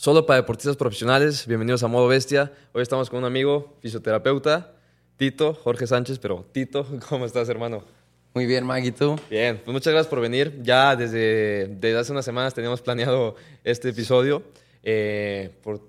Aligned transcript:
Solo 0.00 0.24
para 0.24 0.40
deportistas 0.40 0.78
profesionales, 0.78 1.46
bienvenidos 1.46 1.82
a 1.82 1.86
Modo 1.86 2.08
Bestia. 2.08 2.50
Hoy 2.72 2.80
estamos 2.80 3.10
con 3.10 3.18
un 3.18 3.26
amigo, 3.26 3.76
fisioterapeuta, 3.82 4.72
Tito, 5.18 5.52
Jorge 5.52 5.86
Sánchez, 5.86 6.18
pero 6.18 6.46
Tito, 6.52 6.86
¿cómo 7.10 7.26
estás, 7.26 7.50
hermano? 7.50 7.84
Muy 8.32 8.46
bien, 8.46 8.64
Mag, 8.64 8.82
¿y 8.82 8.92
tú? 8.92 9.20
Bien, 9.28 9.60
pues 9.62 9.74
muchas 9.74 9.92
gracias 9.92 10.08
por 10.08 10.22
venir. 10.22 10.58
Ya 10.62 10.96
desde, 10.96 11.66
desde 11.78 11.98
hace 11.98 12.12
unas 12.12 12.24
semanas 12.24 12.54
teníamos 12.54 12.80
planeado 12.80 13.36
este 13.62 13.90
episodio. 13.90 14.42
Eh, 14.82 15.50
por, 15.62 15.82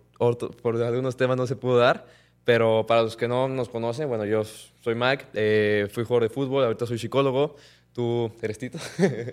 por 0.58 0.84
algunos 0.84 1.16
temas 1.16 1.38
no 1.38 1.48
se 1.48 1.56
pudo 1.56 1.78
dar, 1.78 2.06
pero 2.44 2.86
para 2.86 3.04
los 3.04 3.16
que 3.16 3.30
no 3.30 3.48
nos 3.48 3.70
conocen, 3.70 4.10
bueno, 4.10 4.26
yo 4.26 4.44
soy 4.84 4.94
Mac, 4.94 5.26
eh, 5.36 5.88
fui 5.90 6.04
jugador 6.04 6.28
de 6.28 6.36
fútbol, 6.36 6.66
ahorita 6.66 6.86
soy 6.86 7.00
psicólogo. 7.00 7.56
Tú 7.94 8.30
eres 8.42 8.58
Tito. 8.58 8.78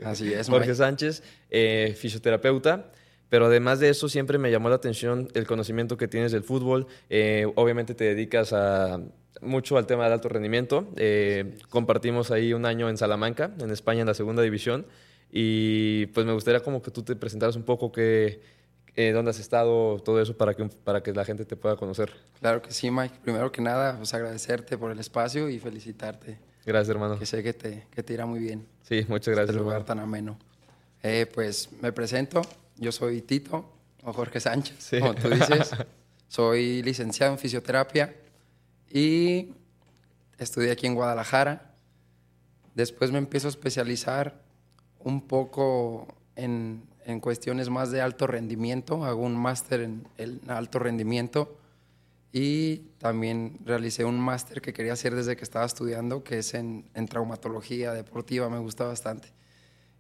Así 0.05 0.33
es, 0.33 0.49
Jorge 0.49 0.73
Sánchez, 0.73 1.25
eh, 1.51 1.97
fisioterapeuta. 1.99 2.93
Pero 3.29 3.47
además 3.47 3.79
de 3.81 3.91
eso, 3.91 4.09
siempre 4.09 4.39
me 4.39 4.51
llamó 4.51 4.69
la 4.69 4.77
atención 4.77 5.29
el 5.35 5.47
conocimiento 5.47 5.97
que 5.97 6.09
tienes 6.09 6.33
del 6.33 6.43
fútbol. 6.43 6.87
Eh, 7.11 7.47
obviamente 7.57 7.95
te 7.95 8.05
dedicas 8.05 8.53
a, 8.53 9.01
mucho 9.41 9.77
al 9.77 9.87
tema 9.87 10.05
del 10.05 10.15
alto 10.15 10.29
rendimiento. 10.29 10.89
Eh, 10.97 11.59
compartimos 11.69 12.31
ahí 12.31 12.53
un 12.55 12.65
año 12.65 12.89
en 12.89 12.97
Salamanca, 12.97 13.53
en 13.59 13.71
España, 13.71 14.01
en 14.01 14.07
la 14.07 14.15
segunda 14.15 14.43
división. 14.43 14.87
Y 15.31 16.07
pues 16.07 16.25
me 16.25 16.33
gustaría 16.33 16.61
como 16.61 16.81
que 16.81 16.91
tú 16.91 17.03
te 17.03 17.15
presentaras 17.17 17.55
un 17.55 17.65
poco 17.65 17.93
que, 17.93 18.41
eh, 18.97 19.13
dónde 19.13 19.31
has 19.31 19.39
estado, 19.39 19.99
todo 20.01 20.23
eso, 20.23 20.35
para 20.35 20.55
que, 20.55 20.65
para 20.65 21.03
que 21.03 21.13
la 21.13 21.27
gente 21.27 21.45
te 21.45 21.55
pueda 21.55 21.77
conocer. 21.77 22.11
Claro 22.41 22.63
que 22.63 22.73
sí, 22.73 22.91
Mike. 22.91 23.17
Primero 23.23 23.53
que 23.53 23.61
nada, 23.61 23.99
pues 23.99 24.15
agradecerte 24.15 24.79
por 24.79 24.91
el 24.91 24.99
espacio 24.99 25.51
y 25.51 25.59
felicitarte. 25.59 26.39
Gracias, 26.65 26.89
hermano. 26.89 27.19
Que 27.19 27.27
sé 27.27 27.43
que 27.43 27.53
te, 27.53 27.87
que 27.91 28.03
te 28.03 28.15
irá 28.15 28.25
muy 28.25 28.41
bien. 28.41 28.67
Sí, 28.83 29.05
muchas 29.07 29.35
gracias. 29.35 29.51
Este 29.51 29.63
lugar 29.63 29.85
tan 29.85 29.99
ameno. 29.99 30.39
pues 31.35 31.69
me 31.83 31.93
presento. 31.93 32.41
Yo 32.79 32.93
soy 32.93 33.23
Tito, 33.23 33.79
o 34.05 34.13
Jorge 34.13 34.41
Sánchez, 34.41 34.91
como 35.01 35.15
tú 35.15 35.29
dices. 35.29 35.71
soy 36.29 36.83
licenciado 36.83 37.33
en 37.33 37.39
fisioterapia 37.39 38.15
y 38.91 39.55
estudié 40.39 40.73
aquí 40.73 40.87
en 40.87 40.95
Guadalajara. 40.95 41.75
Después 42.75 43.11
me 43.11 43.19
empiezo 43.19 43.49
a 43.49 43.51
especializar 43.51 44.41
un 45.01 45.27
poco 45.27 46.07
en, 46.37 46.85
en 47.05 47.21
cuestiones 47.21 47.71
más 47.71 47.91
de 47.91 48.01
alto 48.01 48.27
rendimiento. 48.27 49.05
Hago 49.05 49.23
un 49.23 49.37
máster 49.37 49.81
en, 49.81 50.07
en 50.17 50.41
alto 50.49 50.79
rendimiento 50.79 51.59
y 52.31 52.77
también 52.99 53.59
realicé 53.65 54.05
un 54.05 54.21
máster 54.21 54.61
que 54.61 54.73
quería 54.73 54.93
hacer 54.93 55.15
desde 55.15 55.37
que 55.37 55.45
estaba 55.45 55.65
estudiando, 55.65 56.23
que 56.23 56.39
es 56.39 56.55
en, 56.55 56.85
en, 56.95 57.09
traumatología 57.09 57.93
deportiva, 57.95 58.51
me 58.51 58.59
gusta 58.59 58.85
bastante. 58.85 59.33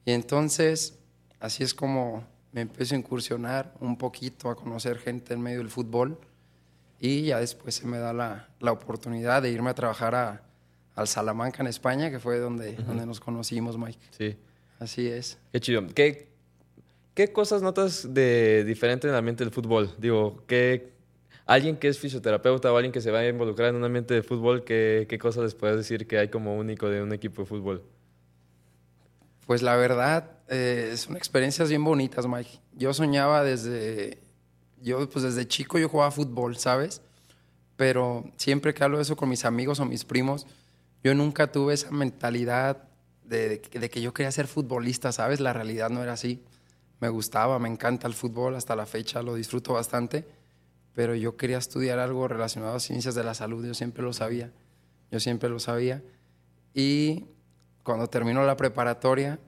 Y 0.04 0.12
entonces, 0.12 0.98
así 1.40 1.64
es 1.64 1.72
como 1.72 2.24
me 2.52 2.62
empiezo 2.62 2.94
a 2.94 2.98
incursionar 2.98 3.74
un 3.80 3.96
poquito, 3.96 4.50
a 4.50 4.56
conocer 4.56 4.98
gente 4.98 5.34
en 5.34 5.40
medio 5.40 5.58
del 5.58 5.70
fútbol 5.70 6.18
y 7.00 7.22
ya 7.22 7.40
después 7.40 7.74
se 7.74 7.86
me 7.86 7.98
da 7.98 8.12
la, 8.12 8.48
la 8.60 8.72
oportunidad 8.72 9.42
de 9.42 9.50
irme 9.50 9.70
a 9.70 9.74
trabajar 9.74 10.14
a, 10.14 10.42
al 10.94 11.06
Salamanca 11.06 11.62
en 11.62 11.68
España, 11.68 12.10
que 12.10 12.18
fue 12.18 12.38
donde, 12.38 12.72
donde 12.72 13.06
nos 13.06 13.20
conocimos, 13.20 13.78
Mike. 13.78 13.98
Sí. 14.10 14.36
Así 14.80 15.06
es. 15.06 15.38
Qué 15.52 15.60
chido. 15.60 15.86
¿Qué, 15.94 16.28
qué 17.14 17.32
cosas 17.32 17.62
notas 17.62 18.14
de 18.14 18.64
diferente 18.64 19.06
en 19.06 19.12
el 19.12 19.18
ambiente 19.18 19.44
del 19.44 19.52
fútbol? 19.52 19.94
Digo, 19.98 20.42
¿qué, 20.46 20.92
alguien 21.46 21.76
que 21.76 21.88
es 21.88 21.98
fisioterapeuta 21.98 22.72
o 22.72 22.76
alguien 22.76 22.92
que 22.92 23.00
se 23.00 23.10
va 23.10 23.20
a 23.20 23.28
involucrar 23.28 23.70
en 23.70 23.76
un 23.76 23.84
ambiente 23.84 24.14
de 24.14 24.22
fútbol, 24.22 24.64
¿qué, 24.64 25.06
qué 25.08 25.18
cosas 25.18 25.44
les 25.44 25.54
puedes 25.54 25.76
decir 25.76 26.06
que 26.06 26.18
hay 26.18 26.28
como 26.28 26.56
único 26.56 26.88
de 26.88 27.02
un 27.02 27.12
equipo 27.12 27.42
de 27.42 27.46
fútbol? 27.46 27.82
Pues 29.48 29.62
la 29.62 29.76
verdad, 29.76 30.32
eh, 30.48 30.92
son 30.98 31.16
experiencias 31.16 31.70
bien 31.70 31.82
bonitas, 31.82 32.26
Mike. 32.26 32.60
Yo 32.74 32.92
soñaba 32.92 33.42
desde, 33.42 34.20
yo 34.82 35.08
pues 35.08 35.24
desde 35.24 35.48
chico 35.48 35.78
yo 35.78 35.88
jugaba 35.88 36.10
fútbol, 36.10 36.58
¿sabes? 36.58 37.00
Pero 37.74 38.30
siempre 38.36 38.74
que 38.74 38.84
hablo 38.84 38.98
de 38.98 39.04
eso 39.04 39.16
con 39.16 39.30
mis 39.30 39.46
amigos 39.46 39.80
o 39.80 39.86
mis 39.86 40.04
primos, 40.04 40.46
yo 41.02 41.14
nunca 41.14 41.50
tuve 41.50 41.72
esa 41.72 41.90
mentalidad 41.90 42.90
de, 43.24 43.62
de, 43.72 43.88
que 43.88 44.02
yo 44.02 44.12
quería 44.12 44.30
ser 44.32 44.48
futbolista, 44.48 45.12
¿sabes? 45.12 45.40
La 45.40 45.54
realidad 45.54 45.88
no 45.88 46.02
era 46.02 46.12
así. 46.12 46.44
Me 47.00 47.08
gustaba, 47.08 47.58
me 47.58 47.70
encanta 47.70 48.06
el 48.06 48.12
fútbol, 48.12 48.54
hasta 48.54 48.76
la 48.76 48.84
fecha 48.84 49.22
lo 49.22 49.34
disfruto 49.34 49.72
bastante, 49.72 50.28
pero 50.92 51.14
yo 51.14 51.38
quería 51.38 51.56
estudiar 51.56 52.00
algo 52.00 52.28
relacionado 52.28 52.76
a 52.76 52.80
ciencias 52.80 53.14
de 53.14 53.24
la 53.24 53.32
salud, 53.32 53.64
yo 53.64 53.72
siempre 53.72 54.02
lo 54.02 54.12
sabía, 54.12 54.52
yo 55.10 55.20
siempre 55.20 55.48
lo 55.48 55.58
sabía. 55.58 56.02
Y 56.74 57.28
cuando 57.88 58.10
terminó 58.10 58.44
la 58.44 58.54
preparatoria, 58.54 59.38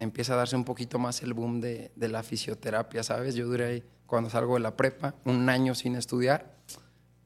empieza 0.00 0.34
a 0.34 0.36
darse 0.36 0.54
un 0.54 0.66
poquito 0.66 0.98
más 0.98 1.22
el 1.22 1.32
boom 1.32 1.62
de, 1.62 1.90
la 1.96 2.22
fisioterapia, 2.22 3.02
¿sabes? 3.02 3.34
Yo 3.34 3.46
duré, 3.46 3.84
cuando 4.04 4.28
salgo 4.28 4.52
de 4.52 4.60
la 4.60 4.76
prepa, 4.76 5.14
un 5.24 5.48
año 5.48 5.74
sin 5.74 5.96
estudiar 5.96 6.58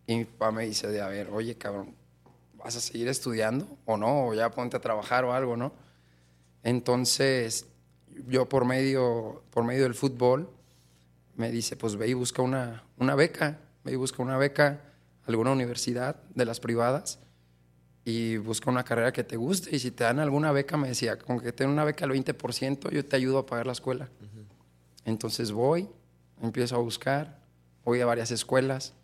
y 0.07 0.19
mi 0.19 0.25
papá 0.27 0.53
me 0.53 0.65
dice 0.65 0.87
de, 0.87 1.01
a 1.01 1.09
ver, 1.09 1.29
oye, 1.33 1.57
cabrón, 1.57 1.97
¿vas 2.55 2.77
a 2.77 2.81
seguir 2.81 3.09
estudiando 3.09 3.67
o 3.85 3.97
no? 3.97 4.29
O 4.29 4.35
ya 4.35 4.49
ponte 4.53 4.77
a 4.77 4.81
trabajar 4.81 5.25
o 5.25 5.33
algo, 5.33 5.57
¿no? 5.57 5.73
Entonces, 6.63 7.67
yo 8.29 8.49
por 8.49 8.65
medio, 8.65 9.43
por 9.51 9.65
medio 9.65 9.83
del 9.83 9.95
fútbol, 9.97 10.49
me 11.35 11.51
dice, 11.51 11.75
pues 11.75 11.97
ve 11.97 12.07
y 12.07 12.15
busca 12.15 12.43
una, 12.43 12.85
una 12.97 13.17
beca, 13.17 13.59
ve 13.83 13.91
y 13.91 13.97
busca 13.97 14.23
una 14.23 14.37
beca, 14.37 14.83
alguna 15.27 15.51
universidad 15.51 16.23
de 16.33 16.45
las 16.45 16.61
privadas, 16.61 17.19
y 18.11 18.39
busca 18.39 18.71
una 18.71 18.85
carrera 18.85 19.13
que 19.13 19.23
te 19.23 19.37
guste. 19.37 19.75
Y 19.75 19.79
si 19.79 19.91
te 19.93 20.05
dan 20.05 20.19
alguna 20.19 20.51
beca, 20.53 20.77
me 20.77 20.89
decía, 20.89 21.19
con 21.19 21.39
que 21.39 21.53
te 21.53 21.65
den 21.65 21.73
una 21.73 21.85
beca 21.85 22.05
al 22.05 22.11
20%, 22.11 22.91
yo 22.91 23.05
te 23.05 23.17
ayudo 23.17 23.39
a 23.39 23.47
pagar 23.47 23.67
la 23.67 23.73
escuela. 23.73 24.11
Uh 24.21 24.25
-huh. 24.25 24.45
Entonces 25.05 25.53
voy, 25.53 25.89
empiezo 26.43 26.75
a 26.77 26.79
buscar, 26.79 27.39
voy 27.85 28.01
a 28.01 28.07
varias 28.07 28.31
escuelas, 28.33 28.95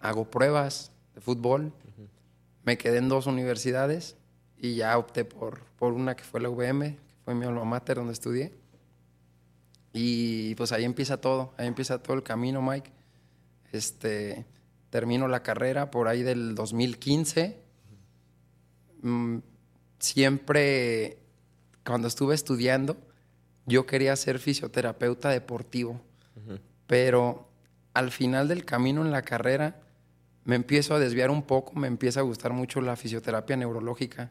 hago 0.00 0.30
pruebas 0.30 0.92
de 1.14 1.20
fútbol, 1.20 1.64
uh 1.64 1.68
-huh. 1.68 2.08
me 2.64 2.78
quedé 2.78 2.98
en 2.98 3.08
dos 3.08 3.26
universidades 3.26 4.16
y 4.56 4.76
ya 4.76 4.96
opté 4.98 5.24
por, 5.24 5.64
por 5.76 5.92
una 5.92 6.14
que 6.14 6.22
fue 6.22 6.40
la 6.40 6.48
UVM, 6.48 6.96
que 6.96 7.20
fue 7.24 7.34
mi 7.34 7.44
alma 7.46 7.64
mater 7.64 7.96
donde 7.96 8.12
estudié. 8.12 8.52
Y 9.92 10.54
pues 10.54 10.72
ahí 10.72 10.84
empieza 10.84 11.20
todo, 11.20 11.54
ahí 11.56 11.66
empieza 11.66 12.02
todo 12.02 12.16
el 12.16 12.22
camino, 12.22 12.62
Mike. 12.62 12.90
Este, 13.72 14.44
termino 14.90 15.26
la 15.26 15.42
carrera 15.42 15.90
por 15.90 16.06
ahí 16.06 16.22
del 16.22 16.54
2015 16.54 17.63
siempre, 19.98 21.18
cuando 21.84 22.08
estuve 22.08 22.34
estudiando, 22.34 22.96
yo 23.66 23.86
quería 23.86 24.14
ser 24.16 24.38
fisioterapeuta 24.38 25.30
deportivo, 25.30 26.00
uh 26.36 26.52
-huh. 26.52 26.60
pero 26.86 27.48
al 27.94 28.10
final 28.10 28.48
del 28.48 28.64
camino 28.64 29.02
en 29.02 29.10
la 29.10 29.22
carrera 29.22 29.80
me 30.44 30.56
empiezo 30.56 30.94
a 30.94 30.98
desviar 30.98 31.30
un 31.30 31.42
poco, 31.42 31.74
me 31.74 31.88
empieza 31.88 32.20
a 32.20 32.22
gustar 32.22 32.52
mucho 32.52 32.80
la 32.80 32.96
fisioterapia 32.96 33.56
neurológica 33.56 34.30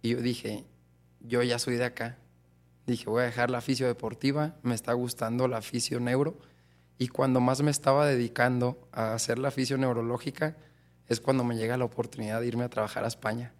y 0.00 0.10
yo 0.10 0.20
dije, 0.20 0.64
yo 1.20 1.42
ya 1.42 1.58
soy 1.58 1.76
de 1.76 1.84
acá, 1.84 2.18
dije, 2.86 3.06
voy 3.08 3.22
a 3.22 3.26
dejar 3.26 3.50
la 3.50 3.60
fisio 3.60 3.86
deportiva, 3.86 4.56
me 4.62 4.74
está 4.74 4.92
gustando 4.92 5.48
la 5.48 5.62
fisio 5.62 5.98
neuro 5.98 6.38
y 6.98 7.08
cuando 7.08 7.40
más 7.40 7.62
me 7.62 7.70
estaba 7.70 8.06
dedicando 8.06 8.88
a 8.92 9.14
hacer 9.14 9.38
la 9.38 9.50
fisio 9.50 9.78
neurológica 9.78 10.56
es 11.08 11.20
cuando 11.20 11.42
me 11.42 11.56
llega 11.56 11.76
la 11.76 11.84
oportunidad 11.84 12.40
de 12.40 12.46
irme 12.46 12.64
a 12.64 12.68
trabajar 12.68 13.04
a 13.04 13.08
España. 13.08 13.52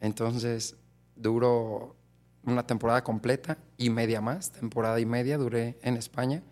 Entonces, 0.00 0.76
duró 1.16 1.96
una 2.44 2.66
temporada 2.66 3.02
completa 3.04 3.58
y 3.76 3.90
media 3.90 4.20
más, 4.20 4.52
temporada 4.52 4.98
y 5.00 5.06
media 5.06 5.38
duré 5.38 5.78
en 5.82 5.96
España 5.96 6.42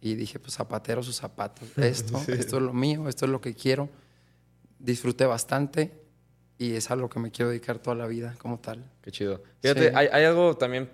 y 0.00 0.16
dije, 0.16 0.38
pues 0.38 0.54
zapatero 0.54 1.02
sus 1.02 1.16
zapatos, 1.16 1.68
esto, 1.78 2.18
sí. 2.18 2.32
esto 2.32 2.56
es 2.56 2.62
lo 2.62 2.72
mío, 2.72 3.08
esto 3.08 3.24
es 3.24 3.30
lo 3.30 3.40
que 3.40 3.54
quiero. 3.54 3.88
Disfruté 4.78 5.24
bastante 5.24 5.92
y 6.58 6.74
es 6.74 6.90
a 6.90 6.96
lo 6.96 7.08
que 7.08 7.18
me 7.20 7.30
quiero 7.30 7.50
dedicar 7.50 7.78
toda 7.78 7.96
la 7.96 8.06
vida 8.06 8.34
como 8.38 8.58
tal. 8.58 8.84
Qué 9.00 9.10
chido. 9.10 9.42
Fíjate, 9.60 9.88
sí. 9.88 9.94
hay, 9.94 10.08
hay, 10.12 10.24
algo 10.24 10.56
también 10.56 10.90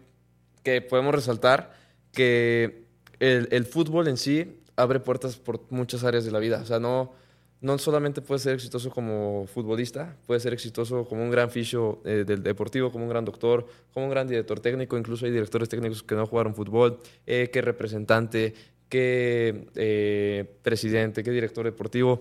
que 0.62 0.80
podemos 0.80 1.14
resaltar, 1.14 1.74
que 2.12 2.86
el, 3.18 3.48
el 3.50 3.66
fútbol 3.66 4.06
en 4.08 4.16
sí 4.16 4.62
abre 4.76 5.00
puertas 5.00 5.36
por 5.36 5.66
muchas 5.70 6.04
áreas 6.04 6.24
de 6.24 6.30
la 6.30 6.38
vida. 6.38 6.60
O 6.62 6.66
sea, 6.66 6.78
no 6.78 7.12
no 7.60 7.76
solamente 7.78 8.22
puede 8.22 8.38
ser 8.38 8.54
exitoso 8.54 8.90
como 8.90 9.46
futbolista, 9.46 10.16
puede 10.26 10.40
ser 10.40 10.52
exitoso 10.54 11.04
como 11.04 11.22
un 11.22 11.30
gran 11.30 11.50
fisio 11.50 12.00
eh, 12.04 12.24
del 12.26 12.42
deportivo, 12.42 12.90
como 12.90 13.04
un 13.04 13.10
gran 13.10 13.24
doctor, 13.24 13.66
como 13.92 14.06
un 14.06 14.10
gran 14.10 14.26
director 14.26 14.60
técnico, 14.60 14.96
incluso 14.96 15.26
hay 15.26 15.32
directores 15.32 15.68
técnicos 15.68 16.02
que 16.02 16.14
no 16.14 16.26
jugaron 16.26 16.54
fútbol, 16.54 17.00
eh, 17.26 17.50
que 17.52 17.60
representante, 17.60 18.54
que 18.90 19.68
eh, 19.76 20.56
presidente, 20.62 21.22
que 21.22 21.30
director 21.30 21.64
deportivo. 21.64 22.20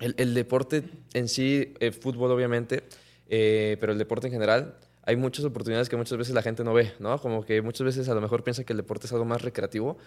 El, 0.00 0.32
deporte 0.32 0.82
en 1.12 1.28
sí, 1.28 1.74
el 1.78 1.92
fútbol 1.92 2.30
obviamente, 2.30 2.84
eh, 3.28 3.76
pero 3.80 3.92
el 3.92 3.98
deporte 3.98 4.28
en 4.28 4.32
general, 4.32 4.78
hay 5.02 5.16
muchas 5.16 5.44
oportunidades 5.44 5.90
que 5.90 5.96
muchas 5.96 6.16
veces 6.16 6.34
la 6.34 6.40
gente 6.40 6.64
no 6.64 6.72
ve, 6.72 6.92
¿no? 6.98 7.20
Como 7.20 7.44
que 7.44 7.60
muchas 7.60 7.84
veces 7.84 8.08
a 8.08 8.14
lo 8.14 8.22
mejor 8.22 8.42
piensa 8.42 8.64
que 8.64 8.72
el 8.72 8.78
deporte 8.78 9.06
es 9.06 9.12
algo 9.12 9.26
más 9.26 9.42
recreativo, 9.42 9.98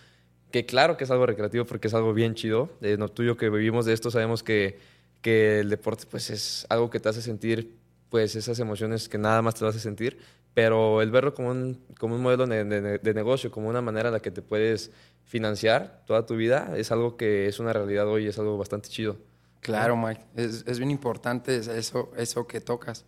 que 0.54 0.68
claro 0.68 0.98
que 0.98 1.04
es 1.06 1.10
algo 1.10 1.26
recreativo 1.26 1.66
porque 1.66 1.88
es 1.88 1.96
algo 1.96 2.14
bien 2.14 2.36
chido. 2.36 2.70
Eh, 2.82 2.96
no, 3.00 3.10
tú 3.10 3.24
y 3.24 3.26
yo 3.26 3.38
que 3.38 3.50
vivimos 3.50 3.88
de 3.88 3.94
esto 3.94 4.12
sabemos 4.12 4.44
que, 4.44 4.78
que 5.24 5.62
el 5.62 5.70
deporte 5.72 6.06
pues 6.08 6.30
es 6.30 6.68
algo 6.70 6.92
que 6.92 7.00
te 7.00 7.10
hace 7.10 7.24
sentir 7.24 7.76
pues 8.10 8.36
esas 8.36 8.60
emociones 8.60 9.10
que 9.10 9.18
nada 9.18 9.42
más 9.42 9.56
te 9.56 9.62
lo 9.62 9.70
hace 9.70 9.80
sentir, 9.80 10.20
pero 10.54 11.02
el 11.02 11.10
verlo 11.10 11.34
como 11.34 11.50
un, 11.50 11.84
como 11.98 12.14
un 12.14 12.22
modelo 12.22 12.46
de, 12.46 13.14
negocio, 13.16 13.50
como 13.50 13.68
una 13.68 13.82
manera 13.82 14.10
en 14.10 14.14
la 14.14 14.20
que 14.20 14.30
te 14.30 14.44
puedes 14.44 14.92
financiar 15.24 16.04
toda 16.06 16.28
tu 16.28 16.36
vida, 16.36 16.72
es 16.78 16.92
algo 16.92 17.18
que 17.18 17.48
es 17.48 17.60
una 17.60 17.74
realidad 17.74 18.08
hoy, 18.08 18.28
es 18.28 18.38
algo 18.38 18.56
bastante 18.56 18.90
chido. 18.90 19.18
Claro, 19.60 19.98
Mike, 19.98 20.22
es, 20.36 20.66
es 20.68 20.78
bien 20.78 20.92
importante 20.92 21.58
es- 21.58 21.68
eso, 21.68 22.12
eso 22.16 22.46
que 22.46 22.62
tocas. 22.62 23.06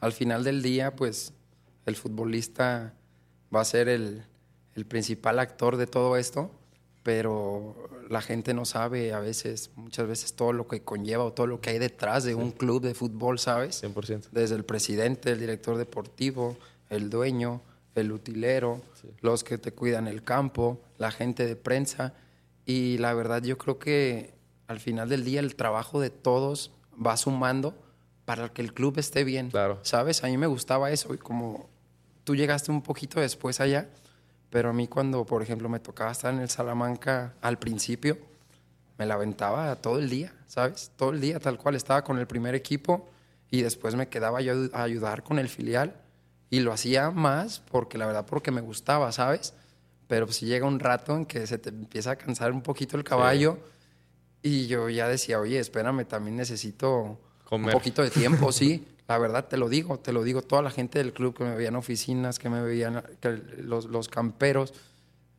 Al 0.00 0.10
final 0.12 0.42
del 0.42 0.62
día, 0.62 0.96
pues 0.96 1.32
el 1.86 1.94
futbolista 1.94 2.94
va 3.54 3.60
a 3.60 3.64
ser 3.64 3.88
el, 3.88 4.24
el 4.74 4.84
principal 4.84 5.38
actor 5.38 5.76
de 5.76 5.86
todo 5.86 6.16
esto, 6.16 6.57
pero 7.08 7.74
la 8.10 8.20
gente 8.20 8.52
no 8.52 8.66
sabe 8.66 9.14
a 9.14 9.18
veces, 9.18 9.70
muchas 9.76 10.06
veces 10.06 10.34
todo 10.34 10.52
lo 10.52 10.68
que 10.68 10.82
conlleva 10.82 11.24
o 11.24 11.32
todo 11.32 11.46
lo 11.46 11.58
que 11.58 11.70
hay 11.70 11.78
detrás 11.78 12.24
de 12.24 12.34
un 12.34 12.50
club 12.50 12.82
de 12.82 12.92
fútbol, 12.92 13.38
¿sabes? 13.38 13.82
100%. 13.82 14.28
Desde 14.30 14.54
el 14.56 14.62
presidente, 14.62 15.32
el 15.32 15.40
director 15.40 15.78
deportivo, 15.78 16.58
el 16.90 17.08
dueño, 17.08 17.62
el 17.94 18.12
utilero, 18.12 18.82
los 19.22 19.42
que 19.42 19.56
te 19.56 19.72
cuidan 19.72 20.06
el 20.06 20.22
campo, 20.22 20.82
la 20.98 21.10
gente 21.10 21.46
de 21.46 21.56
prensa. 21.56 22.12
Y 22.66 22.98
la 22.98 23.14
verdad 23.14 23.42
yo 23.42 23.56
creo 23.56 23.78
que 23.78 24.34
al 24.66 24.78
final 24.78 25.08
del 25.08 25.24
día 25.24 25.40
el 25.40 25.56
trabajo 25.56 26.02
de 26.02 26.10
todos 26.10 26.72
va 26.94 27.16
sumando 27.16 27.74
para 28.26 28.50
que 28.50 28.60
el 28.60 28.74
club 28.74 28.98
esté 28.98 29.24
bien. 29.24 29.48
Claro. 29.48 29.78
¿Sabes? 29.80 30.22
A 30.24 30.26
mí 30.26 30.36
me 30.36 30.46
gustaba 30.46 30.90
eso 30.90 31.14
y 31.14 31.16
como 31.16 31.70
tú 32.24 32.36
llegaste 32.36 32.70
un 32.70 32.82
poquito 32.82 33.18
después 33.18 33.60
allá, 33.60 33.88
pero 34.50 34.70
a 34.70 34.72
mí 34.72 34.88
cuando, 34.88 35.24
por 35.24 35.42
ejemplo, 35.42 35.68
me 35.68 35.80
tocaba 35.80 36.12
estar 36.12 36.32
en 36.32 36.40
el 36.40 36.48
Salamanca 36.48 37.34
al 37.42 37.58
principio, 37.58 38.18
me 38.98 39.06
la 39.06 39.14
aventaba 39.14 39.74
todo 39.76 39.98
el 39.98 40.08
día, 40.10 40.32
¿sabes? 40.46 40.90
Todo 40.96 41.10
el 41.10 41.20
día, 41.20 41.38
tal 41.38 41.58
cual. 41.58 41.74
Estaba 41.76 42.02
con 42.02 42.18
el 42.18 42.26
primer 42.26 42.54
equipo 42.54 43.08
y 43.50 43.62
después 43.62 43.94
me 43.94 44.08
quedaba 44.08 44.40
yo 44.40 44.54
a 44.72 44.82
ayudar 44.82 45.22
con 45.22 45.38
el 45.38 45.48
filial 45.48 45.94
y 46.50 46.60
lo 46.60 46.72
hacía 46.72 47.10
más 47.10 47.60
porque 47.60 47.98
la 47.98 48.06
verdad 48.06 48.26
porque 48.26 48.50
me 48.50 48.60
gustaba, 48.60 49.12
¿sabes? 49.12 49.54
Pero 50.08 50.26
si 50.28 50.46
llega 50.46 50.66
un 50.66 50.80
rato 50.80 51.14
en 51.14 51.26
que 51.26 51.46
se 51.46 51.58
te 51.58 51.68
empieza 51.68 52.12
a 52.12 52.16
cansar 52.16 52.52
un 52.52 52.62
poquito 52.62 52.96
el 52.96 53.04
caballo 53.04 53.58
y 54.42 54.66
yo 54.66 54.88
ya 54.88 55.06
decía, 55.08 55.38
oye, 55.38 55.58
espérame, 55.58 56.04
también 56.06 56.36
necesito 56.36 57.20
Comer. 57.44 57.74
un 57.74 57.78
poquito 57.78 58.02
de 58.02 58.10
tiempo, 58.10 58.50
sí. 58.52 58.86
La 59.08 59.16
verdad 59.16 59.48
te 59.48 59.56
lo 59.56 59.68
digo, 59.70 59.98
te 59.98 60.12
lo 60.12 60.22
digo. 60.22 60.42
Toda 60.42 60.60
la 60.60 60.70
gente 60.70 60.98
del 60.98 61.14
club 61.14 61.34
que 61.34 61.42
me 61.42 61.54
veían 61.54 61.74
en 61.74 61.78
oficinas, 61.78 62.38
que 62.38 62.50
me 62.50 62.60
veían, 62.60 63.02
que 63.20 63.42
los, 63.58 63.86
los 63.86 64.08
camperos, 64.08 64.74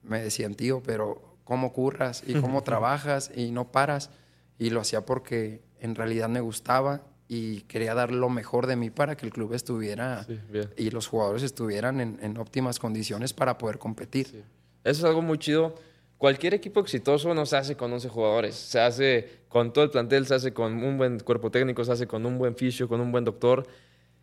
me 0.01 0.21
decían, 0.21 0.55
tío, 0.55 0.81
pero 0.83 1.37
¿cómo 1.43 1.71
curras 1.71 2.23
y 2.25 2.33
cómo 2.33 2.63
trabajas 2.63 3.31
y 3.35 3.51
no 3.51 3.71
paras? 3.71 4.09
Y 4.57 4.71
lo 4.71 4.81
hacía 4.81 5.05
porque 5.05 5.61
en 5.79 5.93
realidad 5.95 6.29
me 6.29 6.41
gustaba 6.41 7.03
y 7.27 7.61
quería 7.61 7.93
dar 7.93 8.11
lo 8.11 8.29
mejor 8.29 8.65
de 8.65 8.75
mí 8.75 8.89
para 8.89 9.15
que 9.15 9.27
el 9.27 9.31
club 9.31 9.53
estuviera 9.53 10.23
Sí, 10.23 10.39
y 10.75 10.89
los 10.89 11.07
jugadores 11.07 11.43
estuvieran 11.43 12.01
en, 12.01 12.17
en 12.23 12.37
óptimas 12.37 12.79
condiciones 12.79 13.33
para 13.33 13.59
poder 13.59 13.77
competir. 13.77 14.43
Eso 14.83 14.99
es 15.01 15.03
algo 15.03 15.21
muy 15.21 15.37
chido. 15.37 15.75
Cualquier 16.19 16.53
equipo 16.53 16.81
exitoso 16.81 17.33
no 17.33 17.45
se 17.45 17.55
hace 17.55 17.77
con 17.77 17.93
11 17.93 18.09
jugadores. 18.09 18.53
Se 18.53 18.77
hace 18.81 19.39
con 19.47 19.71
todo 19.71 19.85
el 19.85 19.89
plantel, 19.89 20.27
se 20.27 20.35
hace 20.35 20.51
con 20.51 20.83
un 20.83 20.97
buen 20.97 21.17
cuerpo 21.21 21.49
técnico, 21.49 21.85
se 21.85 21.93
hace 21.93 22.07
con 22.07 22.25
un 22.25 22.37
buen 22.37 22.57
fisio, 22.57 22.89
con 22.89 22.99
un 22.99 23.09
buen 23.13 23.23
doctor. 23.23 23.65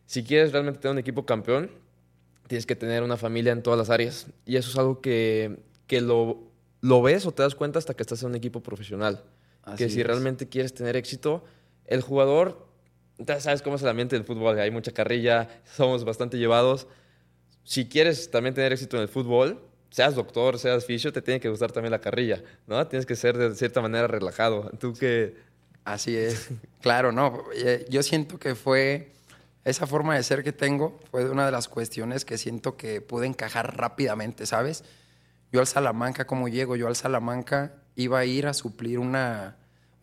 Si 0.04 0.22
quieres 0.22 0.52
realmente 0.52 0.78
tener 0.78 0.92
un 0.92 0.98
equipo 0.98 1.24
campeón, 1.24 1.70
tienes 2.48 2.66
que 2.66 2.76
tener 2.76 3.02
una 3.02 3.16
familia 3.16 3.52
en 3.52 3.62
todas 3.62 3.78
las 3.78 3.88
áreas. 3.88 4.26
Y 4.44 4.56
eso 4.56 4.68
es 4.68 4.76
algo 4.76 5.00
que, 5.00 5.58
que 5.86 6.02
lo, 6.02 6.42
lo 6.82 7.00
ves 7.00 7.24
o 7.24 7.32
te 7.32 7.42
das 7.42 7.54
cuenta 7.54 7.78
hasta 7.78 7.94
que 7.94 8.02
estás 8.02 8.22
en 8.22 8.28
un 8.28 8.34
equipo 8.34 8.62
profesional. 8.62 9.24
que 9.78 9.88
si 9.88 10.02
es. 10.02 10.06
realmente 10.06 10.50
quieres 10.50 10.74
tener 10.74 10.96
éxito, 10.96 11.44
el 11.86 12.02
jugador, 12.02 12.68
ya 13.16 13.40
sabes 13.40 13.62
cómo 13.62 13.76
es 13.76 13.82
el 13.82 13.88
ambiente 13.88 14.16
del 14.16 14.26
fútbol, 14.26 14.58
hay 14.58 14.70
mucha 14.70 14.92
carrilla, 14.92 15.48
somos 15.64 16.04
bastante 16.04 16.36
llevados. 16.36 16.88
Si 17.64 17.88
quieres 17.88 18.30
también 18.30 18.54
tener 18.54 18.74
éxito 18.74 18.98
en 18.98 19.02
el 19.04 19.08
fútbol, 19.08 19.62
seas 19.90 20.14
doctor, 20.14 20.58
seas 20.58 20.84
fisio, 20.84 21.12
te 21.12 21.22
tiene 21.22 21.40
que 21.40 21.48
gustar 21.48 21.72
también 21.72 21.90
la 21.90 22.00
carrilla, 22.00 22.42
¿no? 22.66 22.86
Tienes 22.86 23.06
que 23.06 23.16
ser 23.16 23.36
de 23.36 23.54
cierta 23.54 23.80
manera 23.80 24.06
relajado. 24.06 24.70
Tú 24.78 24.92
que... 24.92 25.36
Así 25.84 26.16
es. 26.16 26.48
Claro, 26.80 27.12
no. 27.12 27.44
eh, 27.54 27.86
Yo 27.88 28.02
siento 28.02 28.38
que 28.38 28.54
fue 28.54 29.12
esa 29.64 29.86
forma 29.86 30.14
de 30.14 30.22
ser 30.22 30.44
que 30.44 30.52
tengo 30.52 30.98
fue 31.10 31.28
una 31.30 31.46
de 31.46 31.52
las 31.52 31.68
cuestiones 31.68 32.24
que 32.24 32.38
siento 32.38 32.76
que 32.76 33.00
pude 33.00 33.26
encajar 33.26 33.76
rápidamente, 33.76 34.46
¿sabes? 34.46 34.84
Yo 35.52 35.60
al 35.60 35.66
Salamanca, 35.66 36.26
¿cómo 36.26 36.48
llego? 36.48 36.76
Yo 36.76 36.88
al 36.88 36.96
Salamanca 36.96 37.74
iba 37.94 38.18
a 38.18 38.24
ir 38.24 38.46
a 38.46 38.54
suplir 38.54 38.98
una, 38.98 39.56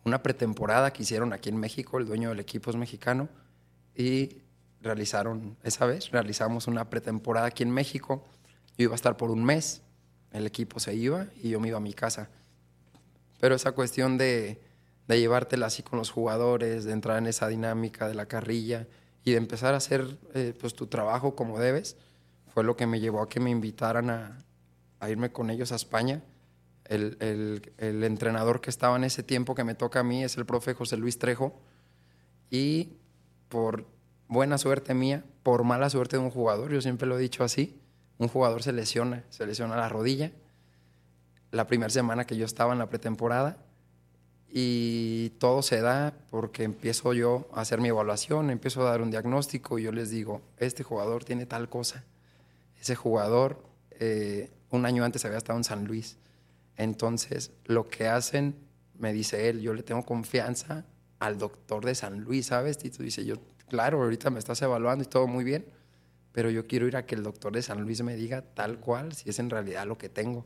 una 0.04 0.22
pretemporada 0.22 0.92
que 0.92 1.02
hicieron 1.02 1.32
aquí 1.32 1.48
en 1.50 1.56
México, 1.58 1.98
el 1.98 2.06
dueño 2.06 2.30
del 2.30 2.40
equipo 2.40 2.70
es 2.70 2.76
mexicano, 2.76 3.28
y 3.94 4.38
realizaron, 4.80 5.56
esa 5.62 5.86
vez, 5.86 6.10
realizamos 6.10 6.66
una 6.66 6.90
pretemporada 6.90 7.46
aquí 7.46 7.62
en 7.62 7.70
México. 7.70 8.26
Yo 8.76 8.84
iba 8.84 8.92
a 8.94 8.96
estar 8.96 9.16
por 9.16 9.30
un 9.30 9.44
mes, 9.44 9.82
el 10.32 10.46
equipo 10.46 10.80
se 10.80 10.94
iba 10.94 11.26
y 11.42 11.50
yo 11.50 11.60
me 11.60 11.68
iba 11.68 11.76
a 11.78 11.80
mi 11.80 11.94
casa. 11.94 12.28
Pero 13.40 13.54
esa 13.54 13.72
cuestión 13.72 14.18
de, 14.18 14.60
de 15.06 15.20
llevártela 15.20 15.66
así 15.66 15.82
con 15.82 15.98
los 15.98 16.10
jugadores, 16.10 16.84
de 16.84 16.92
entrar 16.92 17.18
en 17.18 17.26
esa 17.26 17.48
dinámica 17.48 18.08
de 18.08 18.14
la 18.14 18.26
carrilla 18.26 18.86
y 19.24 19.32
de 19.32 19.36
empezar 19.36 19.74
a 19.74 19.78
hacer 19.78 20.18
eh, 20.34 20.54
pues 20.60 20.74
tu 20.74 20.86
trabajo 20.86 21.34
como 21.34 21.58
debes, 21.58 21.96
fue 22.52 22.64
lo 22.64 22.76
que 22.76 22.86
me 22.86 23.00
llevó 23.00 23.22
a 23.22 23.28
que 23.28 23.40
me 23.40 23.50
invitaran 23.50 24.10
a, 24.10 24.38
irme 25.08 25.30
con 25.32 25.50
ellos 25.50 25.70
a 25.72 25.76
España. 25.76 26.22
El, 26.86 27.16
el- 27.20 27.72
el 27.78 28.04
entrenador 28.04 28.60
que 28.60 28.70
estaba 28.70 28.96
en 28.96 29.04
ese 29.04 29.22
tiempo 29.22 29.54
que 29.54 29.64
me 29.64 29.74
toca 29.74 30.00
a 30.00 30.04
mí 30.04 30.24
es 30.24 30.36
el 30.36 30.46
profe 30.46 30.72
José 30.74 30.96
Luis 30.96 31.18
Trejo 31.18 31.60
y 32.50 32.94
por 33.48 33.86
buena 34.28 34.58
suerte 34.58 34.94
mía, 34.94 35.24
por 35.42 35.64
mala 35.64 35.90
suerte 35.90 36.16
de 36.16 36.22
un 36.22 36.30
jugador, 36.30 36.72
yo 36.72 36.80
siempre 36.80 37.06
lo 37.06 37.18
he 37.18 37.20
dicho 37.20 37.44
así, 37.44 37.78
un 38.18 38.28
jugador 38.28 38.62
se 38.62 38.72
lesiona, 38.72 39.24
se 39.30 39.46
lesiona 39.46 39.76
la 39.76 39.88
rodilla 39.88 40.32
la 41.54 41.66
primera 41.66 41.90
semana 41.90 42.26
que 42.26 42.36
yo 42.36 42.44
estaba 42.44 42.72
en 42.72 42.80
la 42.80 42.88
pretemporada 42.88 43.56
y 44.48 45.30
todo 45.38 45.62
se 45.62 45.80
da 45.80 46.12
porque 46.30 46.64
empiezo 46.64 47.12
yo 47.12 47.48
a 47.52 47.60
hacer 47.60 47.80
mi 47.80 47.88
evaluación, 47.88 48.50
empiezo 48.50 48.82
a 48.82 48.90
dar 48.90 49.02
un 49.02 49.10
diagnóstico 49.10 49.78
y 49.78 49.84
yo 49.84 49.92
les 49.92 50.10
digo, 50.10 50.42
este 50.58 50.82
jugador 50.82 51.24
tiene 51.24 51.46
tal 51.46 51.68
cosa. 51.68 52.04
Ese 52.80 52.96
jugador 52.96 53.62
eh, 53.90 54.50
un 54.70 54.84
año 54.84 55.04
antes 55.04 55.24
había 55.24 55.38
estado 55.38 55.58
en 55.58 55.64
San 55.64 55.84
Luis. 55.84 56.18
Entonces, 56.76 57.52
lo 57.66 57.88
que 57.88 58.08
hacen, 58.08 58.56
me 58.98 59.12
dice 59.12 59.48
él, 59.48 59.60
yo 59.60 59.74
le 59.74 59.84
tengo 59.84 60.04
confianza 60.04 60.84
al 61.20 61.38
doctor 61.38 61.84
de 61.84 61.94
San 61.94 62.20
Luis, 62.20 62.46
¿sabes? 62.46 62.78
Tito 62.78 63.02
dice, 63.02 63.24
yo, 63.24 63.36
claro, 63.68 64.02
ahorita 64.02 64.30
me 64.30 64.40
estás 64.40 64.60
evaluando 64.62 65.04
y 65.04 65.06
todo 65.06 65.28
muy 65.28 65.44
bien, 65.44 65.66
pero 66.34 66.50
yo 66.50 66.66
quiero 66.66 66.88
ir 66.88 66.96
a 66.96 67.06
que 67.06 67.14
el 67.14 67.22
doctor 67.22 67.52
de 67.52 67.62
San 67.62 67.80
Luis 67.80 68.02
me 68.02 68.16
diga 68.16 68.42
tal 68.42 68.80
cual, 68.80 69.12
si 69.12 69.30
es 69.30 69.38
en 69.38 69.50
realidad 69.50 69.86
lo 69.86 69.96
que 69.96 70.08
tengo. 70.08 70.44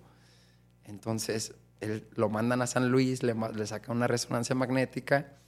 Entonces, 0.85 1.55
él, 1.81 2.07
lo 2.15 2.29
mandan 2.29 2.61
a 2.61 2.67
San 2.67 2.91
Luis, 2.91 3.23
le, 3.23 3.35
le 3.35 3.67
saca 3.67 3.91
una 3.91 4.07
resonancia 4.07 4.55
magnética, 4.55 5.39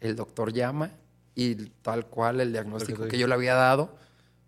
el 0.00 0.14
doctor 0.14 0.52
llama 0.52 0.90
y 1.34 1.54
tal 1.54 2.04
cual 2.06 2.42
el 2.42 2.52
diagnóstico 2.52 3.08
que 3.08 3.16
yo 3.16 3.26
le 3.26 3.34
había 3.34 3.54
dado 3.54 3.96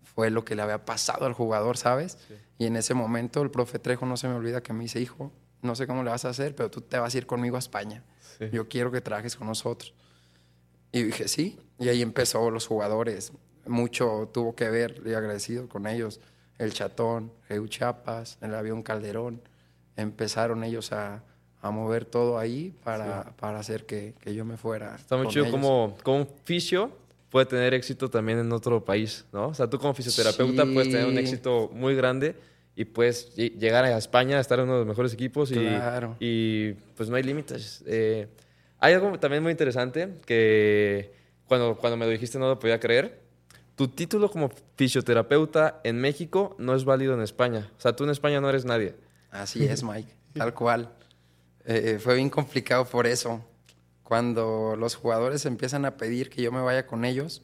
fue 0.03 0.29
lo 0.29 0.45
que 0.45 0.55
le 0.55 0.61
había 0.61 0.85
pasado 0.85 1.25
al 1.25 1.33
jugador, 1.33 1.75
¿sabes? 1.75 2.19
Y 2.59 2.67
en 2.67 2.75
ese 2.75 2.93
momento 2.93 3.41
el 3.41 3.49
profe 3.49 3.79
Trejo 3.79 4.05
no 4.05 4.17
se 4.17 4.27
me 4.27 4.35
olvida 4.35 4.61
que 4.61 4.73
me 4.73 4.83
dice, 4.83 5.01
hijo, 5.01 5.31
no 5.63 5.73
sé 5.73 5.87
cómo 5.87 6.03
le 6.03 6.11
vas 6.11 6.25
a 6.25 6.29
hacer, 6.29 6.55
pero 6.55 6.69
tú 6.69 6.81
te 6.81 6.99
vas 6.99 7.15
a 7.15 7.17
ir 7.17 7.25
conmigo 7.25 7.55
a 7.55 7.59
España. 7.59 8.03
Sí. 8.37 8.45
Yo 8.51 8.67
quiero 8.69 8.91
que 8.91 9.01
trabajes 9.01 9.35
con 9.35 9.47
nosotros. 9.47 9.95
Y 10.91 11.01
dije, 11.01 11.27
sí. 11.27 11.59
Y 11.79 11.89
ahí 11.89 12.03
empezó 12.03 12.51
los 12.51 12.67
jugadores. 12.67 13.31
Mucho 13.65 14.29
tuvo 14.33 14.55
que 14.55 14.69
ver, 14.69 15.01
y 15.05 15.13
agradecido 15.13 15.67
con 15.69 15.87
ellos. 15.87 16.19
El 16.57 16.73
Chatón, 16.73 17.31
Geu 17.47 17.67
Chiapas, 17.67 18.37
el 18.41 18.53
avión 18.55 18.83
Calderón. 18.83 19.41
Empezaron 19.97 20.63
ellos 20.63 20.91
a, 20.91 21.23
a 21.61 21.71
mover 21.71 22.05
todo 22.05 22.37
ahí 22.39 22.73
para, 22.83 23.31
para 23.37 23.59
hacer 23.59 23.85
que, 23.85 24.13
que 24.19 24.33
yo 24.33 24.45
me 24.45 24.57
fuera. 24.57 24.95
Está 24.95 25.17
muy 25.17 25.27
chido 25.27 25.49
como, 25.51 25.97
como 26.03 26.17
un 26.19 26.27
fisio 26.45 26.91
puede 27.29 27.45
tener 27.45 27.73
éxito 27.73 28.09
también 28.09 28.39
en 28.39 28.51
otro 28.51 28.83
país, 28.83 29.25
¿no? 29.31 29.47
O 29.47 29.53
sea, 29.53 29.69
tú 29.69 29.79
como 29.79 29.93
fisioterapeuta 29.93 30.65
Sí. 30.65 30.73
puedes 30.73 30.91
tener 30.91 31.07
un 31.07 31.17
éxito 31.17 31.69
muy 31.73 31.95
grande 31.95 32.35
y 32.75 32.83
puedes 32.83 33.35
lle- 33.37 33.57
llegar 33.57 33.85
a 33.85 33.97
España, 33.97 34.37
estar 34.39 34.59
en 34.59 34.65
uno 34.65 34.73
de 34.73 34.79
los 34.79 34.87
mejores 34.87 35.13
equipos 35.13 35.49
y, 35.51 35.55
Claro. 35.55 36.17
y 36.19 36.73
pues 36.97 37.09
no 37.09 37.15
hay 37.15 37.23
límites. 37.23 37.83
Eh, 37.87 38.27
hay 38.79 38.93
algo 38.95 39.17
también 39.17 39.41
muy 39.43 39.51
interesante 39.53 40.09
que 40.25 41.13
cuando, 41.47 41.77
cuando 41.77 41.95
me 41.95 42.05
lo 42.05 42.11
dijiste 42.11 42.37
no 42.37 42.49
lo 42.49 42.59
podía 42.59 42.79
creer. 42.81 43.20
Tu 43.81 43.87
título 43.87 44.29
como 44.29 44.51
fisioterapeuta 44.75 45.81
en 45.83 45.99
México 45.99 46.55
no 46.59 46.75
es 46.75 46.85
válido 46.85 47.15
en 47.15 47.21
España. 47.21 47.71
O 47.79 47.81
sea, 47.81 47.95
tú 47.95 48.03
en 48.03 48.11
España 48.11 48.39
no 48.39 48.47
eres 48.47 48.63
nadie. 48.63 48.95
Así 49.31 49.65
es, 49.65 49.81
Mike, 49.91 50.13
tal 50.35 50.53
cual. 50.53 50.93
Eh, 51.65 51.97
fue 51.99 52.13
bien 52.13 52.29
complicado 52.29 52.85
por 52.85 53.07
eso. 53.07 53.43
Cuando 54.03 54.75
los 54.77 54.93
jugadores 54.93 55.47
empiezan 55.47 55.85
a 55.85 55.97
pedir 55.97 56.29
que 56.29 56.43
yo 56.43 56.51
me 56.51 56.61
vaya 56.61 56.85
con 56.85 57.05
ellos, 57.05 57.41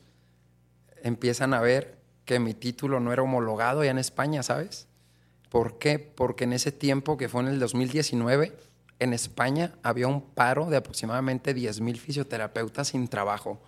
empiezan 1.01 1.55
a 1.55 1.59
ver 1.59 1.97
que 2.23 2.37
mi 2.37 2.53
título 2.53 2.99
no 2.99 3.11
era 3.11 3.23
homologado 3.23 3.83
ya 3.83 3.89
en 3.89 3.97
España, 3.97 4.43
¿sabes? 4.43 4.87
¿Por 5.49 5.79
qué? 5.79 5.97
Porque 5.97 6.43
en 6.43 6.53
ese 6.53 6.71
tiempo, 6.71 7.17
que 7.17 7.29
fue 7.29 7.41
en 7.41 7.47
el 7.47 7.59
2019, 7.59 8.55
en 8.99 9.13
España 9.13 9.73
había 9.81 10.07
un 10.07 10.21
paro 10.21 10.69
de 10.69 10.77
aproximadamente 10.77 11.55
10 11.55 11.81
mil 11.81 11.97
fisioterapeutas 11.97 12.89
sin 12.89 13.07
trabajo. 13.07 13.59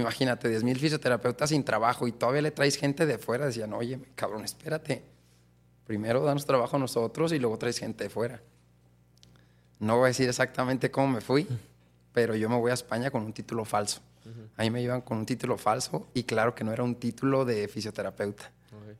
Imagínate, 0.00 0.48
10 0.48 0.64
mil 0.64 0.78
fisioterapeutas 0.78 1.50
sin 1.50 1.64
trabajo 1.64 2.06
y 2.06 2.12
todavía 2.12 2.42
le 2.42 2.50
traes 2.50 2.76
gente 2.76 3.06
de 3.06 3.18
fuera. 3.18 3.46
Decían, 3.46 3.72
oye, 3.72 4.00
cabrón, 4.14 4.44
espérate. 4.44 5.02
Primero 5.86 6.22
danos 6.22 6.46
trabajo 6.46 6.76
a 6.76 6.78
nosotros 6.78 7.32
y 7.32 7.38
luego 7.38 7.58
traes 7.58 7.78
gente 7.78 8.04
de 8.04 8.10
fuera. 8.10 8.40
No 9.78 9.96
voy 9.96 10.04
a 10.04 10.08
decir 10.08 10.28
exactamente 10.28 10.90
cómo 10.90 11.08
me 11.08 11.20
fui, 11.20 11.46
pero 12.12 12.36
yo 12.36 12.48
me 12.48 12.56
voy 12.56 12.70
a 12.70 12.74
España 12.74 13.10
con 13.10 13.22
un 13.24 13.32
título 13.32 13.64
falso. 13.64 14.00
Ahí 14.56 14.70
me 14.70 14.82
llevan 14.82 15.00
con 15.00 15.18
un 15.18 15.26
título 15.26 15.56
falso 15.56 16.08
y 16.14 16.24
claro 16.24 16.54
que 16.54 16.62
no 16.62 16.72
era 16.72 16.84
un 16.84 16.94
título 16.94 17.44
de 17.44 17.66
fisioterapeuta. 17.66 18.52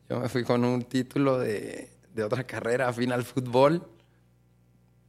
Yo 0.09 0.19
me 0.19 0.29
fui 0.29 0.43
con 0.43 0.65
un 0.65 0.83
título 0.85 1.39
de, 1.39 1.91
de 2.15 2.25
otra 2.25 2.45
carrera, 2.45 2.89
afín 2.89 3.13
al 3.13 3.25
fútbol. 3.25 3.87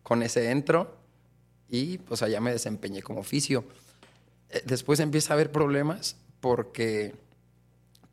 Con 0.03 0.21
ese 0.23 0.51
entro 0.51 0.97
y 1.69 1.97
pues 1.99 2.21
allá 2.21 2.41
me 2.41 2.51
desempeñé 2.51 3.01
como 3.01 3.21
oficio. 3.21 3.63
Eh, 4.51 4.63
después 4.65 4.99
empieza 4.99 5.33
a 5.33 5.35
haber 5.35 5.51
problemas 5.51 6.15
porque 6.39 7.15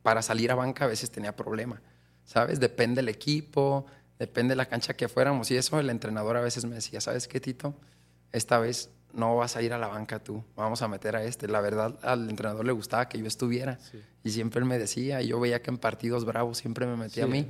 para 0.02 0.22
salir 0.22 0.50
a 0.50 0.54
banca 0.54 0.84
a 0.84 0.88
veces 0.88 1.10
tenía 1.10 1.34
problema, 1.36 1.80
¿sabes? 2.24 2.60
Depende 2.60 3.00
del 3.00 3.08
equipo, 3.08 3.86
depende 4.18 4.52
de 4.52 4.56
la 4.56 4.66
cancha 4.66 4.94
que 4.94 5.08
fuéramos 5.08 5.50
y 5.50 5.56
eso 5.56 5.78
el 5.80 5.90
entrenador 5.90 6.36
a 6.36 6.40
veces 6.40 6.64
me 6.64 6.76
decía, 6.76 7.00
¿sabes 7.00 7.28
qué, 7.28 7.40
Tito? 7.40 7.74
Esta 8.32 8.58
vez 8.58 8.90
no 9.12 9.36
vas 9.36 9.56
a 9.56 9.62
ir 9.62 9.72
a 9.72 9.78
la 9.78 9.88
banca 9.88 10.18
tú, 10.22 10.44
vamos 10.54 10.82
a 10.82 10.88
meter 10.88 11.16
a 11.16 11.24
este. 11.24 11.48
La 11.48 11.60
verdad, 11.60 11.98
al 12.02 12.28
entrenador 12.28 12.64
le 12.64 12.72
gustaba 12.72 13.08
que 13.08 13.18
yo 13.18 13.26
estuviera 13.26 13.78
y 14.22 14.30
siempre 14.30 14.60
él 14.60 14.66
me 14.66 14.78
decía, 14.78 15.22
y 15.22 15.28
yo 15.28 15.40
veía 15.40 15.62
que 15.62 15.70
en 15.70 15.78
partidos 15.78 16.24
bravos 16.24 16.58
siempre 16.58 16.86
me 16.86 16.96
metía 16.96 17.24
a 17.24 17.26
mí. 17.26 17.48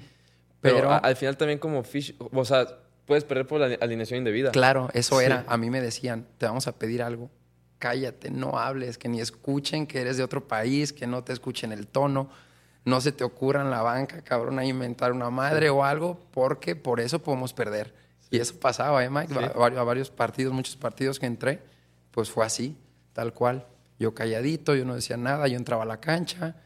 Pero, 0.61 0.93
al 0.93 1.17
final 1.17 1.37
también 1.37 1.59
como 1.59 1.83
fish, 1.85 2.17
o 2.19 2.45
sea, 2.45 2.67
puedes 3.07 3.25
perder 3.25 3.47
por 3.47 3.61
la 3.61 3.77
alineación 3.81 4.19
indebida. 4.19 4.51
Claro, 4.51 4.89
eso 4.93 5.21
era. 5.21 5.45
A 5.47 5.57
mí 5.57 5.71
me 5.71 5.81
decían, 5.81 6.27
te 6.39 6.47
vamos 6.47 6.67
a 6.67 6.79
pedir 6.79 7.03
algo, 7.03 7.31
cállate, 7.79 8.31
no 8.31 8.59
hables, 8.59 8.99
que 8.99 9.09
ni 9.09 9.21
escuchen 9.21 9.87
que 9.87 10.01
eres 10.01 10.17
de 10.17 10.25
otro 10.25 10.47
país, 10.47 10.93
que 10.93 11.07
no 11.07 11.25
te 11.25 11.33
escuchen 11.33 11.73
el 11.73 11.87
tono, 11.87 12.29
no 12.85 13.01
se 13.01 13.13
te 13.13 13.25
ocurra 13.25 13.63
en 13.63 13.71
la 13.71 13.83
banca, 13.83 14.23
cabrón, 14.23 14.59
a 14.59 14.65
inventar 14.65 15.13
una 15.13 15.31
madre 15.31 15.71
o 15.71 15.85
algo, 15.85 16.21
porque 16.33 16.77
por 16.77 17.01
eso 17.01 17.21
podemos 17.21 17.53
perder. 17.53 17.95
Y 18.31 18.39
eso 18.39 18.59
pasaba, 18.59 19.05
¿eh, 19.05 19.11
Mike? 19.11 19.35
A, 19.35 19.69
varios 19.85 20.11
partidos, 20.11 20.53
muchos 20.53 20.77
partidos 20.77 21.19
que 21.19 21.27
entré, 21.27 21.63
pues 22.11 22.31
fue 22.31 22.45
así, 22.45 22.77
tal 23.13 23.33
cual. 23.33 23.67
Yo 23.99 24.15
calladito, 24.15 24.75
yo 24.75 24.85
no 24.85 24.95
decía 24.95 25.17
nada, 25.17 25.49
yo 25.49 25.57
entraba 25.57 25.83
a 25.83 25.87
la 25.87 26.01
cancha 26.01 26.57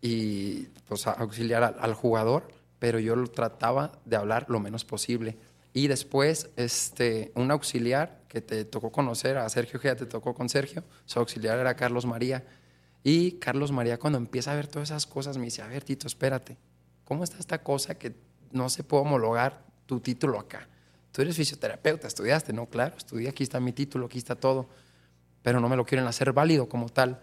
y 0.00 0.66
pues 0.88 1.06
a 1.06 1.12
auxiliar 1.12 1.62
al, 1.62 1.76
al 1.80 1.94
jugador, 1.94 2.48
pero 2.78 2.98
yo 2.98 3.16
lo 3.16 3.26
trataba 3.28 3.92
de 4.04 4.16
hablar 4.16 4.46
lo 4.48 4.60
menos 4.60 4.84
posible 4.84 5.36
y 5.72 5.86
después, 5.86 6.50
este, 6.56 7.30
un 7.34 7.50
auxiliar 7.50 8.20
que 8.28 8.40
te 8.40 8.64
tocó 8.64 8.90
conocer, 8.90 9.38
a 9.38 9.48
Sergio 9.48 9.80
que 9.80 9.88
ya 9.88 9.96
te 9.96 10.06
tocó 10.06 10.34
con 10.34 10.48
Sergio, 10.48 10.82
su 11.04 11.18
auxiliar 11.18 11.58
era 11.58 11.74
Carlos 11.74 12.06
María. 12.06 12.44
Y 13.04 13.32
Carlos 13.32 13.70
María 13.72 13.98
cuando 13.98 14.18
empieza 14.18 14.52
a 14.52 14.56
ver 14.56 14.66
todas 14.66 14.90
esas 14.90 15.06
cosas 15.06 15.38
me 15.38 15.44
dice, 15.44 15.62
a 15.62 15.68
ver 15.68 15.84
Tito, 15.84 16.06
espérate, 16.06 16.58
¿cómo 17.04 17.24
está 17.24 17.38
esta 17.38 17.62
cosa 17.62 17.94
que 17.94 18.14
no 18.50 18.68
se 18.68 18.82
puede 18.82 19.02
homologar 19.02 19.64
tu 19.86 20.00
título 20.00 20.38
acá? 20.38 20.68
Tú 21.12 21.22
eres 21.22 21.36
fisioterapeuta, 21.36 22.08
estudiaste, 22.08 22.52
no, 22.52 22.66
claro, 22.66 22.96
estudié, 22.96 23.28
aquí 23.28 23.42
está 23.42 23.58
mi 23.58 23.72
título, 23.72 24.06
aquí 24.06 24.18
está 24.18 24.36
todo, 24.36 24.68
pero 25.42 25.60
no 25.60 25.68
me 25.68 25.76
lo 25.76 25.86
quieren 25.86 26.06
hacer 26.06 26.32
válido 26.32 26.68
como 26.68 26.88
tal. 26.88 27.20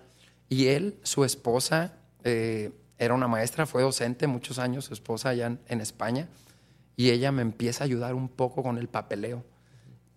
Y 0.50 0.68
él, 0.68 0.98
su 1.04 1.26
esposa, 1.26 1.94
eh, 2.24 2.72
era 2.98 3.14
una 3.14 3.28
maestra, 3.28 3.66
fue 3.66 3.84
docente 3.84 4.26
muchos 4.26 4.58
años, 4.58 4.86
su 4.86 4.94
esposa 4.94 5.30
allá 5.30 5.58
en 5.68 5.82
España 5.82 6.28
y 6.98 7.12
ella 7.12 7.32
me 7.32 7.44
empieza 7.44 7.84
a 7.84 7.86
ayudar 7.86 8.16
un 8.16 8.28
poco 8.28 8.64
con 8.64 8.78
el 8.80 8.90
papeleo. 8.90 9.46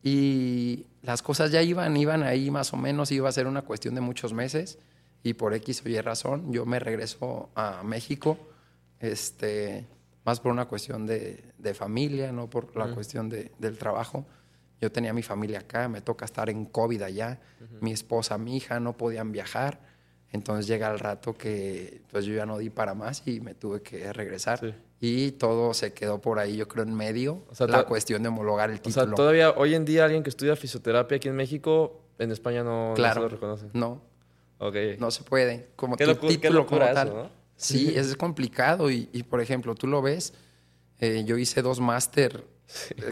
Y 0.03 0.87
las 1.03 1.21
cosas 1.23 1.53
ya 1.53 1.63
iban, 1.63 1.95
iban 1.97 2.23
ahí 2.23 2.51
más 2.51 2.73
o 2.73 2.79
menos, 2.79 3.13
iba 3.13 3.29
a 3.29 3.33
ser 3.33 3.47
una 3.47 3.63
cuestión 3.63 3.95
de 3.95 4.01
muchos 4.01 4.33
meses 4.33 4.79
y 5.23 5.35
por 5.35 5.53
X 5.53 5.83
o 5.85 5.89
Y 5.91 6.01
razón 6.01 6.51
yo 6.53 6.65
me 6.65 6.79
regreso 6.79 7.51
a 7.55 7.83
México, 7.85 8.39
este, 8.99 9.87
más 10.25 10.41
por 10.41 10.53
una 10.53 10.65
cuestión 10.65 11.07
de, 11.07 11.53
de 11.59 11.75
familia, 11.75 12.33
no 12.33 12.49
por 12.49 12.75
la 12.75 12.95
cuestión 12.95 13.29
de, 13.29 13.53
del 13.59 13.77
trabajo. 13.77 14.25
Yo 14.81 14.91
tenía 14.91 15.13
mi 15.13 15.23
familia 15.23 15.61
acá, 15.61 15.87
me 15.91 16.01
toca 16.01 16.25
estar 16.25 16.49
en 16.49 16.65
COVID 16.65 17.03
allá, 17.03 17.39
mi 17.83 17.93
esposa, 17.93 18.39
mi 18.39 18.57
hija 18.57 18.81
no 18.81 18.97
podían 18.97 19.33
viajar, 19.33 19.81
entonces 20.33 20.67
llega 20.67 20.91
el 20.91 20.99
rato 20.99 21.35
que 21.35 22.03
pues 22.11 22.25
yo 22.25 22.35
ya 22.35 22.47
no 22.47 22.59
di 22.59 22.71
para 22.71 22.95
más 22.95 23.23
y 23.27 23.41
me 23.41 23.55
tuve 23.55 23.83
que 23.83 24.13
regresar 24.13 24.75
y 25.01 25.33
todo 25.33 25.73
se 25.73 25.95
quedó 25.95 26.21
por 26.21 26.39
ahí, 26.39 26.57
yo 26.57 26.69
creo, 26.69 26.85
en 26.85 26.95
medio, 26.95 27.43
o 27.49 27.55
sea, 27.55 27.67
la 27.67 27.85
cuestión 27.85 28.23
de 28.23 28.29
homologar 28.29 28.71
el 28.71 28.81
título. 28.83 29.05
O 29.05 29.07
sea, 29.07 29.15
todavía 29.15 29.51
hoy 29.53 29.75
en 29.75 29.87
día 29.87 30.05
alguien 30.05 30.23
que 30.23 30.29
estudia 30.29 30.55
fisioterapia 30.57 31.17
aquí 31.17 31.29
en 31.29 31.37
México, 31.37 32.03
en 32.19 32.31
España 32.33 32.63
no, 32.63 32.95
se 32.95 33.21
lo 33.21 33.29
reconoce. 33.29 33.67
No. 33.73 34.03
No 34.99 35.11
se 35.11 35.25
puede. 35.25 35.71
Como 35.75 35.97
tu 35.97 36.15
título 36.17 36.67
como 36.67 36.81
tal. 36.81 37.31
Sí, 37.57 37.93
es 37.97 38.15
complicado 38.17 38.91
y, 38.91 39.09
y, 39.13 39.23
por 39.23 39.41
ejemplo, 39.41 39.75
tú 39.75 39.87
lo 39.87 40.03
ves, 40.03 40.35
eh, 40.99 41.25
yo 41.27 41.39
hice 41.39 41.63
dos 41.63 41.81
máster 41.81 42.45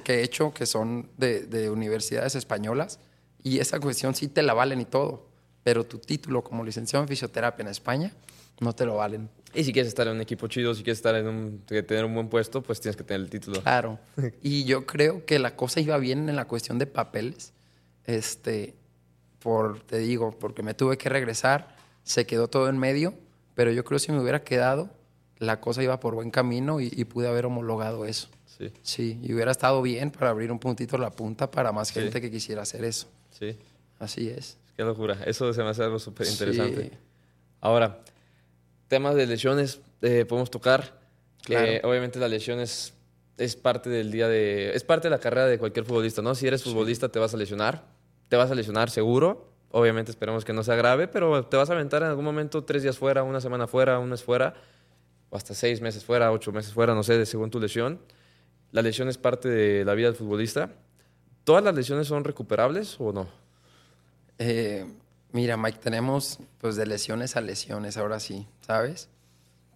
que 0.05 0.17
he 0.17 0.23
hecho 0.23 0.53
que 0.53 0.67
son 0.67 1.11
de, 1.17 1.41
de 1.41 1.71
universidades 1.71 2.35
españolas 2.35 3.01
y 3.43 3.59
esa 3.61 3.81
cuestión 3.81 4.15
sí 4.15 4.29
te 4.29 4.43
la 4.43 4.53
valen 4.53 4.81
y 4.81 4.85
todo, 4.85 5.28
pero 5.69 5.85
tu 5.85 5.99
título 5.99 6.43
como 6.43 6.65
licenciado 6.65 7.03
en 7.05 7.09
fisioterapia 7.09 7.63
en 7.63 7.69
España 7.69 8.11
no 8.61 8.75
te 8.75 8.87
lo 8.87 8.95
valen. 8.95 9.29
Y 9.53 9.65
si 9.65 9.75
quieres 9.75 9.89
estar 9.89 10.07
en 10.07 10.15
un 10.15 10.23
equipo 10.23 10.49
chido, 10.49 10.75
si 10.75 10.83
quieres 10.83 10.97
estar 10.97 11.15
en 11.15 11.29
un, 11.29 11.59
tener 11.67 12.07
un 12.07 12.15
buen 12.15 12.31
puesto, 12.31 12.63
pues 12.63 12.81
tienes 12.81 12.97
que 12.97 13.05
tener 13.05 13.21
el 13.21 13.29
título. 13.29 13.61
Claro. 13.61 13.99
y 14.43 14.65
yo 14.65 14.87
creo 14.87 15.27
que 15.27 15.39
la 15.39 15.57
cosa 15.57 15.81
iba 15.81 15.99
bien 15.99 16.31
en 16.31 16.37
la 16.37 16.47
cuestión 16.47 16.79
de 16.79 16.87
papeles. 16.87 17.53
Este, 18.05 18.77
por, 19.41 19.81
te 19.81 19.99
digo, 19.99 20.31
porque 20.39 20.63
me 20.63 20.73
tuve 20.73 20.97
que 20.97 21.11
regresar, 21.11 21.77
se 22.03 22.25
quedó 22.25 22.49
todo 22.49 22.71
en 22.71 22.79
medio, 22.79 23.13
pero 23.55 23.71
yo 23.71 23.85
creo 23.85 23.99
que 23.99 24.07
si 24.07 24.13
me 24.13 24.21
hubiera 24.21 24.43
quedado, 24.45 24.89
la 25.37 25.61
cosa 25.61 25.83
iba 25.83 26.01
por 26.01 26.15
buen 26.15 26.31
camino 26.31 26.81
y, 26.81 27.05
pude 27.05 27.29
haber 27.29 27.45
homologado 27.45 28.07
eso. 28.07 28.29
Sí. 28.47 28.73
Sí, 28.81 29.21
y 29.23 29.35
hubiera 29.35 29.51
estado 29.51 29.83
bien 29.83 30.13
para 30.13 30.31
abrir 30.31 30.51
un 30.51 30.61
puntito 30.61 30.97
la 30.97 31.11
punta 31.11 31.51
para 31.51 31.73
más 31.73 31.91
gente 31.91 32.23
que 32.23 32.31
quisiera 32.31 32.63
hacer 32.63 32.85
eso. 32.85 33.07
Sí. 33.39 33.55
Así 33.99 34.31
es. 34.31 34.58
Qué 34.79 34.85
locura. 34.85 35.19
Eso 35.27 35.53
se 35.53 35.61
me 35.65 35.71
hace 35.71 35.83
algo 35.83 35.99
súper 35.99 36.29
interesante. 36.29 36.83
Sí. 36.85 36.91
Ahora, 37.61 37.99
temas 38.87 39.17
de 39.17 39.27
lesiones 39.27 39.81
eh, 40.03 40.25
podemos 40.25 40.53
tocar. 40.53 41.01
Que 41.43 41.81
obviamente 41.83 42.21
la 42.21 42.29
lesión 42.29 42.61
es, 42.61 42.95
parte 43.61 43.91
del 43.91 44.13
día 44.13 44.29
de. 44.29 44.71
Es 44.77 44.85
parte 44.85 45.09
de 45.09 45.11
la 45.11 45.19
carrera 45.19 45.49
de 45.49 45.59
cualquier 45.59 45.85
futbolista, 45.85 46.23
¿no? 46.23 46.33
Si 46.37 46.47
eres 46.47 46.63
futbolista, 46.63 47.09
te 47.09 47.19
vas 47.19 47.35
a 47.35 47.37
lesionar. 47.37 47.87
Te 48.29 48.37
vas 48.37 48.53
a 48.53 48.55
lesionar 48.55 48.89
seguro. 48.89 49.49
Obviamente 49.73 50.13
esperemos 50.13 50.45
que 50.45 50.53
no 50.53 50.63
sea 50.63 50.77
grave, 50.77 51.09
pero 51.09 51.45
te 51.47 51.57
vas 51.57 51.71
a 51.71 51.73
aventar 51.73 52.05
en 52.05 52.11
algún 52.11 52.25
momento 52.25 52.63
tres 52.63 52.85
días 52.85 52.99
fuera, 52.99 53.25
una 53.25 53.41
semana 53.41 53.67
fuera, 53.67 53.99
un 53.99 54.11
mes 54.11 54.23
fuera, 54.23 54.55
o 55.29 55.37
hasta 55.37 55.55
seis 55.55 55.81
meses 55.81 56.05
fuera, 56.05 56.31
ocho 56.31 56.53
meses 56.53 56.73
fuera, 56.73 56.95
no 56.95 57.03
sé, 57.03 57.27
según 57.27 57.51
tu 57.51 57.59
lesión. 57.59 57.99
La 58.71 58.83
lesión 58.83 59.09
es 59.09 59.19
parte 59.19 59.49
de 59.49 59.85
la 59.85 59.95
vida 59.95 60.07
del 60.07 60.17
futbolista. 60.17 60.71
¿Todas 61.43 61.65
las 61.65 61.75
lesiones 61.75 62.07
son 62.07 62.23
recuperables 62.23 62.95
o 63.01 63.13
no? 63.13 63.48
Eh, 64.39 64.87
Mira, 65.31 65.59
Mike, 65.59 65.79
tenemos 65.79 66.39
pues 66.59 66.77
de 66.77 66.87
lesiones 66.87 67.37
a 67.37 67.43
lesiones, 67.43 67.99
ahora 67.99 68.19
sí, 68.19 68.49
¿sabes? 68.63 69.11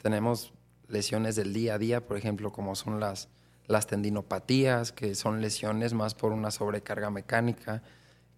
Tenemos 0.01 0.55
lesiones 0.89 1.37
del 1.37 1.53
día 1.53 1.75
a 1.75 1.79
día, 1.79 2.07
por 2.07 2.17
ejemplo, 2.17 2.53
como 2.53 2.75
son 2.75 3.01
las, 3.01 3.29
las 3.67 3.87
tendinopatías, 3.87 4.93
que 4.93 5.15
son 5.15 5.43
lesiones 5.43 5.93
más 5.93 6.15
por 6.15 6.33
una 6.33 6.51
sobrecarga 6.51 7.11
mecánica, 7.11 7.83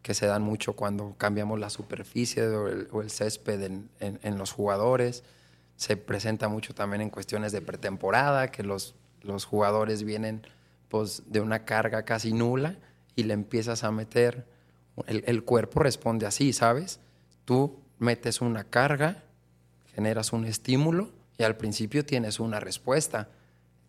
que 0.02 0.12
se 0.12 0.26
dan 0.26 0.43
mucho 0.43 0.75
cuando 0.75 1.14
cambiamos 1.16 1.61
la 1.61 1.71
superficie 1.71 2.49
o 2.49 3.00
el, 3.00 3.11
césped 3.11 3.62
en, 3.62 3.88
en, 4.00 4.37
los 4.37 4.50
jugadores. 4.50 5.23
Se 5.76 5.97
presenta 5.97 6.49
mucho 6.49 6.75
también 6.75 7.00
en 7.00 7.11
cuestiones 7.11 7.52
de 7.52 7.62
pretemporada, 7.62 8.50
que 8.50 8.64
los, 8.64 8.97
los 9.23 9.45
jugadores 9.45 10.02
vienen 10.02 10.43
pues, 10.88 11.23
de 11.26 11.40
una 11.40 11.64
carga 11.64 12.04
casi 12.04 12.33
nula 12.33 12.76
y 13.14 13.23
le 13.23 13.35
empiezas 13.35 13.85
a 13.85 13.93
meter 13.93 14.47
el, 15.06 15.44
cuerpo 15.44 15.80
responde 15.80 16.26
así, 16.26 16.52
¿sabes? 16.52 17.00
Tú 17.44 17.78
metes 17.98 18.40
una 18.40 18.64
carga, 18.64 19.24
generas 19.94 20.32
un 20.32 20.44
estímulo 20.44 21.10
y 21.36 21.42
al 21.42 21.56
principio 21.56 22.04
tienes 22.04 22.38
una 22.40 22.60
respuesta. 22.60 23.28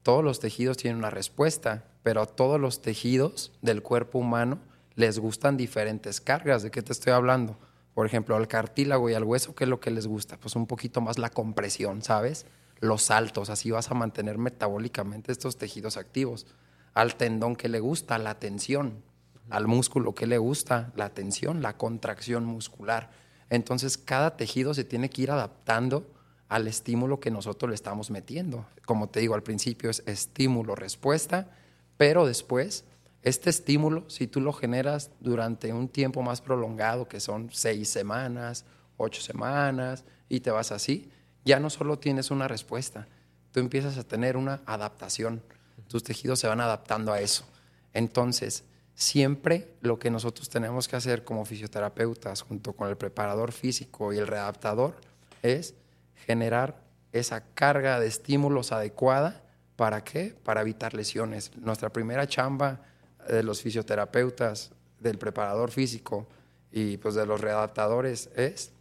Todos 0.03 0.23
los 0.23 0.39
tejidos 0.39 0.77
tienen 0.77 0.97
una 0.97 1.09
respuesta, 1.09 1.85
pero 2.03 2.21
a 2.21 2.25
todos 2.25 2.59
los 2.59 2.81
tejidos 2.81 3.51
del 3.61 3.81
cuerpo 3.81 4.19
humano 4.19 4.59
les 4.95 5.19
gustan 5.19 5.57
diferentes 5.57 6.21
cargas. 6.21 6.63
¿De 6.63 6.71
qué 6.71 6.81
te 6.81 6.93
estoy 6.93 7.13
hablando? 7.13 7.57
Por 7.93 8.05
ejemplo, 8.05 8.35
al 8.35 8.47
cartílago 8.47 9.09
y 9.09 9.13
al 9.13 9.23
hueso, 9.23 9.55
¿qué 9.55 9.63
es 9.63 9.69
lo 9.69 9.79
que 9.79 9.91
les 9.91 10.07
gusta? 10.07 10.37
Pues 10.37 10.55
un 10.55 10.67
poquito 10.67 11.01
más 11.01 11.17
la 11.17 11.29
compresión, 11.29 12.01
¿sabes? 12.01 12.45
Los 12.79 13.03
saltos, 13.03 13.49
así 13.49 13.71
vas 13.71 13.89
a 13.89 13.93
mantener 13.93 14.37
metabólicamente 14.37 15.31
estos 15.31 15.57
tejidos 15.57 15.97
activos. 15.97 16.45
Al 16.93 17.15
tendón, 17.15 17.55
¿qué 17.55 17.69
le 17.69 17.79
gusta? 17.79 18.17
La 18.17 18.37
tensión 18.39 19.01
al 19.49 19.67
músculo 19.67 20.15
que 20.15 20.27
le 20.27 20.37
gusta, 20.37 20.91
la 20.95 21.09
tensión, 21.09 21.61
la 21.61 21.77
contracción 21.77 22.45
muscular. 22.45 23.11
Entonces 23.49 23.97
cada 23.97 24.37
tejido 24.37 24.73
se 24.73 24.83
tiene 24.83 25.09
que 25.09 25.21
ir 25.21 25.31
adaptando 25.31 26.11
al 26.49 26.67
estímulo 26.67 27.19
que 27.19 27.31
nosotros 27.31 27.69
le 27.69 27.75
estamos 27.75 28.11
metiendo. 28.11 28.65
Como 28.85 29.09
te 29.09 29.19
digo, 29.19 29.35
al 29.35 29.43
principio 29.43 29.89
es 29.89 30.03
estímulo-respuesta, 30.05 31.49
pero 31.97 32.25
después 32.25 32.85
este 33.25 33.49
estímulo, 33.49 34.07
si 34.07 34.27
tú 34.27 34.39
lo 34.39 34.53
generas 34.53 35.09
durante 35.19 35.73
un 35.73 35.89
tiempo 35.89 36.21
más 36.21 36.41
prolongado, 36.41 37.07
que 37.07 37.19
son 37.19 37.49
seis 37.51 37.89
semanas, 37.89 38.65
ocho 38.97 39.19
semanas 39.19 40.05
y 40.29 40.41
te 40.41 40.51
vas 40.51 40.71
así, 40.71 41.09
ya 41.43 41.59
no 41.59 41.71
solo 41.71 41.97
tienes 41.97 42.29
una 42.29 42.47
respuesta, 42.47 43.07
tú 43.51 43.59
empiezas 43.59 43.97
a 43.97 44.03
tener 44.03 44.37
una 44.37 44.61
adaptación. 44.67 45.41
Tus 45.87 46.03
tejidos 46.03 46.39
se 46.39 46.47
van 46.47 46.61
adaptando 46.61 47.11
a 47.13 47.19
eso. 47.19 47.45
Entonces, 47.93 48.63
siempre 48.95 49.75
lo 49.81 49.99
que 49.99 50.09
nosotros 50.09 50.49
tenemos 50.49 50.87
que 50.87 50.95
hacer 50.95 51.23
como 51.23 51.45
fisioterapeutas, 51.45 52.41
junto 52.41 52.73
con 52.73 52.89
el 52.89 52.97
preparador 52.97 53.51
físico 53.51 54.13
y 54.13 54.17
el 54.17 54.27
readaptador, 54.27 54.95
es 55.43 55.75
generar 56.25 56.81
esa 57.11 57.41
carga 57.53 57.99
de 57.99 58.07
estímulos 58.07 58.71
adecuada. 58.71 59.43
¿Para 59.75 60.03
qué? 60.03 60.35
Para 60.43 60.61
evitar 60.61 60.93
lesiones. 60.93 61.51
Nuestra 61.57 61.89
primera 61.89 62.27
chamba 62.27 62.81
de 63.29 63.43
los 63.43 63.61
fisioterapeutas, 63.61 64.71
del 64.99 65.17
preparador 65.17 65.71
físico 65.71 66.27
y 66.71 66.97
pues 66.97 67.15
de 67.15 67.25
los 67.25 67.41
readaptadores 67.41 68.29
es 68.35 68.71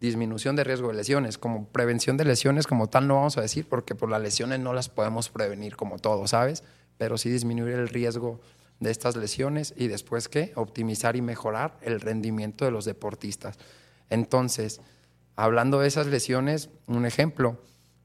disminución 0.00 0.56
de 0.56 0.64
riesgo 0.64 0.88
de 0.88 0.94
lesiones. 0.94 1.38
Como 1.38 1.66
prevención 1.68 2.16
de 2.16 2.24
lesiones 2.24 2.66
como 2.66 2.88
tal 2.88 3.08
no 3.08 3.16
vamos 3.16 3.38
a 3.38 3.40
decir 3.40 3.66
porque 3.68 3.94
por 3.94 4.10
las 4.10 4.20
lesiones 4.20 4.60
no 4.60 4.72
las 4.72 4.88
podemos 4.88 5.30
prevenir 5.30 5.76
como 5.76 5.98
todo, 5.98 6.26
¿sabes? 6.26 6.62
Pero 6.98 7.18
sí 7.18 7.30
disminuir 7.30 7.74
el 7.74 7.88
riesgo 7.88 8.40
de 8.84 8.92
estas 8.92 9.16
lesiones 9.16 9.74
y 9.76 9.88
después 9.88 10.28
qué? 10.28 10.52
Optimizar 10.54 11.16
y 11.16 11.22
mejorar 11.22 11.76
el 11.82 12.00
rendimiento 12.00 12.64
de 12.64 12.70
los 12.70 12.84
deportistas. 12.84 13.58
Entonces, 14.10 14.80
hablando 15.34 15.80
de 15.80 15.88
esas 15.88 16.06
lesiones, 16.06 16.70
un 16.86 17.04
ejemplo, 17.04 17.58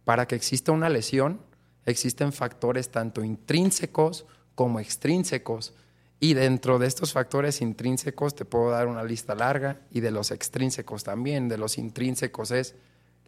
para 0.05 0.25
que 0.27 0.35
exista 0.35 0.71
una 0.71 0.89
lesión 0.89 1.41
existen 1.85 2.31
factores 2.33 2.89
tanto 2.89 3.23
intrínsecos 3.23 4.25
como 4.55 4.79
extrínsecos. 4.79 5.73
Y 6.19 6.33
dentro 6.33 6.79
de 6.79 6.87
estos 6.87 7.13
factores 7.13 7.61
intrínsecos 7.61 8.35
te 8.35 8.45
puedo 8.45 8.71
dar 8.71 8.87
una 8.87 9.03
lista 9.03 9.35
larga 9.35 9.81
y 9.89 10.01
de 10.01 10.11
los 10.11 10.31
extrínsecos 10.31 11.03
también. 11.03 11.47
De 11.47 11.57
los 11.57 11.77
intrínsecos 11.77 12.51
es 12.51 12.75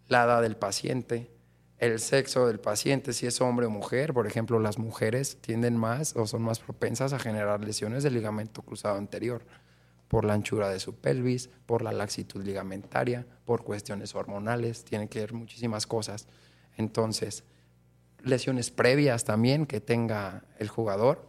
la 0.07 0.23
edad 0.25 0.41
del 0.41 0.57
paciente, 0.57 1.31
el 1.81 1.99
sexo 1.99 2.45
del 2.45 2.59
paciente, 2.59 3.11
si 3.11 3.25
es 3.25 3.41
hombre 3.41 3.65
o 3.65 3.71
mujer. 3.71 4.13
Por 4.13 4.27
ejemplo, 4.27 4.59
las 4.59 4.77
mujeres 4.77 5.37
tienden 5.41 5.75
más 5.75 6.15
o 6.15 6.27
son 6.27 6.43
más 6.43 6.59
propensas 6.59 7.11
a 7.11 7.19
generar 7.19 7.65
lesiones 7.65 8.03
del 8.03 8.13
ligamento 8.13 8.61
cruzado 8.61 8.97
anterior 8.97 9.43
por 10.07 10.23
la 10.23 10.33
anchura 10.33 10.69
de 10.69 10.79
su 10.79 10.95
pelvis, 10.95 11.49
por 11.65 11.81
la 11.81 11.91
laxitud 11.91 12.43
ligamentaria, 12.43 13.25
por 13.45 13.63
cuestiones 13.63 14.13
hormonales, 14.13 14.83
tiene 14.83 15.09
que 15.09 15.21
ver 15.21 15.33
muchísimas 15.33 15.87
cosas. 15.87 16.27
Entonces, 16.77 17.43
lesiones 18.23 18.69
previas 18.69 19.23
también 19.23 19.65
que 19.65 19.81
tenga 19.81 20.43
el 20.59 20.69
jugador 20.69 21.27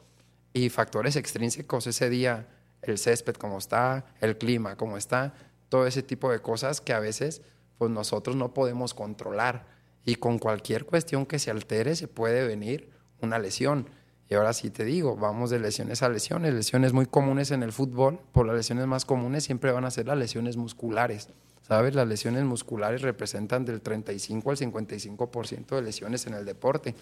y 0.53 0.69
factores 0.69 1.17
extrínsecos 1.17 1.87
ese 1.87 2.11
día, 2.11 2.47
el 2.83 2.99
césped 2.99 3.37
como 3.37 3.57
está, 3.57 4.05
el 4.21 4.37
clima 4.37 4.77
como 4.77 4.99
está, 4.99 5.33
todo 5.71 5.87
ese 5.87 6.03
tipo 6.03 6.31
de 6.31 6.41
cosas 6.41 6.83
que 6.83 6.93
a 6.93 7.01
veces 7.01 7.41
pues 7.79 7.91
nosotros 7.91 8.37
no 8.37 8.53
podemos 8.53 8.93
controlar 8.93 9.72
y 10.05 10.17
con 10.17 10.39
cualquier 10.39 10.85
cuestión 10.85 11.27
que 11.27 11.39
se 11.39 11.51
altere 11.51 11.95
se 11.97 12.09
puede 12.09 12.47
venir 12.47 12.91
una 13.21 13.39
lesión. 13.39 13.89
Y 14.29 14.35
ahora 14.35 14.53
sí 14.53 14.71
te 14.71 14.85
digo, 14.85 15.17
vamos 15.17 15.51
de 15.51 15.59
lesiones 15.59 16.03
a 16.03 16.09
lesiones, 16.09 16.55
lesiones 16.55 16.93
muy 16.93 17.07
comunes 17.07 17.51
en 17.51 17.63
el 17.63 17.73
fútbol, 17.73 18.19
por 18.33 18.47
las 18.47 18.57
lesiones 18.57 18.87
más 18.87 19.05
comunes 19.05 19.45
siempre 19.45 19.73
van 19.73 19.85
a 19.85 19.91
ser 19.91 20.07
las 20.07 20.19
lesiones 20.19 20.57
musculares. 20.57 21.29
¿Sabes? 21.69 21.95
Las 21.95 22.09
lesiones 22.09 22.45
musculares 22.45 23.03
representan 23.03 23.65
del 23.65 23.81
35 23.81 24.51
al 24.51 24.57
55% 24.57 25.77
de 25.77 25.83
lesiones 25.83 26.27
en 26.27 26.35
el 26.35 26.45
deporte. 26.45 26.95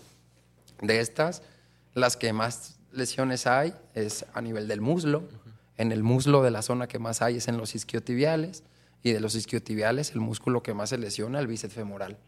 De 0.82 1.00
estas, 1.00 1.42
las 1.94 2.16
que 2.16 2.32
más 2.32 2.78
lesiones 2.92 3.46
hay 3.46 3.74
es 3.94 4.26
a 4.34 4.42
nivel 4.42 4.68
del 4.68 4.80
muslo. 4.80 5.22
En 5.76 5.92
el 5.92 6.02
muslo 6.02 6.42
de 6.42 6.50
la 6.50 6.62
zona 6.62 6.88
que 6.88 6.98
más 6.98 7.22
hay 7.22 7.36
es 7.36 7.48
en 7.48 7.56
los 7.56 7.74
isquiotibiales 7.74 8.64
y 9.02 9.12
de 9.12 9.20
los 9.20 9.34
isquiotibiales 9.34 10.12
el 10.12 10.20
músculo 10.20 10.62
que 10.62 10.74
más 10.74 10.90
se 10.90 10.98
lesiona 10.98 11.40
el 11.40 11.46
bíceps 11.46 11.74
femoral. 11.74 12.18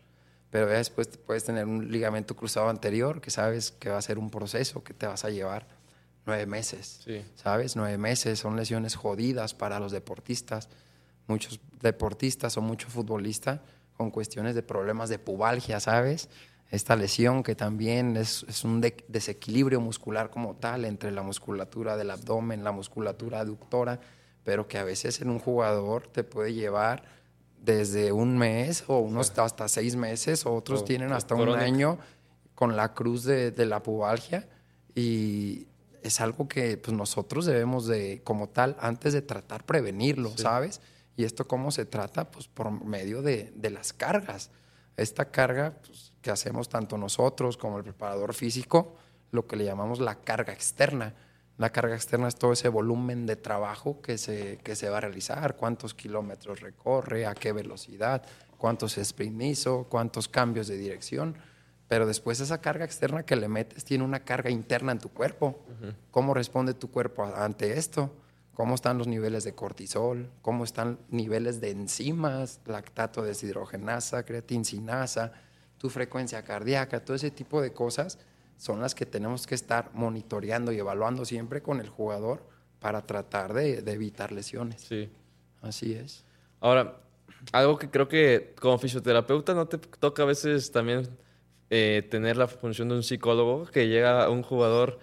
Pero 0.52 0.68
después 0.68 1.08
puedes 1.26 1.42
tener 1.42 1.66
un 1.66 1.90
ligamento 1.90 2.36
cruzado 2.36 2.68
anterior 2.68 3.20
que 3.20 3.32
sabes 3.32 3.72
que 3.72 3.88
va 3.88 3.98
a 3.98 4.02
ser 4.02 4.18
un 4.18 4.30
proceso 4.30 4.84
que 4.84 4.94
te 4.94 5.08
vas 5.08 5.24
a 5.24 5.30
llevar 5.30 5.66
nueve 6.24 6.46
meses. 6.46 7.04
¿Sabes? 7.34 7.74
Nueve 7.74 7.98
meses 7.98 8.38
son 8.38 8.54
lesiones 8.54 8.94
jodidas 8.94 9.54
para 9.54 9.80
los 9.80 9.90
deportistas. 9.90 10.68
Muchos 11.26 11.58
deportistas 11.80 12.56
o 12.56 12.60
muchos 12.60 12.92
futbolistas 12.92 13.58
con 13.96 14.12
cuestiones 14.12 14.54
de 14.54 14.62
problemas 14.62 15.08
de 15.08 15.18
pubalgia, 15.18 15.80
¿sabes? 15.80 16.28
esta 16.72 16.96
lesión 16.96 17.42
que 17.42 17.54
también 17.54 18.16
es, 18.16 18.64
un 18.64 18.80
desequilibrio 18.80 19.78
muscular 19.78 20.30
como 20.30 20.56
tal 20.56 20.86
entre 20.86 21.10
la 21.10 21.22
musculatura 21.22 21.98
del 21.98 22.10
abdomen, 22.10 22.64
la 22.64 22.72
musculatura 22.72 23.40
aductora, 23.40 24.00
pero 24.42 24.66
que 24.66 24.78
a 24.78 24.84
veces 24.84 25.20
en 25.20 25.28
un 25.28 25.38
jugador 25.38 26.06
te 26.08 26.24
puede 26.24 26.54
llevar 26.54 27.04
desde 27.62 28.12
un 28.12 28.36
mes 28.36 28.84
o 28.88 28.98
unos 28.98 29.36
hasta 29.38 29.68
seis 29.68 29.96
meses, 29.96 30.44
o 30.44 30.54
otros 30.54 30.84
tienen 30.84 31.12
hasta 31.12 31.34
un 31.34 31.50
año 31.50 31.98
con 32.54 32.76
la 32.76 32.92
cruz 32.92 33.24
de, 33.24 33.54
la 33.66 33.82
pubalgia 33.82 34.48
y 34.94 35.68
es 36.02 36.20
algo 36.20 36.48
que 36.48 36.76
pues, 36.76 36.96
nosotros 36.96 37.46
debemos 37.46 37.86
de, 37.86 38.20
como 38.24 38.48
tal, 38.48 38.76
antes 38.80 39.12
de 39.12 39.22
tratar, 39.22 39.64
prevenirlo, 39.64 40.36
¿sabes? 40.36 40.80
Y 41.16 41.24
esto 41.24 41.46
cómo 41.46 41.70
se 41.70 41.84
trata, 41.84 42.30
pues 42.30 42.48
por 42.48 42.84
medio 42.84 43.22
de, 43.22 43.52
de 43.54 43.70
las 43.70 43.92
cargas. 43.92 44.50
Esta 44.96 45.30
carga, 45.30 45.78
pues, 45.86 46.12
que 46.20 46.30
hacemos 46.30 46.68
tanto 46.68 46.98
nosotros 46.98 47.56
como 47.56 47.78
el 47.78 47.84
preparador 47.84 48.34
físico, 48.34 48.96
lo 49.30 49.46
que 49.46 49.56
le 49.56 49.64
llamamos 49.64 50.00
la 50.00 50.16
carga 50.16 50.52
externa. 50.52 51.14
La 51.58 51.70
carga 51.70 51.94
externa 51.94 52.28
es 52.28 52.36
todo 52.36 52.52
ese 52.52 52.68
volumen 52.68 53.26
de 53.26 53.36
trabajo 53.36 54.00
que 54.00 54.18
se, 54.18 54.58
que 54.64 54.74
se 54.74 54.88
va 54.88 54.98
a 54.98 55.00
realizar, 55.02 55.56
cuántos 55.56 55.94
kilómetros 55.94 56.60
recorre, 56.60 57.26
a 57.26 57.34
qué 57.34 57.52
velocidad, 57.52 58.22
cuántos 58.58 58.98
sprint 58.98 59.42
hizo, 59.42 59.86
cuántos 59.88 60.28
cambios 60.28 60.66
de 60.66 60.76
dirección. 60.76 61.36
Pero 61.88 62.06
después 62.06 62.40
esa 62.40 62.60
carga 62.60 62.84
externa 62.84 63.24
que 63.24 63.36
le 63.36 63.48
metes 63.48 63.84
tiene 63.84 64.04
una 64.04 64.20
carga 64.20 64.50
interna 64.50 64.92
en 64.92 64.98
tu 64.98 65.10
cuerpo. 65.10 65.62
¿Cómo 66.10 66.32
responde 66.32 66.72
tu 66.74 66.90
cuerpo 66.90 67.24
ante 67.24 67.78
esto? 67.78 68.10
¿Cómo 68.54 68.74
están 68.74 68.98
los 68.98 69.06
niveles 69.06 69.44
de 69.44 69.54
cortisol? 69.54 70.30
¿Cómo 70.40 70.64
están 70.64 70.98
niveles 71.10 71.60
de 71.60 71.70
enzimas, 71.70 72.60
lactato 72.66 73.22
deshidrogenasa, 73.22 74.24
creatincinasa? 74.24 75.32
tu 75.82 75.90
frecuencia 75.90 76.44
cardíaca, 76.44 77.04
todo 77.04 77.16
ese 77.16 77.32
tipo 77.32 77.60
de 77.60 77.72
cosas 77.72 78.16
son 78.62 78.80
las 78.80 78.94
que 78.94 79.06
tenemos 79.06 79.48
que 79.48 79.56
estar 79.56 79.90
monitoreando 79.92 80.70
y 80.70 80.78
evaluando 80.78 81.24
siempre 81.24 81.62
con 81.62 81.80
el 81.80 81.88
jugador 81.88 82.46
para 82.78 83.04
tratar 83.04 83.52
de, 83.54 83.78
evitar 83.78 84.30
lesiones. 84.30 84.82
Sí. 84.82 85.10
Así 85.62 85.94
es. 85.94 86.24
Ahora, 86.60 87.00
algo 87.50 87.76
que 87.76 87.90
creo 87.90 88.06
que 88.06 88.54
como 88.60 88.78
fisioterapeuta 88.78 89.52
no 89.52 89.66
te 89.66 89.78
toca 89.78 90.22
a 90.22 90.26
veces 90.26 90.70
también 90.70 91.08
eh, 91.70 92.06
tener 92.08 92.36
la 92.36 92.46
función 92.46 92.88
de 92.88 92.94
un 92.94 93.02
psicólogo 93.02 93.66
que 93.66 93.88
llega 93.88 94.22
a 94.22 94.30
un 94.30 94.44
jugador 94.44 95.00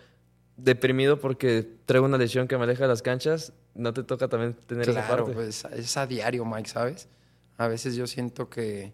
deprimido 0.55 1.19
porque 1.19 1.67
trae 1.85 1.99
una 1.99 2.17
lesión 2.17 2.47
que 2.47 2.57
me 2.57 2.63
aleja 2.63 2.83
de 2.83 2.87
las 2.87 3.01
canchas, 3.01 3.51
no 3.75 3.93
te 3.93 4.03
toca 4.03 4.29
también 4.29 4.53
tener 4.53 4.87
esa 4.87 5.05
parte. 5.05 5.33
pues 5.33 5.65
es 5.65 5.97
a 5.97 6.07
diario, 6.07 6.45
Mike, 6.45 6.69
¿sabes? 6.69 7.09
A 7.57 7.67
veces 7.67 7.97
yo 7.97 8.07
siento 8.07 8.49
que 8.49 8.93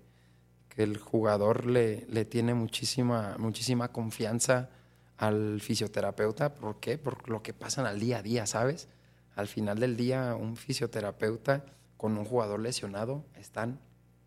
el 0.75 0.97
jugador 0.97 1.65
le, 1.65 2.05
le 2.09 2.25
tiene 2.25 2.53
muchísima, 2.53 3.35
muchísima 3.39 3.91
confianza 3.91 4.69
al 5.17 5.61
fisioterapeuta. 5.61 6.55
¿Por 6.55 6.79
qué? 6.79 6.97
Por 6.97 7.29
lo 7.29 7.41
que 7.41 7.53
pasan 7.53 7.85
al 7.85 7.99
día 7.99 8.19
a 8.19 8.23
día, 8.23 8.45
¿sabes? 8.45 8.87
Al 9.35 9.47
final 9.47 9.79
del 9.79 9.97
día, 9.97 10.35
un 10.35 10.57
fisioterapeuta 10.57 11.65
con 11.97 12.17
un 12.17 12.25
jugador 12.25 12.59
lesionado 12.59 13.25
están 13.35 13.79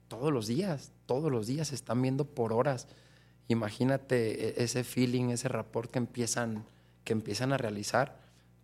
todos 0.09 0.33
los 0.33 0.47
días, 0.47 0.93
todos 1.07 1.31
los 1.31 1.47
días, 1.47 1.73
están 1.73 2.01
viendo 2.03 2.25
por 2.25 2.53
horas. 2.53 2.89
Imagínate 3.49 4.61
e, 4.61 4.65
ese 4.65 4.85
feeling, 4.85 5.31
ese 5.31 5.49
rapport 5.49 5.91
que 5.91 5.99
empiezan, 5.99 6.65
que 7.05 7.13
empiezan 7.13 7.53
a 7.53 7.59
realizar. 7.59 8.21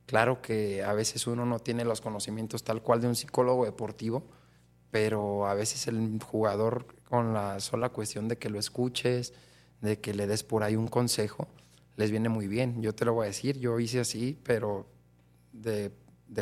Claro 0.06 0.42
que 0.42 0.82
a 0.82 0.92
veces 0.92 1.26
uno 1.26 1.46
no 1.46 1.58
tiene 1.58 1.84
los 1.84 2.00
conocimientos 2.00 2.64
tal 2.64 2.82
cual 2.82 3.00
de 3.00 3.08
un 3.08 3.14
psicólogo 3.14 3.64
deportivo, 3.64 4.24
pero 4.90 5.46
a 5.46 5.54
veces 5.54 5.86
el 5.88 6.22
jugador 6.22 6.93
con 7.08 7.34
la 7.34 7.60
sola 7.60 7.90
cuestión 7.90 8.28
de 8.28 8.38
que 8.38 8.50
lo 8.50 8.58
escuches, 8.58 9.32
de 9.80 10.00
que 10.00 10.14
le 10.14 10.26
des 10.26 10.42
por 10.42 10.62
ahí 10.62 10.76
un 10.76 10.88
consejo, 10.88 11.46
les 11.96 12.10
viene 12.10 12.28
muy 12.28 12.48
bien. 12.48 12.82
Yo 12.82 12.94
te 12.94 13.04
lo 13.04 13.14
voy 13.14 13.24
a 13.24 13.26
decir, 13.28 13.58
yo 13.58 13.78
hice 13.78 14.00
así, 14.00 14.38
pero 14.42 14.86
de, 15.52 15.92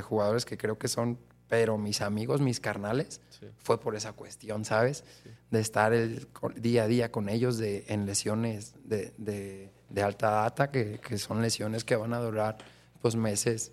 jugadores 0.02 0.44
que 0.44 0.56
creo 0.56 0.78
que 0.78 0.88
son, 0.88 1.18
pero 1.48 1.76
mis 1.76 2.00
amigos, 2.00 2.40
mis 2.40 2.60
carnales, 2.60 3.20
fue 3.58 3.80
por 3.80 3.96
esa 3.96 4.12
cuestión, 4.12 4.64
¿sabes? 4.64 5.04
De 5.50 5.60
estar 5.60 5.92
el, 5.92 6.28
día 6.56 6.84
a 6.84 6.86
día 6.86 7.10
con 7.10 7.28
ellos 7.28 7.58
de, 7.58 7.84
en 7.88 8.06
lesiones 8.06 8.74
de, 8.84 9.70
alta 10.02 10.30
data, 10.30 10.70
que, 10.70 11.18
son 11.18 11.42
lesiones 11.42 11.84
que 11.84 11.96
van 11.96 12.14
a 12.14 12.20
durar 12.20 12.58
pues 13.02 13.16
meses, 13.16 13.72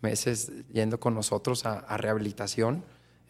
meses 0.00 0.50
yendo 0.72 0.98
con 0.98 1.14
nosotros 1.14 1.66
a, 1.66 1.80
a 1.80 1.96
rehabilitación 1.98 2.82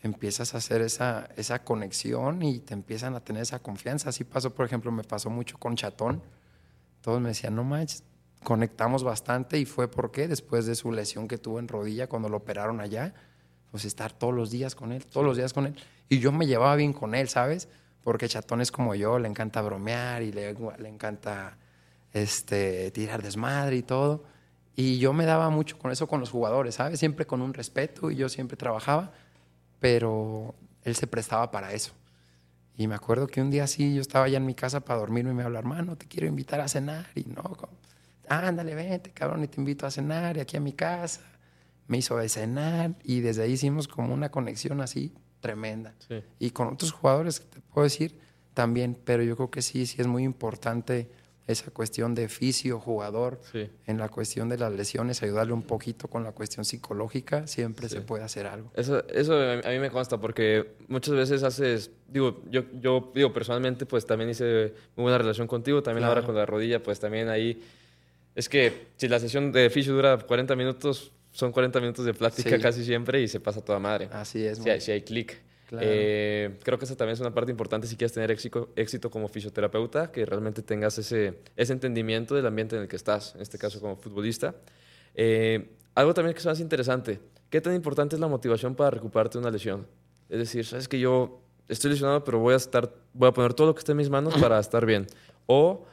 empiezas 0.02 0.54
a 0.54 0.58
hacer 0.58 0.80
esa, 0.80 1.28
esa 1.36 1.62
conexión 1.62 2.42
y 2.42 2.60
te 2.60 2.74
empiezan 2.74 3.14
a 3.14 3.20
tener 3.20 3.42
esa 3.42 3.58
confianza. 3.58 4.10
Así 4.10 4.24
pasó, 4.24 4.54
por 4.54 4.66
ejemplo, 4.66 4.90
me 4.92 5.04
pasó 5.04 5.30
mucho 5.30 5.58
con 5.58 5.76
Chatón. 5.76 6.22
Todos 7.00 7.20
me 7.20 7.28
decían, 7.28 7.54
no 7.54 7.64
manches, 7.64 8.02
conectamos 8.42 9.04
bastante 9.04 9.58
y 9.58 9.64
fue 9.64 9.88
porque 9.88 10.28
después 10.28 10.66
de 10.66 10.74
su 10.74 10.92
lesión 10.92 11.28
que 11.28 11.38
tuvo 11.38 11.58
en 11.58 11.68
rodilla 11.68 12.08
cuando 12.08 12.28
lo 12.28 12.38
operaron 12.38 12.80
allá, 12.80 13.14
pues 13.70 13.84
estar 13.84 14.12
todos 14.12 14.34
los 14.34 14.50
días 14.50 14.74
con 14.74 14.92
él, 14.92 15.04
todos 15.06 15.26
los 15.26 15.36
días 15.36 15.52
con 15.52 15.66
él. 15.66 15.76
Y 16.08 16.18
yo 16.18 16.32
me 16.32 16.46
llevaba 16.46 16.74
bien 16.76 16.92
con 16.92 17.14
él, 17.14 17.28
¿sabes? 17.28 17.68
Porque 18.02 18.28
Chatón 18.28 18.60
es 18.60 18.72
como 18.72 18.94
yo, 18.94 19.18
le 19.18 19.28
encanta 19.28 19.62
bromear 19.62 20.22
y 20.22 20.32
le, 20.32 20.54
le 20.54 20.88
encanta 20.88 21.56
este, 22.12 22.90
tirar 22.90 23.22
desmadre 23.22 23.76
y 23.76 23.82
todo. 23.82 24.24
Y 24.74 24.98
yo 24.98 25.12
me 25.12 25.26
daba 25.26 25.50
mucho 25.50 25.78
con 25.78 25.90
eso 25.90 26.06
con 26.08 26.20
los 26.20 26.30
jugadores, 26.30 26.76
¿sabes? 26.76 26.98
Siempre 26.98 27.26
con 27.26 27.42
un 27.42 27.52
respeto 27.52 28.10
y 28.10 28.16
yo 28.16 28.28
siempre 28.28 28.56
trabajaba, 28.56 29.12
pero 29.80 30.54
él 30.84 30.94
se 30.94 31.06
prestaba 31.06 31.50
para 31.50 31.72
eso. 31.72 31.92
Y 32.76 32.86
me 32.86 32.94
acuerdo 32.94 33.26
que 33.26 33.42
un 33.42 33.50
día 33.50 33.64
así 33.64 33.94
yo 33.94 34.00
estaba 34.00 34.26
allá 34.26 34.38
en 34.38 34.46
mi 34.46 34.54
casa 34.54 34.80
para 34.80 35.00
dormirme 35.00 35.32
y 35.32 35.34
me 35.34 35.42
habló, 35.42 35.58
hermano, 35.58 35.96
te 35.96 36.06
quiero 36.06 36.26
invitar 36.26 36.60
a 36.60 36.68
cenar. 36.68 37.08
Y 37.14 37.24
no, 37.24 37.42
ándale, 38.28 38.74
vente, 38.74 39.10
cabrón, 39.10 39.44
y 39.44 39.48
te 39.48 39.60
invito 39.60 39.86
a 39.86 39.90
cenar 39.90 40.36
y 40.36 40.40
aquí 40.40 40.56
a 40.56 40.60
mi 40.60 40.72
casa. 40.72 41.20
Me 41.88 41.98
hizo 41.98 42.16
de 42.16 42.28
cenar 42.28 42.94
y 43.02 43.20
desde 43.20 43.42
ahí 43.42 43.52
hicimos 43.52 43.88
como 43.88 44.14
una 44.14 44.30
conexión 44.30 44.80
así 44.80 45.12
tremenda. 45.40 45.94
Sí. 46.08 46.22
Y 46.38 46.50
con 46.50 46.68
otros 46.68 46.92
jugadores, 46.92 47.42
te 47.50 47.60
puedo 47.60 47.84
decir, 47.84 48.18
también, 48.54 48.96
pero 49.04 49.22
yo 49.22 49.36
creo 49.36 49.50
que 49.50 49.62
sí, 49.62 49.86
sí 49.86 50.00
es 50.00 50.06
muy 50.06 50.22
importante 50.22 51.10
esa 51.46 51.70
cuestión 51.72 52.14
de 52.14 52.28
fisio, 52.28 52.78
jugador, 52.78 53.40
Sí. 53.50 53.68
en 53.86 53.98
la 53.98 54.08
cuestión 54.08 54.48
de 54.48 54.56
las 54.58 54.72
lesiones, 54.72 55.22
ayudarle 55.22 55.52
un 55.52 55.62
poquito 55.62 56.06
con 56.08 56.22
la 56.22 56.32
cuestión 56.32 56.64
psicológica, 56.64 57.46
siempre 57.48 57.88
Sí. 57.88 57.96
se 57.96 58.00
puede 58.02 58.22
hacer 58.22 58.46
algo. 58.46 58.70
Eso, 58.76 59.02
eso 59.08 59.34
a 59.34 59.68
mí 59.70 59.78
me 59.80 59.90
consta 59.90 60.18
porque 60.20 60.74
muchas 60.88 61.14
veces 61.14 61.42
haces, 61.42 61.90
digo, 62.08 62.42
yo, 62.50 62.62
yo 62.80 63.10
digo 63.14 63.32
personalmente, 63.32 63.84
pues 63.86 64.06
también 64.06 64.30
hice 64.30 64.74
muy 64.96 65.02
buena 65.04 65.18
relación 65.18 65.48
contigo, 65.48 65.82
también 65.82 66.04
ahora 66.04 66.20
Claro. 66.20 66.26
con 66.28 66.36
la 66.36 66.46
rodilla, 66.46 66.82
pues 66.82 67.00
también 67.00 67.28
ahí, 67.28 67.60
es 68.36 68.48
que 68.48 68.86
si 68.96 69.08
la 69.08 69.18
sesión 69.18 69.50
de 69.50 69.70
fisio 69.70 69.92
dura 69.92 70.16
40 70.18 70.54
minutos, 70.54 71.10
son 71.32 71.50
40 71.52 71.80
minutos 71.80 72.04
de 72.04 72.14
plática 72.14 72.50
Sí. 72.56 72.62
casi 72.62 72.84
siempre 72.84 73.20
y 73.22 73.28
se 73.28 73.40
pasa 73.40 73.60
toda 73.60 73.78
madre. 73.80 74.08
Así 74.12 74.44
es. 74.44 74.58
si, 74.58 74.70
hay, 74.70 74.80
si 74.80 74.92
hay 74.92 75.02
clic. 75.02 75.36
Claro. 75.70 75.86
Eh, 75.88 76.58
creo 76.64 76.80
que 76.80 76.84
esa 76.84 76.96
también 76.96 77.12
es 77.14 77.20
una 77.20 77.32
parte 77.32 77.52
importante 77.52 77.86
si 77.86 77.94
quieres 77.94 78.12
tener 78.12 78.28
éxito, 78.32 78.70
éxito 78.74 79.08
como 79.08 79.28
fisioterapeuta, 79.28 80.10
que 80.10 80.26
realmente 80.26 80.62
tengas 80.62 80.98
ese, 80.98 81.38
ese 81.54 81.72
entendimiento 81.72 82.34
del 82.34 82.44
ambiente 82.44 82.74
en 82.74 82.82
el 82.82 82.88
que 82.88 82.96
estás, 82.96 83.36
en 83.36 83.40
este 83.40 83.56
caso 83.56 83.80
como 83.80 83.94
futbolista. 83.94 84.56
Eh, 85.14 85.70
algo 85.94 86.12
también 86.12 86.34
que 86.34 86.40
es 86.40 86.46
más 86.46 86.58
interesante, 86.58 87.20
¿qué 87.50 87.60
tan 87.60 87.72
importante 87.72 88.16
es 88.16 88.20
la 88.20 88.26
motivación 88.26 88.74
para 88.74 88.90
recuperarte 88.90 89.38
de 89.38 89.42
una 89.42 89.52
lesión? 89.52 89.86
Es 90.28 90.40
decir, 90.40 90.66
sabes 90.66 90.88
que 90.88 90.98
yo 90.98 91.40
estoy 91.68 91.92
lesionado, 91.92 92.24
pero 92.24 92.40
voy 92.40 92.54
a, 92.54 92.56
estar, 92.56 92.92
voy 93.14 93.28
a 93.28 93.32
poner 93.32 93.54
todo 93.54 93.68
lo 93.68 93.74
que 93.76 93.78
esté 93.78 93.92
en 93.92 93.98
mis 93.98 94.10
manos 94.10 94.34
para 94.40 94.58
estar 94.58 94.84
bien. 94.84 95.06
O, 95.46 95.84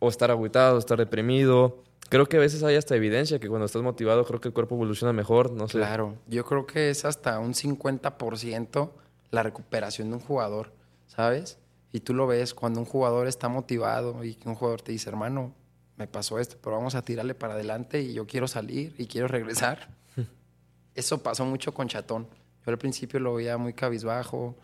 o 0.00 0.08
estar 0.08 0.32
agüitado, 0.32 0.78
estar 0.78 0.98
deprimido. 0.98 1.78
Creo 2.08 2.26
que 2.26 2.38
a 2.38 2.40
veces 2.40 2.64
hay 2.64 2.74
hasta 2.74 2.96
evidencia 2.96 3.38
que 3.38 3.48
cuando 3.48 3.66
estás 3.66 3.82
motivado, 3.82 4.24
creo 4.24 4.40
que 4.40 4.48
el 4.48 4.54
cuerpo 4.54 4.74
evoluciona 4.74 5.12
mejor, 5.12 5.52
no 5.52 5.68
sé. 5.68 5.78
Claro, 5.78 6.16
yo 6.26 6.44
creo 6.44 6.66
que 6.66 6.90
es 6.90 7.04
hasta 7.04 7.38
un 7.38 7.54
50% 7.54 8.90
la 9.32 9.42
recuperación 9.42 10.10
de 10.10 10.16
un 10.16 10.20
jugador, 10.20 10.72
¿sabes? 11.08 11.58
Y 11.90 12.00
tú 12.00 12.14
lo 12.14 12.26
ves 12.26 12.54
cuando 12.54 12.78
un 12.80 12.86
jugador 12.86 13.26
está 13.26 13.48
motivado 13.48 14.22
y 14.22 14.34
que 14.34 14.48
un 14.48 14.54
jugador 14.54 14.82
te 14.82 14.92
dice, 14.92 15.08
hermano, 15.08 15.54
me 15.96 16.06
pasó 16.06 16.38
esto, 16.38 16.56
pero 16.62 16.76
vamos 16.76 16.94
a 16.94 17.02
tirarle 17.02 17.34
para 17.34 17.54
adelante 17.54 18.02
y 18.02 18.12
yo 18.12 18.26
quiero 18.26 18.46
salir 18.46 18.94
y 18.98 19.06
quiero 19.06 19.28
regresar. 19.28 19.88
Eso 20.94 21.22
pasó 21.22 21.44
mucho 21.44 21.72
con 21.74 21.88
Chatón. 21.88 22.28
Yo 22.64 22.70
al 22.70 22.78
principio 22.78 23.20
lo 23.20 23.34
veía 23.34 23.56
muy 23.56 23.72
cabizbajo, 23.72 24.54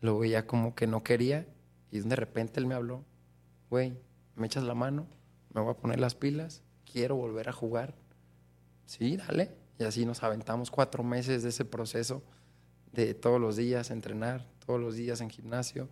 lo 0.00 0.18
veía 0.18 0.46
como 0.46 0.74
que 0.74 0.86
no 0.86 1.02
quería 1.02 1.46
y 1.90 2.00
de 2.00 2.16
repente 2.16 2.60
él 2.60 2.66
me 2.66 2.74
habló, 2.74 3.04
güey, 3.70 3.96
me 4.36 4.46
echas 4.46 4.64
la 4.64 4.74
mano, 4.74 5.06
me 5.52 5.60
voy 5.60 5.70
a 5.70 5.76
poner 5.76 6.00
las 6.00 6.14
pilas, 6.14 6.62
quiero 6.90 7.16
volver 7.16 7.50
a 7.50 7.52
jugar. 7.52 7.94
Sí, 8.86 9.16
dale. 9.16 9.54
Y 9.78 9.84
así 9.84 10.06
nos 10.06 10.22
aventamos 10.22 10.70
cuatro 10.70 11.02
meses 11.02 11.42
de 11.42 11.50
ese 11.50 11.64
proceso 11.64 12.22
de 12.94 13.14
todos 13.14 13.40
los 13.40 13.56
días 13.56 13.90
entrenar, 13.90 14.46
todos 14.64 14.80
los 14.80 14.94
días 14.94 15.20
en 15.20 15.30
gimnasio. 15.30 15.88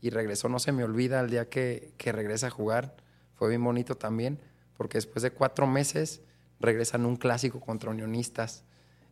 Y 0.00 0.10
regresó, 0.10 0.48
no 0.48 0.58
se 0.58 0.72
me 0.72 0.84
olvida, 0.84 1.20
el 1.20 1.30
día 1.30 1.48
que, 1.48 1.92
que 1.98 2.12
regresa 2.12 2.46
a 2.48 2.50
jugar. 2.50 2.96
Fue 3.34 3.48
bien 3.48 3.62
bonito 3.62 3.96
también, 3.96 4.38
porque 4.76 4.98
después 4.98 5.22
de 5.22 5.30
cuatro 5.30 5.66
meses 5.66 6.22
regresan 6.60 7.06
un 7.06 7.16
clásico 7.16 7.60
contra 7.60 7.90
unionistas. 7.90 8.64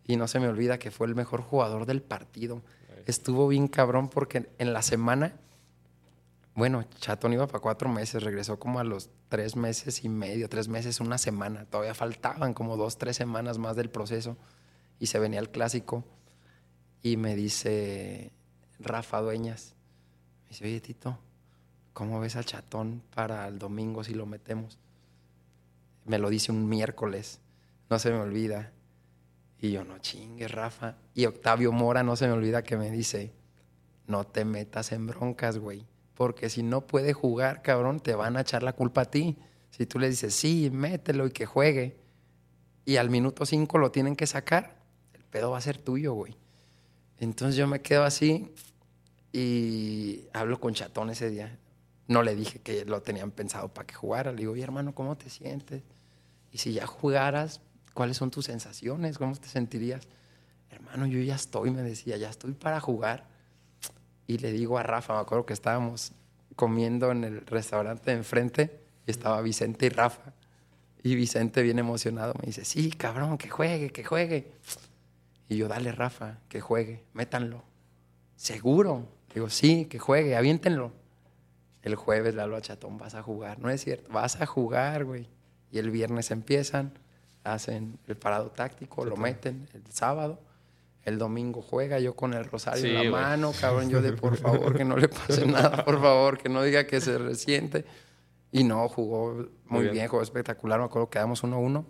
Y 0.07 0.17
no 0.17 0.29
se 0.29 0.41
me 0.41 0.49
olvida 0.49 0.79
que 0.79 0.91
fue 0.91 1.07
el 1.07 1.15
mejor 1.15 1.43
jugador 1.43 1.85
del 1.85 2.03
partido. 2.03 2.63
Estuvo 3.07 3.49
bien 3.49 3.69
cabrón 3.69 4.09
porque 4.09 4.49
en 4.59 4.73
la 4.73 4.83
semana, 4.83 5.35
bueno, 6.55 6.85
Chatón 6.99 7.33
iba 7.33 7.47
para 7.47 7.61
cuatro 7.61 7.89
meses, 7.89 8.23
regresó 8.23 8.59
como 8.59 8.81
a 8.81 8.85
los 8.85 9.11
tres 9.29 9.57
meses 9.57 10.05
y 10.05 10.09
medio, 10.09 10.49
tres 10.49 10.69
meses, 10.69 11.01
una 11.01 11.19
semana. 11.19 11.67
Todavía 11.67 11.95
faltaban 11.95 12.55
como 12.55 12.77
dos, 12.77 12.99
tres 12.99 13.17
semanas 13.17 13.59
más 13.59 13.77
del 13.77 13.91
proceso. 13.91 14.37
Y 14.99 15.07
se 15.07 15.19
venía 15.19 15.41
el 15.41 15.51
clásico. 15.51 16.05
Y 17.03 17.17
me 17.17 17.37
dice 17.37 18.33
Rafa 18.79 19.21
Dueñas, 19.21 19.75
me 20.45 20.49
dice, 20.51 20.65
oye 20.65 20.81
Tito, 20.81 21.19
¿cómo 21.93 22.21
ves 22.21 22.37
al 22.37 22.45
Chatón 22.45 23.03
para 23.15 23.47
el 23.49 23.59
domingo 23.59 24.05
si 24.05 24.15
lo 24.15 24.27
metemos? 24.27 24.79
Me 26.05 26.19
lo 26.19 26.31
dice 26.31 26.53
un 26.53 26.69
miércoles, 26.69 27.41
no 27.91 27.99
se 27.99 28.11
me 28.11 28.19
olvida. 28.19 28.73
Y 29.61 29.73
yo, 29.73 29.85
no 29.85 29.99
chingues, 29.99 30.51
Rafa. 30.51 30.97
Y 31.15 31.27
Octavio 31.27 31.73
Mora, 31.73 32.03
no 32.03 32.17
se 32.17 32.27
me 32.27 32.33
olvida 32.33 32.63
que 32.63 32.77
me 32.77 32.91
dice, 32.91 33.33
no 34.07 34.25
te 34.25 34.45
metas 34.45 34.93
en 34.93 35.07
broncas, 35.07 35.59
güey. 35.59 35.87
Porque 36.15 36.49
si 36.49 36.63
no 36.63 36.87
puede 36.87 37.13
jugar, 37.13 37.63
cabrón, 37.63 38.01
te 38.01 38.15
van 38.15 38.37
a 38.37 38.41
echar 38.43 38.63
la 38.63 38.73
culpa 38.73 39.03
a 39.03 39.11
ti. 39.11 39.37
Si 39.71 39.87
tú 39.87 39.99
le 39.99 40.09
dices, 40.09 40.35
sí, 40.35 40.71
mételo 40.73 41.27
y 41.27 41.31
que 41.31 41.47
juegue, 41.47 41.97
y 42.85 42.97
al 42.97 43.11
minuto 43.11 43.45
cinco 43.45 43.79
lo 43.79 43.91
tienen 43.91 44.17
que 44.17 44.27
sacar, 44.27 44.79
el 45.13 45.23
pedo 45.25 45.51
va 45.51 45.59
a 45.59 45.61
ser 45.61 45.79
tuyo, 45.79 46.15
güey. 46.15 46.37
Entonces 47.21 47.57
yo 47.57 47.67
me 47.67 47.81
quedo 47.81 48.05
así 48.05 48.53
y 49.33 50.25
hablo 50.33 50.61
con 50.61 50.75
Chatón 50.75 51.11
ese 51.11 51.31
día. 51.31 51.59
No 52.07 52.23
le 52.23 52.35
dije 52.35 52.61
que 52.61 52.85
lo 52.85 53.03
tenían 53.03 53.31
pensado 53.31 53.69
para 53.69 53.87
que 53.87 53.95
jugara. 53.95 54.33
Le 54.33 54.39
digo, 54.39 54.53
oye, 54.53 54.63
hermano, 54.63 54.95
¿cómo 54.95 55.17
te 55.17 55.29
sientes? 55.29 55.83
Y 56.53 56.59
si 56.59 56.73
ya 56.73 56.87
jugaras, 56.87 57.61
¿cuáles 57.93 58.17
son 58.17 58.31
tus 58.31 58.47
sensaciones? 58.47 59.19
¿Cómo 59.19 59.37
te 59.37 59.49
sentirías? 59.49 60.07
Hermano, 60.71 61.07
yo 61.07 61.21
ya 61.21 61.35
estoy, 61.35 61.71
me 61.71 61.83
decía, 61.83 62.17
ya 62.17 62.31
estoy 62.31 62.53
para 62.53 62.81
jugar. 62.81 63.27
Y 64.27 64.39
le 64.39 64.53
digo 64.53 64.79
a 64.79 64.83
Rafa, 64.83 65.15
me 65.15 65.21
acuerdo 65.21 65.45
que 65.45 65.55
estábamos 65.55 66.13
comiendo 66.57 67.11
en 67.11 67.25
el 67.25 67.47
restaurante 67.47 68.11
de 68.11 68.17
enfrente 68.17 68.81
y 69.07 69.11
estaba 69.11 69.41
Vicente 69.43 69.87
y 69.87 69.89
Rafa. 69.91 70.33
Y 71.03 71.15
Vicente, 71.15 71.63
bien 71.63 71.79
emocionado, 71.79 72.35
me 72.41 72.47
dice, 72.47 72.65
sí, 72.65 72.91
cabrón, 72.91 73.39
que 73.39 73.49
juegue, 73.49 73.91
que 73.91 74.05
juegue. 74.05 74.53
Y 75.49 75.57
yo, 75.57 75.69
dale, 75.69 75.93
Rafa, 75.93 76.39
que 76.49 76.61
juegue, 76.61 77.05
métanlo. 77.15 77.63
¿Seguro? 78.37 79.09
Digo, 79.35 79.49
sí, 79.51 79.87
que 79.87 79.99
juegue, 79.99 80.37
aviéntenlo. 80.37 80.93
El 81.83 81.95
jueves 81.95 82.37
a 82.37 82.61
Chatón, 82.61 82.99
vas 82.99 83.15
a 83.15 83.23
jugar. 83.23 83.59
No 83.59 83.71
es 83.71 83.83
cierto, 83.83 84.13
vas 84.13 84.41
a 84.41 84.47
jugar, 84.47 85.05
güey. 85.05 85.29
Y 85.71 85.79
el 85.79 85.91
viernes 85.91 86.31
empiezan, 86.31 86.93
hacen 87.45 87.99
el 88.07 88.17
parado 88.17 88.51
táctico, 88.51 89.05
lo 89.05 89.17
meten 89.17 89.69
el 89.73 89.87
sábado. 89.91 90.41
El 91.05 91.19
domingo 91.19 91.63
juega 91.63 91.99
yo 92.01 92.15
con 92.15 92.35
el 92.35 92.45
rosario 92.45 92.83
Sí, 92.83 92.91
en 92.91 93.05
la 93.05 93.11
mano, 93.11 93.53
cabrón. 93.59 93.89
Yo 93.89 94.03
de 94.03 94.13
por 94.13 94.37
favor 94.39 94.77
que 94.77 94.85
no 94.85 94.97
le 94.97 95.09
pase 95.09 95.47
nada, 95.47 95.85
por 95.85 96.01
favor, 96.01 96.37
que 96.37 96.49
no 96.49 96.63
diga 96.63 96.87
que 96.87 97.01
se 97.01 97.17
resiente. 97.17 97.87
Y 98.53 98.65
no, 98.65 98.89
jugó 98.89 99.35
muy, 99.35 99.49
Muy 99.67 99.83
bien. 99.85 99.95
bien. 99.95 100.09
jugó 100.09 100.23
espectacular. 100.23 100.79
Me 100.79 100.87
acuerdo 100.87 101.09
que 101.09 101.19
quedamos 101.19 101.43
1-1 101.43 101.85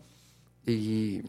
y 0.67 1.23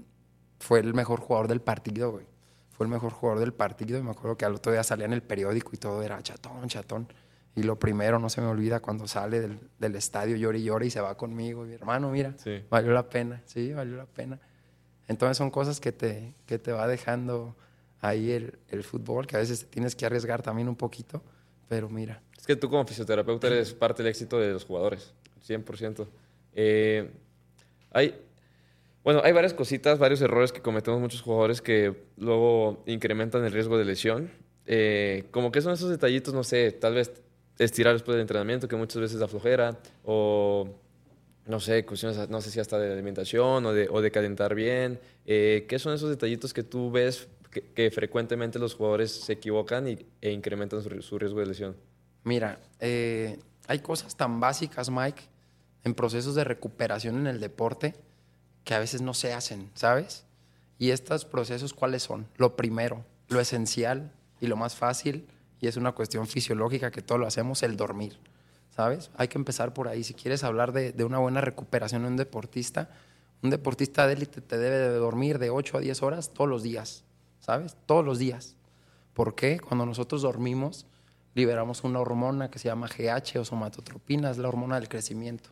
fue 0.59 0.79
el 0.79 0.93
mejor 0.93 1.19
jugador 1.19 1.47
del 1.47 1.61
partido, 1.61 2.11
güey. 2.11 2.25
Fue 2.71 2.85
el 2.85 2.91
mejor 2.91 3.11
jugador 3.11 3.39
del 3.41 3.53
partido 3.53 3.97
y 3.97 4.01
me 4.03 4.11
acuerdo 4.11 4.37
que 4.37 4.45
al 4.45 4.55
otro 4.55 4.71
día 4.71 4.83
salía 4.83 5.05
en 5.05 5.13
el 5.13 5.21
periódico 5.21 5.71
y 5.73 5.77
todo 5.77 6.01
era 6.01 6.21
chatón, 6.21 6.67
chatón. 6.67 7.07
Y 7.55 7.63
lo 7.63 7.77
primero, 7.77 8.19
no 8.19 8.29
se 8.29 8.39
me 8.41 8.47
olvida, 8.47 8.79
cuando 8.79 9.07
sale 9.07 9.41
del, 9.41 9.59
del 9.79 9.95
estadio 9.95 10.37
llora 10.37 10.57
y 10.57 10.63
llora 10.63 10.85
y 10.85 10.89
se 10.89 11.01
va 11.01 11.17
conmigo. 11.17 11.63
Mi 11.65 11.73
hermano, 11.73 12.09
mira, 12.11 12.35
Sí. 12.37 12.63
valió 12.69 12.91
la 12.93 13.09
pena, 13.09 13.41
sí, 13.45 13.73
valió 13.73 13.97
la 13.97 14.05
pena. 14.05 14.39
Entonces 15.07 15.37
son 15.37 15.49
cosas 15.49 15.79
que 15.79 15.91
te, 15.91 16.35
que 16.45 16.59
te 16.59 16.71
va 16.71 16.87
dejando 16.87 17.55
ahí 18.01 18.31
el, 18.31 18.59
el 18.69 18.83
fútbol, 18.83 19.27
que 19.27 19.35
a 19.35 19.39
veces 19.39 19.61
te 19.61 19.65
tienes 19.65 19.95
que 19.95 20.05
arriesgar 20.05 20.41
también 20.41 20.69
un 20.69 20.75
poquito, 20.75 21.21
pero 21.67 21.89
mira. 21.89 22.21
Es 22.37 22.45
que 22.47 22.55
tú 22.55 22.69
como 22.69 22.85
fisioterapeuta 22.85 23.47
eres 23.47 23.73
parte 23.73 24.03
del 24.03 24.11
éxito 24.11 24.39
de 24.39 24.53
los 24.53 24.63
jugadores, 24.63 25.13
100%. 25.45 26.07
Eh, 26.53 27.11
hay, 27.91 28.21
bueno, 29.03 29.21
hay 29.23 29.31
varias 29.31 29.53
cositas, 29.53 29.97
varios 29.97 30.21
errores 30.21 30.51
que 30.51 30.61
cometemos 30.61 30.99
muchos 30.99 31.21
jugadores 31.21 31.61
que 31.61 31.95
luego 32.17 32.83
incrementan 32.85 33.45
el 33.45 33.51
riesgo 33.51 33.77
de 33.77 33.85
lesión. 33.85 34.31
Eh, 34.65 35.25
como 35.31 35.51
que 35.51 35.61
son 35.61 35.73
esos 35.73 35.89
detallitos, 35.89 36.33
no 36.33 36.43
sé, 36.43 36.71
tal 36.71 36.95
vez 36.95 37.11
estirar 37.57 37.93
después 37.93 38.15
del 38.15 38.21
entrenamiento, 38.21 38.67
que 38.67 38.75
muchas 38.75 39.01
veces 39.01 39.19
da 39.19 39.27
flojera, 39.27 39.79
o 40.03 40.69
no 41.45 41.59
sé, 41.59 41.85
cuestiones, 41.85 42.29
no 42.29 42.41
sé 42.41 42.51
si 42.51 42.59
hasta 42.59 42.77
de 42.77 42.91
alimentación 42.91 43.65
o 43.65 43.73
de, 43.73 44.11
calentar 44.11 44.53
bien. 44.53 44.99
Eh, 45.25 45.65
¿Qué 45.67 45.79
son 45.79 45.93
esos 45.93 46.09
detallitos 46.09 46.53
que 46.53 46.63
tú 46.63 46.91
ves 46.91 47.27
que, 47.73 47.89
frecuentemente 47.89 48.59
los 48.59 48.75
jugadores 48.75 49.11
se 49.11 49.33
equivocan 49.33 49.87
y, 49.87 50.05
e 50.21 50.31
incrementan 50.31 50.83
su, 50.83 51.01
su 51.01 51.17
riesgo 51.17 51.39
de 51.39 51.45
lesión? 51.47 51.75
Mira, 52.23 52.59
eh, 52.79 53.39
hay 53.67 53.79
cosas 53.79 54.15
tan 54.15 54.39
básicas, 54.39 54.91
Mike, 54.91 55.23
en 55.83 55.95
procesos 55.95 56.35
de 56.35 56.43
recuperación 56.43 57.17
en 57.17 57.27
el 57.27 57.39
deporte 57.39 57.95
que 58.69 58.75
a 58.75 58.79
veces 58.79 59.01
no 59.01 59.15
se 59.15 59.33
hacen, 59.33 59.71
¿sabes? 59.73 60.25
¿Y 60.77 60.91
estos 60.91 61.25
procesos 61.25 61.73
cuáles 61.73 62.03
son? 62.03 62.27
Lo 62.37 62.55
primero, 62.55 63.03
lo 63.27 63.39
esencial 63.39 64.11
y 64.39 64.45
lo 64.45 64.57
más 64.57 64.75
fácil, 64.75 65.27
y 65.59 65.65
es 65.65 65.75
una 65.75 65.93
cuestión 65.93 66.27
fisiológica 66.27 66.91
que 66.91 67.01
todos 67.01 67.19
lo 67.19 67.25
hacemos, 67.25 67.63
el 67.63 67.77
dormir. 67.77 68.19
¿Sabes? 68.69 69.09
Hay 69.17 69.27
que 69.27 69.39
empezar 69.39 69.73
por 69.73 69.87
ahí. 69.87 70.03
Si 70.03 70.13
quieres 70.13 70.43
hablar 70.43 70.71
de, 70.71 70.91
de 70.91 71.03
una 71.03 71.17
buena 71.17 71.41
recuperación 71.41 72.03
en 72.05 72.11
un 72.11 72.17
deportista, 72.17 72.91
un 73.41 73.49
deportista 73.49 74.05
de 74.05 74.13
élite 74.13 74.39
te 74.39 74.59
debe 74.59 74.77
de 74.77 74.97
dormir 74.99 75.39
de 75.39 75.49
8 75.49 75.77
a 75.77 75.81
10 75.81 76.03
horas 76.03 76.31
todos 76.31 76.47
los 76.47 76.61
días. 76.61 77.05
¿Sabes? 77.39 77.75
Todos 77.87 78.05
los 78.05 78.19
días. 78.19 78.55
¿Por 79.15 79.33
qué? 79.33 79.59
Cuando 79.59 79.87
nosotros 79.87 80.21
dormimos, 80.21 80.85
liberamos 81.33 81.83
una 81.83 82.01
hormona 82.01 82.51
que 82.51 82.59
se 82.59 82.67
llama 82.67 82.87
GH 82.87 83.39
o 83.39 83.45
somatotropina, 83.45 84.29
es 84.29 84.37
la 84.37 84.47
hormona 84.47 84.75
del 84.75 84.89
crecimiento. 84.89 85.49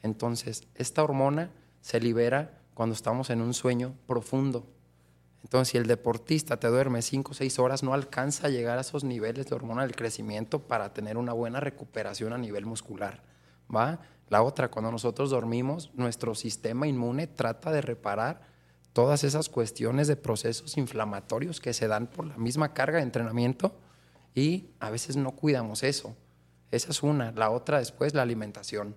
Entonces, 0.00 0.66
esta 0.74 1.02
hormona 1.04 1.50
se 1.86 2.00
libera 2.00 2.50
cuando 2.74 2.96
estamos 2.96 3.30
en 3.30 3.40
un 3.40 3.54
sueño 3.54 3.94
profundo. 4.08 4.66
Entonces, 5.44 5.68
si 5.70 5.78
el 5.78 5.86
deportista 5.86 6.56
te 6.56 6.66
duerme 6.66 7.00
5 7.00 7.30
o 7.30 7.34
6 7.34 7.60
horas, 7.60 7.84
no 7.84 7.94
alcanza 7.94 8.48
a 8.48 8.50
llegar 8.50 8.76
a 8.76 8.80
esos 8.80 9.04
niveles 9.04 9.46
de 9.46 9.54
hormona 9.54 9.82
del 9.82 9.94
crecimiento 9.94 10.66
para 10.66 10.92
tener 10.92 11.16
una 11.16 11.32
buena 11.32 11.60
recuperación 11.60 12.32
a 12.32 12.38
nivel 12.38 12.66
muscular. 12.66 13.22
¿va? 13.72 14.00
La 14.28 14.42
otra, 14.42 14.68
cuando 14.68 14.90
nosotros 14.90 15.30
dormimos, 15.30 15.92
nuestro 15.94 16.34
sistema 16.34 16.88
inmune 16.88 17.28
trata 17.28 17.70
de 17.70 17.82
reparar 17.82 18.40
todas 18.92 19.22
esas 19.22 19.48
cuestiones 19.48 20.08
de 20.08 20.16
procesos 20.16 20.76
inflamatorios 20.78 21.60
que 21.60 21.72
se 21.72 21.86
dan 21.86 22.08
por 22.08 22.26
la 22.26 22.36
misma 22.36 22.74
carga 22.74 22.96
de 22.96 23.04
entrenamiento 23.04 23.78
y 24.34 24.70
a 24.80 24.90
veces 24.90 25.16
no 25.16 25.36
cuidamos 25.36 25.84
eso. 25.84 26.16
Esa 26.72 26.90
es 26.90 27.04
una. 27.04 27.30
La 27.30 27.50
otra 27.50 27.78
después, 27.78 28.12
la 28.12 28.22
alimentación. 28.22 28.96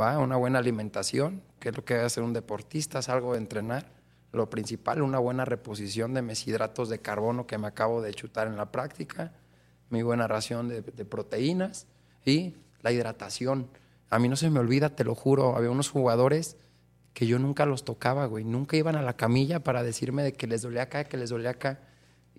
¿Va? 0.00 0.18
Una 0.18 0.36
buena 0.36 0.58
alimentación, 0.58 1.42
que 1.60 1.70
es 1.70 1.76
lo 1.76 1.84
que 1.84 1.94
debe 1.94 2.06
hacer 2.06 2.22
un 2.22 2.32
deportista, 2.32 2.98
es 3.00 3.08
algo 3.08 3.32
de 3.32 3.38
entrenar. 3.38 3.90
Lo 4.32 4.48
principal, 4.48 5.02
una 5.02 5.18
buena 5.18 5.44
reposición 5.44 6.14
de 6.14 6.22
meshidratos 6.22 6.88
de 6.88 7.00
carbono 7.00 7.46
que 7.46 7.58
me 7.58 7.66
acabo 7.66 8.00
de 8.00 8.14
chutar 8.14 8.46
en 8.46 8.56
la 8.56 8.72
práctica, 8.72 9.32
mi 9.90 10.02
buena 10.02 10.26
ración 10.26 10.68
de, 10.68 10.80
de 10.80 11.04
proteínas 11.04 11.86
y 12.24 12.54
la 12.80 12.92
hidratación. 12.92 13.68
A 14.08 14.18
mí 14.18 14.28
no 14.28 14.36
se 14.36 14.48
me 14.48 14.60
olvida, 14.60 14.96
te 14.96 15.04
lo 15.04 15.14
juro, 15.14 15.56
había 15.56 15.70
unos 15.70 15.90
jugadores 15.90 16.56
que 17.12 17.26
yo 17.26 17.38
nunca 17.38 17.66
los 17.66 17.84
tocaba, 17.84 18.24
güey. 18.24 18.44
Nunca 18.44 18.76
iban 18.76 18.96
a 18.96 19.02
la 19.02 19.16
camilla 19.16 19.62
para 19.62 19.82
decirme 19.82 20.22
de 20.22 20.32
que 20.32 20.46
les 20.46 20.62
dolía 20.62 20.82
acá, 20.82 21.04
que 21.04 21.18
les 21.18 21.28
dolía 21.28 21.50
acá. 21.50 21.80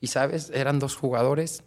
Y 0.01 0.07
sabes, 0.07 0.49
eran 0.49 0.79
dos 0.79 0.95
jugadores 0.95 1.63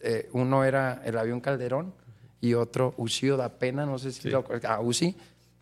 eh, 0.00 0.28
uno 0.32 0.64
era 0.64 1.02
el 1.04 1.16
avión 1.16 1.40
Calderón 1.40 1.94
y 2.40 2.54
otro 2.54 2.94
Ushio 2.96 3.36
da 3.36 3.58
Pena, 3.58 3.86
no 3.86 3.98
sé 3.98 4.12
si 4.12 4.28
lo 4.28 4.44
ah, 4.64 4.80
Ushi. 4.80 5.16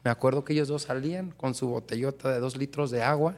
Me 0.05 0.11
acuerdo 0.11 0.45
que 0.45 0.53
ellos 0.53 0.69
dos 0.69 0.83
salían 0.83 1.31
con 1.31 1.55
su 1.55 1.69
botellota 1.69 2.31
de 2.31 2.41
dos 2.41 2.57
litros 2.57 2.91
de 2.91 3.03
agua. 3.03 3.37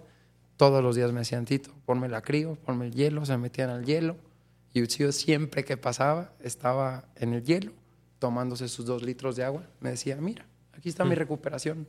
Todos 0.56 0.82
los 0.82 0.96
días 0.96 1.12
me 1.12 1.20
decían, 1.20 1.44
Tito, 1.44 1.70
ponme 1.84 2.08
la 2.08 2.22
crío, 2.22 2.56
ponme 2.64 2.86
el 2.86 2.92
hielo, 2.92 3.24
se 3.24 3.36
metían 3.36 3.70
al 3.70 3.84
hielo. 3.84 4.16
Y 4.72 4.82
Ushio 4.82 5.12
siempre 5.12 5.64
que 5.64 5.76
pasaba 5.76 6.32
estaba 6.40 7.04
en 7.16 7.34
el 7.34 7.44
hielo, 7.44 7.72
tomándose 8.18 8.68
sus 8.68 8.86
dos 8.86 9.02
litros 9.02 9.36
de 9.36 9.44
agua. 9.44 9.62
Me 9.80 9.90
decía, 9.90 10.16
mira, 10.16 10.46
aquí 10.72 10.88
está 10.88 11.04
mi 11.04 11.12
mm. 11.12 11.18
recuperación. 11.18 11.86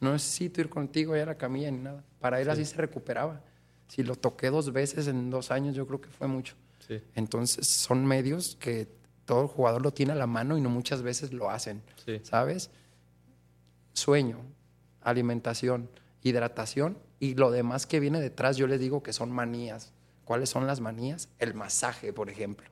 No 0.00 0.12
necesito 0.12 0.60
ir 0.60 0.68
contigo 0.68 1.16
ya 1.16 1.24
a 1.24 1.26
la 1.26 1.34
camilla 1.36 1.70
ni 1.70 1.78
nada. 1.78 2.04
Para 2.20 2.40
él 2.40 2.48
así 2.48 2.64
se 2.64 2.76
recuperaba. 2.76 3.42
Si 3.88 4.02
lo 4.02 4.14
toqué 4.14 4.50
dos 4.50 4.72
veces 4.72 5.08
en 5.08 5.30
dos 5.30 5.50
años, 5.50 5.74
yo 5.74 5.86
creo 5.86 6.00
que 6.00 6.08
fue 6.08 6.28
mucho. 6.28 6.54
Entonces 7.14 7.66
son 7.66 8.04
medios 8.04 8.56
que 8.56 8.88
todo 9.30 9.46
jugador 9.46 9.80
lo 9.80 9.92
tiene 9.92 10.10
a 10.10 10.16
la 10.16 10.26
mano 10.26 10.58
y 10.58 10.60
no 10.60 10.70
muchas 10.70 11.02
veces 11.02 11.32
lo 11.32 11.50
hacen, 11.50 11.84
¿sabes? 12.24 12.68
Sueño, 13.92 14.40
alimentación, 15.02 15.88
hidratación 16.20 16.98
y 17.20 17.36
lo 17.36 17.52
demás 17.52 17.86
que 17.86 18.00
viene 18.00 18.20
detrás 18.20 18.56
yo 18.56 18.66
les 18.66 18.80
digo 18.80 19.04
que 19.04 19.12
son 19.12 19.30
manías. 19.30 19.92
¿Cuáles 20.24 20.50
son 20.50 20.66
las 20.66 20.80
manías? 20.80 21.28
El 21.38 21.54
masaje, 21.54 22.12
por 22.12 22.28
ejemplo. 22.28 22.68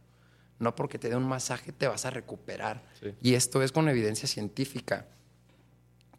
No 0.59 0.75
porque 0.75 0.99
te 0.99 1.09
dé 1.09 1.15
un 1.15 1.29
masaje 1.29 1.71
te 1.71 1.87
vas 1.87 2.07
a 2.07 2.11
recuperar. 2.11 2.83
Y 3.23 3.35
esto 3.35 3.63
es 3.63 3.71
con 3.71 3.89
evidencia 3.89 4.27
científica. 4.27 5.07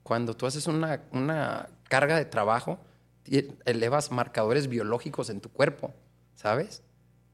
Cuando 0.03 0.37
tú 0.37 0.45
haces 0.45 0.67
una, 0.67 1.03
una 1.11 1.67
carga 1.89 2.15
de 2.15 2.23
trabajo, 2.23 2.79
elevas 3.65 4.09
marcadores 4.09 4.69
biológicos 4.69 5.29
en 5.31 5.41
tu 5.41 5.49
cuerpo, 5.49 5.93
¿sabes? 6.35 6.81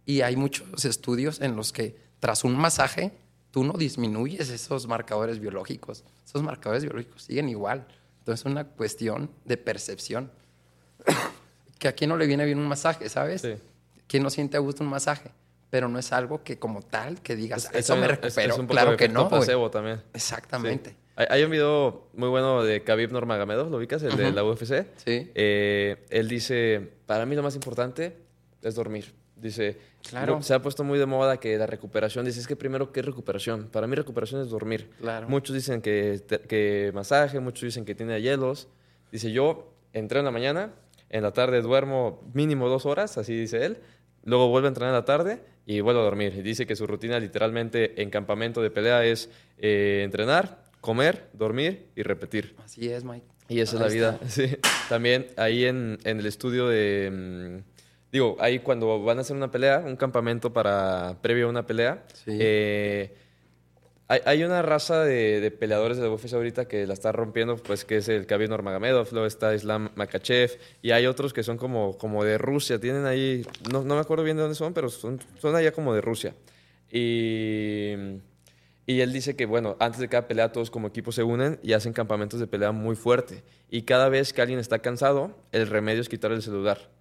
Y 0.08 0.22
hay 0.22 0.36
muchos 0.36 0.86
estudios 0.86 1.40
en 1.40 1.56
los 1.56 1.72
que 1.72 2.04
tras 2.20 2.44
un 2.44 2.56
masaje 2.56 3.12
tú 3.52 3.64
no 3.64 3.74
disminuyes 3.74 4.50
esos 4.50 4.86
marcadores 4.88 5.40
biológicos. 5.40 6.04
Esos 6.26 6.44
marcadores 6.44 6.84
biológicos 6.84 7.24
siguen 7.24 7.48
igual. 7.48 7.88
Entonces 8.20 8.46
es 8.46 8.52
una 8.52 8.66
cuestión 8.66 9.30
de 9.46 9.56
percepción. 9.58 10.32
que 11.80 11.88
a 11.88 11.94
quien 11.94 12.10
no 12.10 12.18
le 12.18 12.28
viene 12.28 12.46
bien 12.46 12.60
un 12.60 12.68
masaje, 12.68 13.08
¿sabes? 13.08 13.42
Sí. 13.42 13.54
¿Quién 14.08 14.24
no 14.24 14.30
siente 14.30 14.58
a 14.58 14.60
gusto 14.60 14.84
un 14.84 14.90
masaje? 14.90 15.32
Pero 15.70 15.88
no 15.88 16.00
es 16.00 16.12
algo 16.12 16.44
que 16.44 16.60
como 16.60 16.82
tal, 16.82 17.22
que 17.22 17.36
digas, 17.36 17.70
eso 17.74 17.96
me 17.96 18.08
recupero. 18.08 18.68
claro 18.68 18.98
que 18.98 19.10
no. 19.10 19.30
Placebo 19.30 19.70
también. 19.72 20.02
Exactamente. 20.14 20.96
Hay, 21.16 21.44
un 21.44 21.52
video 21.52 22.10
muy 22.14 22.28
bueno 22.28 22.62
de 22.62 22.84
Khabib 22.84 23.12
Nurmagomedov, 23.14 23.70
¿lo 23.70 23.78
ubicas? 23.78 24.04
El 24.04 24.18
de 24.18 24.32
la 24.32 24.44
UFC. 24.44 24.86
Sí. 24.98 25.32
Eh, 25.34 26.06
él 26.10 26.28
dice, 26.28 26.92
para 27.06 27.26
mí 27.26 27.38
lo 27.38 27.44
más 27.44 27.56
importante 27.56 28.18
es 28.62 28.76
dormir. 28.76 29.14
Dice, 29.36 29.78
claro. 30.10 30.42
se 30.42 30.54
ha 30.54 30.62
puesto 30.62 30.84
muy 30.84 31.00
de 31.00 31.06
moda 31.06 31.38
que 31.38 31.58
la 31.58 31.68
recuperación, 31.68 32.26
dice, 32.26 32.40
es 32.40 32.48
que 32.48 32.56
primero, 32.56 32.92
¿qué 32.92 33.02
es 33.02 33.06
recuperación? 33.06 33.70
Para 33.72 33.88
mí 33.88 33.96
recuperación 33.96 34.42
es 34.42 34.50
dormir. 34.50 34.90
Claro. 35.00 35.28
Muchos 35.30 35.56
dicen 35.56 35.82
que, 35.82 36.22
que 36.48 36.92
masaje, 36.94 37.40
muchos 37.40 37.64
dicen 37.64 37.86
que 37.86 37.96
tiene 37.96 38.22
hielos. 38.22 38.68
Dice, 39.12 39.32
yo 39.32 39.74
entré 39.94 40.20
en 40.20 40.26
la 40.26 40.32
mañana, 40.32 40.74
en 41.10 41.24
la 41.24 41.32
tarde 41.32 41.62
duermo 41.62 42.22
mínimo 42.34 42.70
dos 42.70 42.86
horas, 42.86 43.18
así 43.18 43.36
dice 43.38 43.66
él. 43.66 43.78
Luego 44.24 44.50
vuelve 44.50 44.68
a 44.68 44.70
entrenar 44.70 44.94
en 44.94 44.96
la 44.96 45.06
tarde 45.06 45.42
y 45.66 45.80
vuelvo 45.82 46.02
a 46.02 46.04
dormir. 46.04 46.42
Dice 46.42 46.66
que 46.66 46.76
su 46.76 46.88
rutina 46.88 47.20
literalmente 47.20 48.02
en 48.02 48.10
campamento 48.10 48.62
de 48.62 48.72
pelea 48.72 49.06
es 49.06 49.30
eh, 49.58 50.02
entrenar, 50.04 50.64
comer, 50.82 51.30
dormir 51.34 51.88
y 51.96 52.04
repetir. 52.04 52.56
Así 52.64 52.90
es, 52.90 53.04
Mike. 53.04 53.26
Y 53.48 53.60
esa 53.60 53.76
es 53.76 53.82
la 53.82 53.88
vida. 53.88 54.20
Sí. 54.28 54.58
También 54.90 55.28
ahí 55.38 55.66
en, 55.66 56.00
en 56.04 56.20
el 56.20 56.26
estudio 56.26 56.68
de... 56.68 57.62
Digo, 58.12 58.38
ahí 58.40 58.60
cuando 58.60 59.02
van 59.04 59.18
a 59.18 59.22
hacer 59.22 59.36
una 59.36 59.52
pelea, 59.52 59.84
un 59.86 59.96
campamento 59.96 60.54
para 60.54 61.18
previo 61.22 61.48
a 61.48 61.50
una 61.50 61.66
pelea, 61.66 62.04
eh, 62.28 63.14
hay, 64.08 64.44
una 64.44 64.62
raza 64.62 65.04
de, 65.04 65.50
peleadores 65.52 65.98
de 65.98 66.04
la 66.04 66.12
UFC 66.12 66.34
ahorita 66.34 66.68
que 66.68 66.86
la 66.86 66.94
está 66.94 67.12
rompiendo, 67.12 67.58
pues 67.58 67.86
que 67.86 67.98
es 67.98 68.08
el 68.08 68.28
Khabib 68.28 68.50
Nurmagomedov, 68.50 69.08
luego 69.12 69.26
está 69.26 69.56
Islam 69.56 69.90
Makachev 69.96 70.52
y 70.84 70.92
hay 70.92 71.08
otros 71.08 71.34
que 71.34 71.42
son 71.42 71.58
como, 71.58 71.98
como 71.98 72.24
de 72.24 72.38
Rusia, 72.38 72.80
tienen 72.80 73.06
ahí, 73.06 73.46
no, 73.72 73.84
me 73.84 73.96
acuerdo 73.96 74.24
bien 74.24 74.38
de 74.38 74.44
dónde 74.44 74.56
son, 74.56 74.76
pero 74.76 74.90
son, 74.90 75.20
son 75.40 75.56
allá 75.56 75.72
como 75.72 75.94
de 75.96 76.02
Rusia. 76.02 76.36
Y, 76.92 77.96
y 78.86 79.02
él 79.02 79.12
dice 79.12 79.36
que, 79.36 79.48
bueno, 79.48 79.76
antes 79.80 80.00
de 80.00 80.08
cada 80.08 80.28
pelea 80.28 80.52
todos 80.52 80.70
como 80.70 80.88
equipo 80.88 81.12
se 81.12 81.24
unen 81.24 81.60
y 81.64 81.74
hacen 81.74 81.92
campamentos 81.92 82.40
de 82.40 82.46
pelea 82.46 82.72
muy 82.72 82.96
fuerte. 82.96 83.44
Y 83.72 83.82
cada 83.82 84.10
vez 84.10 84.34
que 84.34 84.42
alguien 84.42 84.60
está 84.60 84.80
cansado, 84.80 85.36
el 85.52 85.68
remedio 85.68 86.02
es 86.02 86.10
quitarle 86.10 86.38
el 86.38 86.44
celular. 86.44 86.95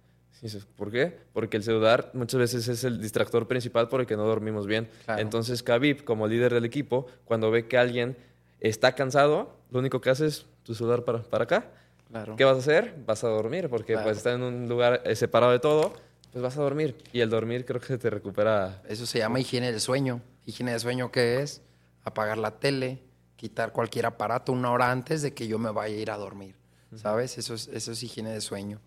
¿Por 0.75 0.91
qué? 0.91 1.17
Porque 1.33 1.57
el 1.57 1.63
celular 1.63 2.11
muchas 2.13 2.39
veces 2.39 2.67
es 2.67 2.83
el 2.83 3.01
distractor 3.01 3.47
principal 3.47 3.87
por 3.87 4.01
el 4.01 4.05
que 4.05 4.15
no 4.15 4.23
dormimos 4.23 4.67
bien. 4.67 4.89
Entonces, 5.07 5.63
Khabib, 5.63 6.03
como 6.03 6.27
líder 6.27 6.53
del 6.53 6.65
equipo, 6.65 7.07
cuando 7.25 7.51
ve 7.51 7.67
que 7.67 7.77
alguien 7.77 8.17
está 8.59 8.93
cansado, 8.95 9.55
lo 9.71 9.79
único 9.79 10.01
que 10.01 10.09
hace 10.09 10.27
es 10.27 10.45
tu 10.63 10.75
celular 10.75 11.03
para, 11.03 11.23
para 11.23 11.43
acá. 11.45 11.71
Claro. 12.09 12.35
¿Qué 12.35 12.45
vas 12.45 12.55
a 12.55 12.59
hacer? 12.59 12.95
Vas 13.05 13.23
a 13.23 13.29
dormir, 13.29 13.69
porque 13.69 13.97
pues 13.97 14.17
está 14.17 14.33
en 14.33 14.43
un 14.43 14.69
lugar 14.69 15.01
eh, 15.05 15.15
separado 15.15 15.51
de 15.51 15.59
todo, 15.59 15.93
pues 16.31 16.43
vas 16.43 16.57
a 16.57 16.61
dormir. 16.61 16.95
Y 17.11 17.21
el 17.21 17.29
dormir 17.29 17.65
creo 17.65 17.81
que 17.81 17.97
te 17.97 18.09
recupera. 18.09 18.81
Eso 18.87 19.05
se 19.05 19.19
llama 19.19 19.39
higiene 19.39 19.71
del 19.71 19.81
sueño. 19.81 20.21
Higiene 20.45 20.71
del 20.71 20.79
sueño, 20.79 21.11
¿qué 21.11 21.41
es? 21.41 21.61
Apagar 22.03 22.37
la 22.37 22.51
tele, 22.51 23.01
quitar 23.35 23.71
cualquier 23.71 24.05
aparato 24.05 24.51
una 24.51 24.71
hora 24.71 24.91
antes 24.91 25.21
de 25.21 25.33
que 25.33 25.47
yo 25.47 25.57
me 25.57 25.71
vaya 25.71 25.95
a 25.95 25.99
ir 25.99 26.11
a 26.11 26.17
dormir. 26.17 26.55
¿Sabes? 26.95 27.37
Eso 27.37 27.55
es, 27.55 27.67
eso 27.67 27.91
es 27.91 28.03
higiene 28.03 28.29
de 28.29 28.41
sueño. 28.41 28.79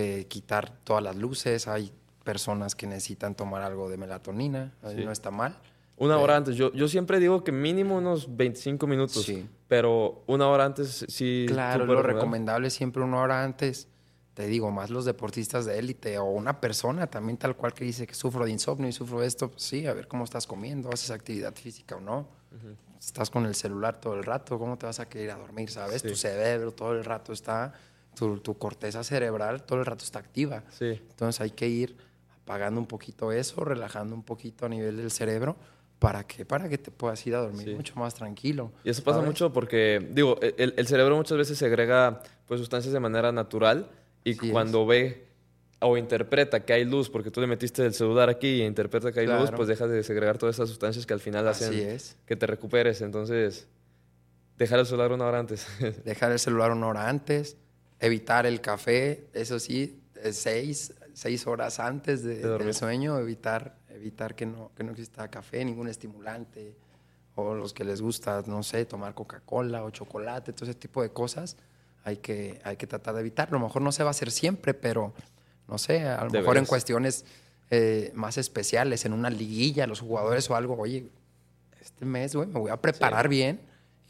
Eh, 0.00 0.26
quitar 0.28 0.72
todas 0.82 1.02
las 1.02 1.16
luces. 1.16 1.68
Hay 1.68 1.92
personas 2.24 2.74
que 2.74 2.86
necesitan 2.86 3.34
tomar 3.34 3.60
algo 3.60 3.90
de 3.90 3.98
melatonina, 3.98 4.72
no 4.82 5.12
está 5.12 5.30
mal. 5.30 5.58
Una 5.98 6.16
hora 6.16 6.36
antes. 6.36 6.56
Yo, 6.56 6.72
yo 6.72 6.88
siempre 6.88 7.20
digo 7.20 7.44
que 7.44 7.52
mínimo 7.52 7.98
unos 7.98 8.34
25 8.34 8.86
minutos. 8.86 9.24
Sí. 9.24 9.46
Pero 9.68 10.22
una 10.26 10.48
hora 10.48 10.64
antes 10.64 11.04
sí. 11.08 11.44
Claro, 11.48 11.84
lo 11.84 12.02
recomendable 12.02 12.68
es 12.68 12.74
siempre 12.74 13.02
una 13.02 13.20
hora 13.20 13.44
antes. 13.44 13.88
Te 14.32 14.46
digo, 14.46 14.70
más 14.70 14.88
los 14.88 15.04
deportistas 15.04 15.66
de 15.66 15.78
élite 15.78 16.16
o 16.16 16.24
una 16.24 16.60
persona 16.60 17.06
también 17.08 17.36
tal 17.36 17.54
cual 17.56 17.74
que 17.74 17.84
dice 17.84 18.06
que 18.06 18.14
sufro 18.14 18.46
de 18.46 18.52
insomnio 18.52 18.88
y 18.88 18.92
sufro 18.92 19.20
de 19.20 19.26
esto. 19.26 19.50
Pues 19.50 19.62
sí, 19.62 19.86
a 19.86 19.92
ver 19.92 20.08
cómo 20.08 20.24
estás 20.24 20.46
comiendo, 20.46 20.88
haces 20.90 21.10
actividad 21.10 21.54
física 21.54 21.96
o 21.96 22.00
no. 22.00 22.26
Estás 22.98 23.28
con 23.28 23.44
el 23.44 23.54
celular 23.54 24.00
todo 24.00 24.14
el 24.14 24.24
rato, 24.24 24.58
¿cómo 24.58 24.78
te 24.78 24.86
vas 24.86 25.00
a 25.00 25.08
querer 25.08 25.32
a 25.32 25.36
dormir? 25.36 25.70
¿Sabes? 25.70 26.02
Tu 26.02 26.16
cerebro 26.16 26.72
todo 26.72 26.92
el 26.92 27.04
rato 27.04 27.34
está 27.34 27.74
tu, 28.14 28.58
corteza 28.58 29.02
cerebral 29.04 29.62
todo 29.64 29.78
el 29.78 29.86
rato 29.86 30.04
está 30.04 30.18
activa. 30.18 30.64
Sí. 30.70 31.00
Entonces 31.10 31.40
hay 31.40 31.50
que 31.50 31.68
ir 31.68 31.96
apagando 32.42 32.80
un 32.80 32.86
poquito 32.86 33.32
eso, 33.32 33.64
relajando 33.64 34.14
un 34.14 34.22
poquito 34.22 34.66
a 34.66 34.68
nivel 34.68 34.96
del 34.96 35.10
cerebro. 35.10 35.56
¿Para 35.98 36.24
qué? 36.24 36.46
Para 36.46 36.68
que 36.68 36.78
te 36.78 36.90
puedas 36.90 37.24
ir 37.26 37.34
a 37.34 37.40
dormir 37.40 37.76
mucho 37.76 37.94
más 37.96 38.14
tranquilo. 38.14 38.72
Y 38.84 38.90
eso 38.90 39.04
pasa 39.04 39.20
mucho 39.20 39.52
porque, 39.52 40.08
digo, 40.12 40.38
el, 40.40 40.86
cerebro 40.86 41.14
muchas 41.16 41.36
veces 41.36 41.58
segrega 41.58 42.22
pues, 42.46 42.58
sustancias 42.58 42.92
de 42.92 43.00
manera 43.00 43.32
natural 43.32 43.90
y 44.24 44.34
cuando 44.34 44.86
ve 44.86 45.30
o 45.80 45.96
interpreta 45.96 46.60
que 46.64 46.72
hay 46.72 46.84
luz 46.84 47.08
porque 47.08 47.30
tú 47.30 47.40
le 47.40 47.46
metiste 47.46 47.84
el 47.84 47.94
celular 47.94 48.28
aquí 48.28 48.62
e 48.62 48.66
interpreta 48.66 49.12
que 49.12 49.20
hay 49.20 49.26
luz, 49.26 49.50
pues 49.50 49.68
dejas 49.68 49.90
de 49.90 50.02
segregar 50.02 50.38
todas 50.38 50.56
esas 50.56 50.68
sustancias 50.68 51.06
que 51.06 51.14
al 51.14 51.20
final 51.20 51.48
Así 51.48 51.64
hacen 51.64 51.88
es. 51.88 52.16
que 52.26 52.36
te 52.36 52.46
recuperes. 52.46 53.00
Entonces, 53.00 53.66
dejar 54.58 54.78
el 54.78 54.86
celular 54.86 55.12
una 55.12 55.26
hora 55.26 55.38
antes. 55.38 55.66
Dejar 56.04 56.32
el 56.32 56.38
celular 56.38 56.70
una 56.70 56.86
hora 56.86 57.08
antes, 57.08 57.56
evitar 58.00 58.46
el 58.46 58.60
café, 58.60 59.28
eso 59.34 59.58
sí, 59.60 60.00
eh, 60.22 60.32
seis, 60.32 60.94
seis 61.12 61.46
horas 61.46 61.78
antes 61.80 62.22
de- 62.22 62.36
De 62.36 62.58
del 62.58 62.74
sueño, 62.74 63.18
evitar, 63.18 63.76
evitar 63.90 64.34
que 64.34 64.46
no, 64.46 64.70
que 64.76 64.82
no 64.84 64.92
exista 64.92 65.28
café, 65.28 65.64
ningún 65.64 65.88
estimulante, 65.88 66.74
o 67.34 67.54
los 67.54 67.72
que 67.72 67.84
les 67.84 68.00
gusta, 68.02 68.42
no 68.46 68.62
sé, 68.62 68.84
tomar 68.86 69.14
Coca-Cola 69.14 69.84
o 69.84 69.90
chocolate, 69.90 70.52
todo 70.52 70.64
ese 70.68 70.78
tipo 70.78 71.02
de 71.02 71.10
cosas, 71.10 71.56
hay 72.04 72.16
que, 72.16 72.60
hay 72.64 72.76
que 72.76 72.86
tratar 72.86 73.14
de 73.14 73.20
evitarlo. 73.20 73.56
A 73.56 73.60
lo 73.60 73.66
mejor 73.66 73.82
no 73.82 73.92
se 73.92 74.02
va 74.02 74.10
a 74.10 74.12
hacer 74.12 74.30
siempre, 74.30 74.74
pero 74.74 75.12
no 75.68 75.78
sé, 75.78 76.00
a 76.04 76.16
lo 76.24 76.30
mejor 76.30 76.38
en 76.38 76.44
Deberías. 76.44 76.68
cuestiones 76.68 77.24
eh, 77.70 78.10
más 78.14 78.36
especiales, 78.36 79.04
en 79.04 79.12
una 79.12 79.30
liguilla, 79.30 79.86
los 79.86 80.00
jugadores 80.00 80.50
o 80.50 80.56
algo, 80.56 80.76
oye, 80.76 81.08
este 81.80 82.04
mes, 82.04 82.34
güey, 82.34 82.48
me 82.48 82.58
voy 82.58 82.70
a 82.70 82.76
preparar 82.78 83.28
bien 83.28 83.60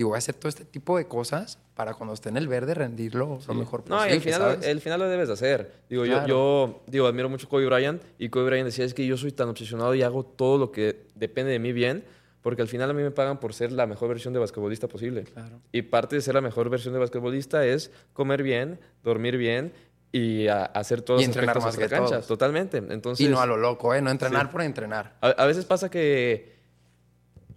y 0.01 0.03
voy 0.03 0.15
a 0.15 0.19
hacer 0.19 0.35
todo 0.35 0.49
este 0.49 0.65
tipo 0.65 0.97
de 0.97 1.07
cosas 1.07 1.59
para 1.75 1.93
cuando 1.93 2.15
esté 2.15 2.31
en 2.31 2.39
el 2.39 2.49
verde 2.49 2.73
rendirlo 2.73 3.39
lo 3.47 3.55
mejor 3.55 3.83
posible. 3.85 3.99
No, 4.01 4.09
y 4.09 4.13
al 4.17 4.21
final, 4.23 4.41
¿sabes? 4.41 4.67
el 4.67 4.81
final 4.81 4.99
lo 5.01 5.09
debes 5.09 5.29
de 5.29 5.35
hacer. 5.35 5.73
Digo, 5.91 6.05
Claro. 6.05 6.27
yo, 6.27 6.37
yo 6.37 6.83
digo, 6.87 7.07
admiro 7.07 7.29
mucho 7.29 7.47
a 7.47 7.51
Kobe 7.51 7.67
Bryant 7.67 8.03
y 8.19 8.31
Kobe 8.31 8.47
Bryant 8.47 8.65
decía, 8.65 8.87
es 8.87 8.95
que 8.95 9.07
yo 9.07 9.19
soy 9.19 9.33
tan 9.33 9.51
obsesionado 9.51 9.95
y 9.95 10.03
hago 10.03 10.25
todo 10.25 10.57
lo 10.57 10.73
que 10.73 11.03
depende 11.17 11.53
de 11.53 11.59
mí 11.59 11.73
bien, 11.73 12.03
porque 12.41 12.63
al 12.63 12.69
final 12.69 12.89
a 12.89 12.95
mí 12.95 13.03
me 13.03 13.11
pagan 13.11 13.41
por 13.41 13.53
ser 13.53 13.73
la 13.73 13.87
mejor 13.87 14.09
versión 14.09 14.33
de 14.33 14.41
basquetbolista 14.41 14.89
posible. 14.89 15.25
Claro. 15.25 15.61
Y 15.71 15.83
parte 15.83 16.17
de 16.17 16.23
ser 16.23 16.35
la 16.35 16.41
mejor 16.41 16.71
versión 16.71 16.95
de 16.95 17.01
basquetbolista 17.01 17.67
es 17.67 17.91
comer 18.15 18.43
bien, 18.43 18.81
dormir 19.05 19.37
bien 19.37 19.75
y 20.13 20.47
a- 20.49 20.65
hacer 20.65 21.03
todos 21.03 21.21
Y 21.21 21.27
los 21.27 21.37
entrenar 21.37 21.61
más 21.61 21.77
de 21.77 21.83
la 21.83 21.89
que 21.89 21.95
cancha. 21.95 22.11
todos. 22.17 22.27
Totalmente. 22.27 22.79
Entonces, 22.79 23.27
y 23.27 23.29
no 23.29 23.39
a 23.39 23.45
lo 23.45 23.59
loco, 23.59 23.95
¿eh? 23.95 24.01
No 24.01 24.11
entrenar 24.11 24.47
Sí. 24.47 24.53
por 24.53 24.63
entrenar. 24.63 25.17
a, 25.21 25.29
a 25.29 25.45
veces 25.47 25.67
pasa 25.67 25.91
que, 25.91 26.60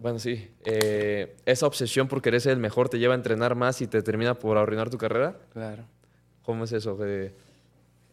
bueno, 0.04 0.18
sí, 0.18 0.50
eh, 0.66 1.34
esa 1.46 1.66
obsesión 1.66 2.08
por 2.08 2.20
querer 2.20 2.38
ser 2.42 2.52
el 2.52 2.58
mejor 2.58 2.90
te 2.90 2.98
lleva 2.98 3.14
a 3.14 3.16
entrenar 3.16 3.54
más 3.54 3.80
y 3.80 3.86
te 3.86 4.02
termina 4.02 4.38
por 4.38 4.58
arruinar 4.58 4.90
tu 4.90 4.98
carrera. 4.98 5.38
Claro. 5.54 5.86
¿Cómo 6.42 6.64
es 6.64 6.72
eso? 6.72 6.98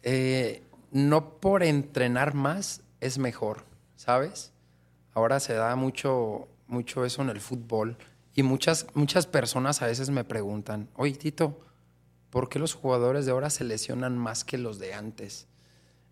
Eh, 0.02 0.62
no 0.90 1.38
por 1.38 1.62
entrenar 1.62 2.32
más 2.32 2.80
es 3.02 3.18
mejor, 3.18 3.66
¿sabes? 3.94 4.54
Ahora 5.12 5.38
se 5.38 5.52
da 5.52 5.76
mucho, 5.76 6.48
mucho 6.66 7.04
eso 7.04 7.20
en 7.20 7.28
el 7.28 7.42
fútbol 7.42 7.98
y 8.34 8.42
muchas, 8.42 8.86
muchas 8.94 9.26
personas 9.26 9.82
a 9.82 9.86
veces 9.86 10.08
me 10.08 10.24
preguntan, 10.24 10.88
oye 10.94 11.12
Tito, 11.12 11.60
¿por 12.30 12.48
qué 12.48 12.58
los 12.58 12.72
jugadores 12.72 13.26
de 13.26 13.32
ahora 13.32 13.50
se 13.50 13.64
lesionan 13.64 14.16
más 14.16 14.44
que 14.44 14.56
los 14.56 14.78
de 14.78 14.94
antes? 14.94 15.46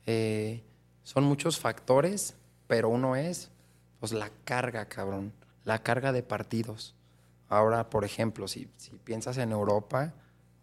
Eh, 0.05 0.62
son 1.05 1.25
muchos 1.25 1.59
factores, 1.59 2.35
pero 2.66 2.90
uno 2.90 3.16
es 3.16 3.51
pues 3.99 4.12
la 4.12 4.31
carga, 4.45 4.85
cabrón, 4.85 5.33
la 5.71 5.85
carga 5.85 6.11
de 6.11 6.25
partidos. 6.25 6.97
Ahora, 7.49 7.91
por 7.91 8.05
ejemplo, 8.05 8.49
si, 8.49 8.69
si 8.77 8.91
piensas 9.05 9.39
en 9.39 9.53
Europa, 9.53 10.13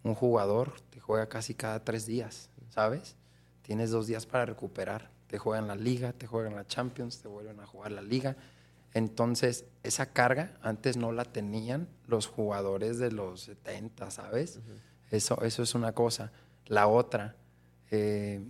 un 0.03 0.15
jugador 0.15 0.81
te 0.89 0.99
juega 0.99 1.29
casi 1.29 1.53
cada 1.53 1.81
tres 1.85 2.05
días, 2.05 2.49
¿sabes? 2.71 3.15
Tienes 3.61 3.89
dos 3.89 4.07
días 4.07 4.25
para 4.25 4.45
recuperar. 4.45 5.09
Te 5.27 5.37
juegan 5.37 5.69
la 5.69 5.77
liga, 5.77 6.11
te 6.11 6.27
juegan 6.27 6.57
la 6.57 6.67
Champions, 6.67 7.21
te 7.21 7.29
vuelven 7.29 7.57
a 7.61 7.65
jugar 7.65 7.93
la 7.93 8.01
liga. 8.01 8.35
Entonces, 8.93 9.63
esa 9.81 10.07
carga 10.07 10.57
antes 10.61 10.97
no 10.97 11.13
la 11.13 11.23
tenían 11.23 11.87
los 12.05 12.27
jugadores 12.27 12.97
de 12.99 13.13
los 13.13 13.43
70, 13.43 14.11
¿sabes? 14.11 14.59
eso, 15.09 15.41
eso 15.41 15.63
es 15.63 15.73
una 15.73 15.93
cosa. 15.93 16.33
La 16.65 16.87
otra, 16.87 17.37
eh, 17.91 18.45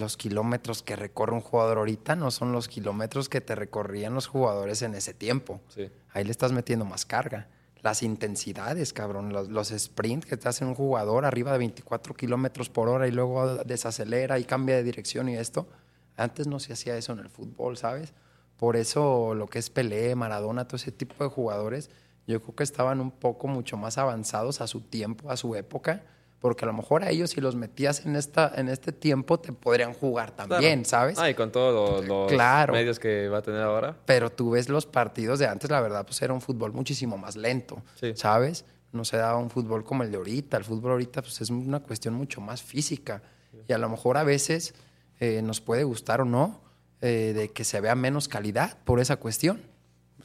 los 0.00 0.16
kilómetros 0.16 0.82
que 0.82 0.96
recorre 0.96 1.34
un 1.34 1.40
jugador 1.40 1.78
ahorita 1.78 2.16
no 2.16 2.30
son 2.30 2.52
los 2.52 2.66
kilómetros 2.66 3.28
que 3.28 3.40
te 3.40 3.54
recorrían 3.54 4.14
los 4.14 4.26
jugadores 4.26 4.82
en 4.82 4.94
ese 4.94 5.14
tiempo. 5.14 5.60
sí. 5.68 5.90
Ahí 6.12 6.24
le 6.24 6.32
estás 6.32 6.50
metiendo 6.50 6.84
más 6.84 7.06
carga. 7.06 7.48
Las 7.82 8.02
intensidades, 8.02 8.92
cabrón. 8.92 9.32
Los, 9.32 9.48
los 9.48 9.68
sprints 9.68 10.26
que 10.26 10.36
te 10.36 10.48
hace 10.48 10.64
un 10.64 10.74
jugador 10.74 11.24
arriba 11.24 11.52
de 11.52 11.58
24 11.58 12.14
kilómetros 12.14 12.68
por 12.68 12.88
hora 12.88 13.06
y 13.06 13.12
luego 13.12 13.62
desacelera 13.64 14.40
y 14.40 14.44
cambia 14.44 14.74
de 14.74 14.82
dirección 14.82 15.28
y 15.28 15.36
esto. 15.36 15.68
Antes 16.16 16.48
no 16.48 16.58
se 16.58 16.72
hacía 16.72 16.96
eso 16.96 17.12
en 17.12 17.20
el 17.20 17.30
fútbol, 17.30 17.76
¿sabes? 17.76 18.12
Por 18.56 18.76
eso 18.76 19.34
lo 19.34 19.46
que 19.46 19.58
es 19.58 19.70
Pelé, 19.70 20.14
Maradona, 20.14 20.66
todo 20.66 20.76
ese 20.76 20.92
tipo 20.92 21.22
de 21.24 21.30
jugadores, 21.30 21.90
yo 22.26 22.42
creo 22.42 22.54
que 22.54 22.62
estaban 22.62 23.00
un 23.00 23.10
poco 23.10 23.48
mucho 23.48 23.76
más 23.76 23.96
avanzados 23.96 24.60
a 24.60 24.66
su 24.66 24.82
tiempo, 24.82 25.30
a 25.30 25.36
su 25.36 25.54
época, 25.54 26.02
porque 26.40 26.64
a 26.64 26.66
lo 26.66 26.72
mejor 26.72 27.04
a 27.04 27.10
ellos 27.10 27.30
si 27.30 27.40
los 27.40 27.54
metías 27.54 28.04
en, 28.06 28.16
esta, 28.16 28.50
en 28.56 28.68
este 28.68 28.92
tiempo 28.92 29.38
te 29.38 29.52
podrían 29.52 29.92
jugar 29.92 30.30
también, 30.32 30.82
Claro. 30.82 30.84
¿sabes? 30.88 31.18
Ah, 31.18 31.28
y 31.30 31.34
con 31.34 31.52
todos 31.52 32.00
los, 32.00 32.08
los 32.08 32.32
Claro. 32.32 32.72
medios 32.72 32.98
que 32.98 33.28
va 33.28 33.38
a 33.38 33.42
tener 33.42 33.60
ahora. 33.62 33.96
Pero 34.06 34.30
tú 34.30 34.50
ves 34.50 34.68
los 34.68 34.86
partidos 34.86 35.38
de 35.38 35.46
antes, 35.46 35.70
la 35.70 35.80
verdad, 35.80 36.04
pues 36.06 36.20
era 36.22 36.32
un 36.32 36.40
fútbol 36.40 36.72
muchísimo 36.72 37.18
más 37.18 37.36
lento, 37.36 37.82
Sí. 38.00 38.12
¿sabes? 38.16 38.64
No 38.92 39.04
se 39.04 39.16
daba 39.18 39.36
un 39.38 39.50
fútbol 39.50 39.84
como 39.84 40.02
el 40.02 40.10
de 40.10 40.16
ahorita. 40.16 40.56
El 40.56 40.64
fútbol 40.64 40.92
ahorita 40.92 41.22
pues, 41.22 41.40
es 41.40 41.50
una 41.50 41.78
cuestión 41.80 42.14
mucho 42.14 42.40
más 42.40 42.60
física. 42.62 43.22
Y 43.68 43.72
a 43.72 43.78
lo 43.78 43.88
mejor 43.88 44.16
a 44.16 44.24
veces 44.24 44.74
eh, 45.20 45.42
nos 45.42 45.60
puede 45.60 45.84
gustar 45.84 46.20
o 46.22 46.24
no 46.24 46.60
eh, 47.00 47.32
de 47.36 47.50
que 47.50 47.62
se 47.64 47.80
vea 47.80 47.94
menos 47.94 48.26
calidad 48.28 48.78
por 48.84 48.98
esa 48.98 49.16
cuestión. 49.16 49.60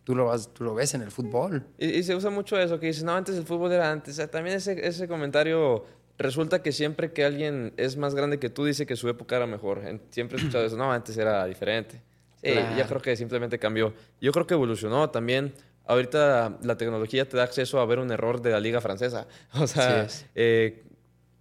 Tú 0.04 0.16
lo, 0.16 0.26
vas, 0.26 0.54
tú 0.54 0.64
lo 0.64 0.74
ves 0.74 0.94
en 0.94 1.02
el 1.02 1.12
fútbol. 1.12 1.66
Y, 1.78 1.88
y 1.88 2.04
se 2.04 2.16
usa 2.16 2.30
mucho 2.30 2.58
eso, 2.60 2.80
que 2.80 2.88
dices, 2.88 3.04
no, 3.04 3.14
antes 3.16 3.36
el 3.36 3.44
fútbol 3.46 3.72
era 3.72 3.92
antes. 3.92 4.14
O 4.14 4.18
sea, 4.18 4.28
también 4.32 4.56
ese, 4.58 4.88
ese 4.88 5.08
comentario 5.08 5.84
resulta 6.18 6.62
que 6.62 6.72
siempre 6.72 7.12
que 7.12 7.26
alguien 7.26 7.74
es 7.78 7.98
más 7.98 8.16
grande 8.16 8.40
que 8.40 8.50
tú 8.50 8.66
dice 8.66 8.86
que 8.86 8.96
su 8.96 9.10
época 9.10 9.36
era 9.36 9.48
mejor. 9.48 9.82
Siempre 10.10 10.38
he 10.38 10.40
escuchado 10.42 10.66
eso, 10.66 10.78
no, 10.78 10.92
antes 10.92 11.18
era 11.18 11.46
diferente. 11.46 12.02
Sí, 12.42 12.52
Claro. 12.52 12.78
yo 12.78 12.86
creo 12.86 13.02
que 13.02 13.16
simplemente 13.16 13.58
cambió. 13.60 13.94
Yo 14.22 14.32
creo 14.32 14.46
que 14.46 14.54
evolucionó 14.54 15.10
también. 15.10 15.54
Ahorita 15.88 16.58
la 16.64 16.78
tecnología 16.78 17.28
te 17.28 17.38
da 17.38 17.44
acceso 17.44 17.80
a 17.80 17.86
ver 17.86 18.00
un 18.00 18.12
error 18.12 18.42
de 18.42 18.52
la 18.52 18.60
liga 18.60 18.82
francesa. 18.82 19.28
O 19.54 19.68
sea, 19.68 20.04
es. 20.04 20.26
eh, 20.36 20.84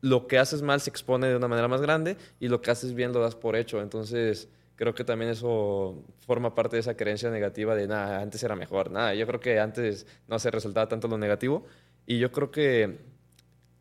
lo 0.01 0.27
que 0.27 0.39
haces 0.39 0.61
mal 0.63 0.81
se 0.81 0.91
expone 0.91 1.29
de 1.29 1.37
una 1.37 1.49
manera 1.49 1.67
más 1.69 1.81
grande 1.81 2.17
y 2.41 2.49
lo 2.49 2.61
que 2.61 2.71
haces 2.71 2.95
bien 2.95 3.13
lo 3.13 3.21
das 3.21 3.35
por 3.37 3.57
hecho. 3.57 3.81
Entonces, 3.81 4.49
creo 4.77 4.95
que 4.95 5.03
también 5.05 5.31
eso 5.31 6.05
forma 6.27 6.55
parte 6.55 6.77
de 6.77 6.81
esa 6.81 6.95
creencia 6.97 7.31
negativa 7.31 7.75
de, 7.75 7.87
nada, 7.87 8.21
antes 8.21 8.43
era 8.43 8.55
mejor. 8.57 8.91
Nada, 8.91 9.15
yo 9.15 9.27
creo 9.27 9.41
que 9.41 9.59
antes 9.61 10.07
no 10.29 10.39
se 10.39 10.51
resaltaba 10.51 10.89
tanto 10.89 11.09
lo 11.09 11.17
negativo 11.17 11.65
y 12.07 12.19
yo 12.19 12.31
creo 12.33 12.51
que 12.51 12.99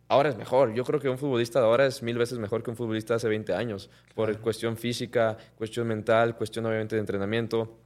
ahora 0.08 0.30
es 0.30 0.38
mejor. 0.38 0.74
Yo 0.74 0.84
creo 0.84 1.00
que 1.00 1.10
un 1.10 1.18
futbolista 1.18 1.60
de 1.60 1.66
ahora 1.66 1.86
es 1.86 2.04
mil 2.04 2.18
veces 2.18 2.40
mejor 2.40 2.64
que 2.64 2.70
un 2.70 2.76
futbolista 2.78 3.14
de 3.14 3.18
hace 3.18 3.30
20 3.30 3.54
años 3.54 3.90
por 4.16 4.38
cuestión 4.40 4.78
física, 4.78 5.38
cuestión 5.58 5.88
mental, 5.88 6.36
cuestión 6.36 6.66
obviamente 6.66 6.96
de 6.96 7.02
entrenamiento. 7.02 7.80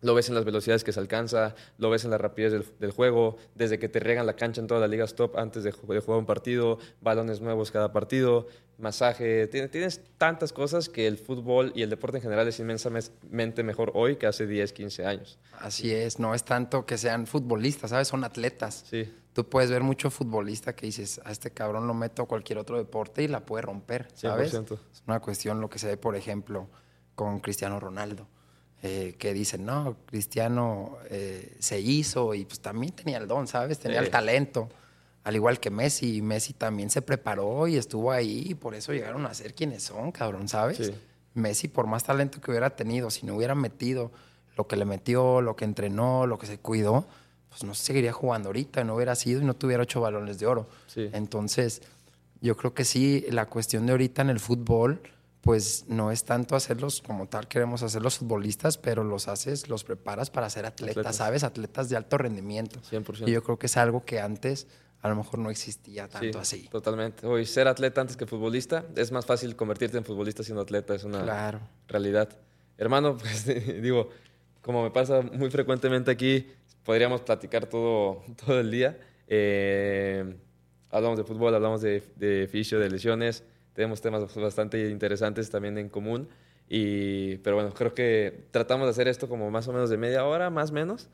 Lo 0.00 0.14
ves 0.14 0.28
en 0.28 0.34
las 0.34 0.44
velocidades 0.44 0.82
que 0.82 0.92
se 0.92 0.98
alcanza, 0.98 1.54
lo 1.78 1.88
ves 1.88 2.04
en 2.04 2.10
la 2.10 2.18
rapidez 2.18 2.50
del, 2.50 2.64
del 2.80 2.90
juego, 2.90 3.36
desde 3.54 3.78
que 3.78 3.88
te 3.88 4.00
regan 4.00 4.26
la 4.26 4.34
cancha 4.34 4.60
en 4.60 4.66
todas 4.66 4.80
las 4.80 4.90
ligas 4.90 5.14
top 5.14 5.36
antes 5.38 5.62
de 5.62 5.70
jugar 5.70 6.02
un 6.18 6.26
partido, 6.26 6.80
balones 7.00 7.40
nuevos 7.40 7.70
cada 7.70 7.92
partido, 7.92 8.48
masaje. 8.78 9.46
Tienes, 9.46 9.70
tienes 9.70 10.00
tantas 10.18 10.52
cosas 10.52 10.88
que 10.88 11.06
el 11.06 11.16
fútbol 11.16 11.72
y 11.74 11.82
el 11.82 11.90
deporte 11.90 12.18
en 12.18 12.22
general 12.22 12.48
es 12.48 12.58
inmensamente 12.58 13.62
mejor 13.62 13.92
hoy 13.94 14.16
que 14.16 14.26
hace 14.26 14.46
10, 14.46 14.72
15 14.72 15.06
años. 15.06 15.38
Así 15.60 15.92
es, 15.92 16.18
no 16.18 16.34
es 16.34 16.44
tanto 16.44 16.84
que 16.84 16.98
sean 16.98 17.26
futbolistas, 17.26 17.90
¿sabes? 17.90 18.08
Son 18.08 18.24
atletas. 18.24 18.84
Sí, 18.90 19.08
Tú 19.32 19.48
puedes 19.48 19.70
ver 19.70 19.82
mucho 19.82 20.10
futbolista 20.10 20.74
que 20.74 20.86
dices, 20.86 21.20
a 21.24 21.30
este 21.32 21.50
cabrón 21.50 21.86
lo 21.86 21.94
meto 21.94 22.22
a 22.22 22.26
cualquier 22.28 22.58
otro 22.58 22.76
deporte 22.76 23.22
y 23.22 23.28
la 23.28 23.40
puede 23.40 23.62
romper, 23.62 24.08
¿sabes? 24.14 24.52
100%. 24.52 24.78
Es 24.92 25.02
una 25.06 25.20
cuestión 25.20 25.60
lo 25.60 25.70
que 25.70 25.78
se 25.78 25.86
ve, 25.86 25.96
por 25.96 26.16
ejemplo, 26.16 26.68
con 27.14 27.40
Cristiano 27.40 27.80
Ronaldo, 27.80 28.26
eh, 28.82 29.14
que 29.18 29.32
dicen, 29.32 29.64
no, 29.64 29.96
Cristiano 30.06 30.98
eh, 31.08 31.56
se 31.60 31.80
hizo 31.80 32.34
y 32.34 32.44
pues 32.44 32.60
también 32.60 32.92
tenía 32.92 33.18
el 33.18 33.26
don, 33.26 33.46
¿sabes? 33.46 33.78
Tenía 33.78 34.00
Sí. 34.00 34.04
el 34.06 34.10
talento, 34.10 34.68
al 35.24 35.34
igual 35.36 35.60
que 35.60 35.70
Messi. 35.70 36.20
Messi 36.20 36.52
también 36.52 36.90
se 36.90 37.00
preparó 37.00 37.66
y 37.68 37.76
estuvo 37.76 38.10
ahí 38.12 38.44
y 38.50 38.54
por 38.54 38.74
eso 38.74 38.92
llegaron 38.92 39.24
a 39.24 39.32
ser 39.34 39.54
quienes 39.54 39.82
son, 39.82 40.12
cabrón, 40.12 40.48
¿sabes? 40.48 40.76
Sí. 40.78 40.94
Messi, 41.34 41.68
por 41.68 41.86
más 41.86 42.04
talento 42.04 42.40
que 42.40 42.50
hubiera 42.50 42.70
tenido, 42.76 43.08
si 43.10 43.24
no 43.24 43.34
hubiera 43.36 43.54
metido 43.54 44.10
lo 44.56 44.66
que 44.66 44.76
le 44.76 44.84
metió, 44.84 45.40
lo 45.40 45.56
que 45.56 45.64
entrenó, 45.64 46.26
lo 46.26 46.38
que 46.38 46.46
se 46.46 46.58
cuidó, 46.58 47.06
pues 47.52 47.64
no 47.64 47.74
seguiría 47.74 48.12
jugando 48.12 48.48
ahorita, 48.48 48.82
no 48.82 48.94
hubiera 48.96 49.14
sido 49.14 49.42
y 49.42 49.44
no 49.44 49.52
tuviera 49.54 49.82
ocho 49.82 50.00
balones 50.00 50.38
de 50.38 50.46
oro. 50.46 50.68
Sí. 50.86 51.10
Entonces, 51.12 51.82
yo 52.40 52.56
creo 52.56 52.72
que 52.72 52.84
sí, 52.86 53.26
la 53.30 53.46
cuestión 53.46 53.84
de 53.84 53.92
ahorita 53.92 54.22
en 54.22 54.30
el 54.30 54.40
fútbol, 54.40 55.02
pues 55.42 55.84
no 55.88 56.10
es 56.10 56.24
tanto 56.24 56.56
hacerlos 56.56 57.02
como 57.02 57.26
tal, 57.26 57.46
queremos 57.48 57.82
hacer 57.82 58.00
los 58.00 58.18
futbolistas, 58.18 58.78
pero 58.78 59.04
los 59.04 59.28
haces, 59.28 59.68
los 59.68 59.84
preparas 59.84 60.30
para 60.30 60.48
ser 60.48 60.64
atletas, 60.66 60.96
Atletas. 60.98 61.16
¿sabes? 61.16 61.44
Atletas 61.44 61.88
de 61.90 61.96
alto 61.96 62.16
rendimiento. 62.16 62.80
100%. 62.90 63.28
Y 63.28 63.32
yo 63.32 63.42
creo 63.42 63.58
que 63.58 63.66
es 63.66 63.76
algo 63.76 64.04
que 64.04 64.20
antes 64.20 64.66
a 65.02 65.08
lo 65.08 65.16
mejor 65.16 65.40
no 65.40 65.50
existía 65.50 66.08
tanto 66.08 66.38
Sí, 66.44 66.58
así. 66.62 66.68
Totalmente. 66.68 67.26
Hoy 67.26 67.44
ser 67.44 67.66
atleta 67.68 68.00
antes 68.00 68.16
que 68.16 68.24
futbolista 68.24 68.84
es 68.96 69.10
más 69.12 69.26
fácil 69.26 69.56
convertirte 69.56 69.98
en 69.98 70.04
futbolista 70.04 70.42
siendo 70.42 70.62
atleta, 70.62 70.94
es 70.94 71.04
una 71.04 71.22
Claro. 71.22 71.60
realidad. 71.88 72.28
Hermano, 72.78 73.16
pues 73.18 73.44
digo, 73.82 74.10
como 74.62 74.84
me 74.84 74.90
pasa 74.92 75.20
muy 75.22 75.50
frecuentemente 75.50 76.10
aquí, 76.12 76.46
podríamos 76.84 77.20
platicar 77.22 77.66
todo, 77.66 78.22
todo 78.44 78.60
el 78.60 78.70
día. 78.70 78.98
Eh, 79.28 80.36
hablamos 80.90 81.18
de 81.18 81.24
fútbol, 81.24 81.54
hablamos 81.54 81.80
de, 81.82 82.02
de 82.16 82.48
fisio, 82.50 82.78
de 82.78 82.90
lesiones, 82.90 83.44
tenemos 83.72 84.00
temas 84.00 84.34
bastante 84.34 84.90
interesantes 84.90 85.50
también 85.50 85.78
en 85.78 85.88
común. 85.88 86.28
Y, 86.68 87.36
pero 87.38 87.56
bueno, 87.56 87.72
creo 87.74 87.94
que 87.94 88.46
tratamos 88.50 88.86
de 88.86 88.90
hacer 88.90 89.08
esto 89.08 89.28
como 89.28 89.50
más 89.50 89.68
o 89.68 89.72
menos 89.72 89.90
de 89.90 89.98
media 89.98 90.24
hora, 90.24 90.50
más 90.50 90.70
o 90.70 90.74
menos. 90.74 91.08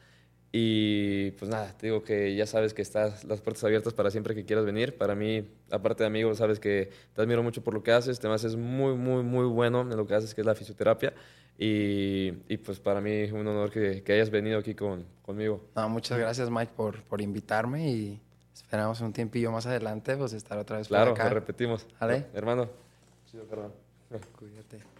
Y 0.50 1.32
pues 1.32 1.50
nada, 1.50 1.74
te 1.76 1.88
digo 1.88 2.02
que 2.02 2.34
ya 2.34 2.46
sabes 2.46 2.72
que 2.72 2.80
estás 2.80 3.24
las 3.24 3.40
puertas 3.42 3.64
abiertas 3.64 3.92
para 3.92 4.10
siempre 4.10 4.34
que 4.34 4.44
quieras 4.44 4.64
venir. 4.64 4.96
Para 4.96 5.14
mí, 5.14 5.46
aparte 5.70 6.02
de 6.02 6.06
amigo, 6.06 6.34
sabes 6.34 6.58
que 6.58 6.90
te 7.14 7.20
admiro 7.20 7.42
mucho 7.42 7.62
por 7.62 7.74
lo 7.74 7.82
que 7.82 7.92
haces. 7.92 8.18
Te 8.18 8.28
haces 8.28 8.56
muy, 8.56 8.94
muy, 8.94 9.22
muy 9.22 9.46
bueno 9.46 9.82
en 9.82 9.94
lo 9.94 10.06
que 10.06 10.14
haces, 10.14 10.34
que 10.34 10.40
es 10.40 10.46
la 10.46 10.54
fisioterapia. 10.54 11.12
Y, 11.58 12.32
y 12.48 12.56
pues 12.58 12.78
para 12.80 13.00
mí 13.00 13.10
es 13.10 13.32
un 13.32 13.46
honor 13.46 13.70
que, 13.70 14.02
que 14.02 14.12
hayas 14.12 14.30
venido 14.30 14.58
aquí 14.58 14.74
con, 14.74 15.04
conmigo. 15.22 15.60
No, 15.76 15.88
muchas 15.88 16.18
gracias, 16.18 16.48
Mike, 16.50 16.72
por, 16.74 17.02
por 17.02 17.20
invitarme 17.20 17.90
y 17.90 18.20
esperamos 18.54 19.00
un 19.00 19.12
tiempillo 19.12 19.50
más 19.52 19.66
adelante 19.66 20.16
pues 20.16 20.32
estar 20.32 20.56
otra 20.56 20.78
vez 20.78 20.88
claro, 20.88 21.12
por 21.12 21.20
acá. 21.20 21.28
lo 21.28 21.34
repetimos. 21.34 21.86
¿Vale? 22.00 22.26
Hermano. 22.32 22.68
Chido, 23.30 23.44
perdón. 23.44 23.72
Cuídate. 24.38 24.97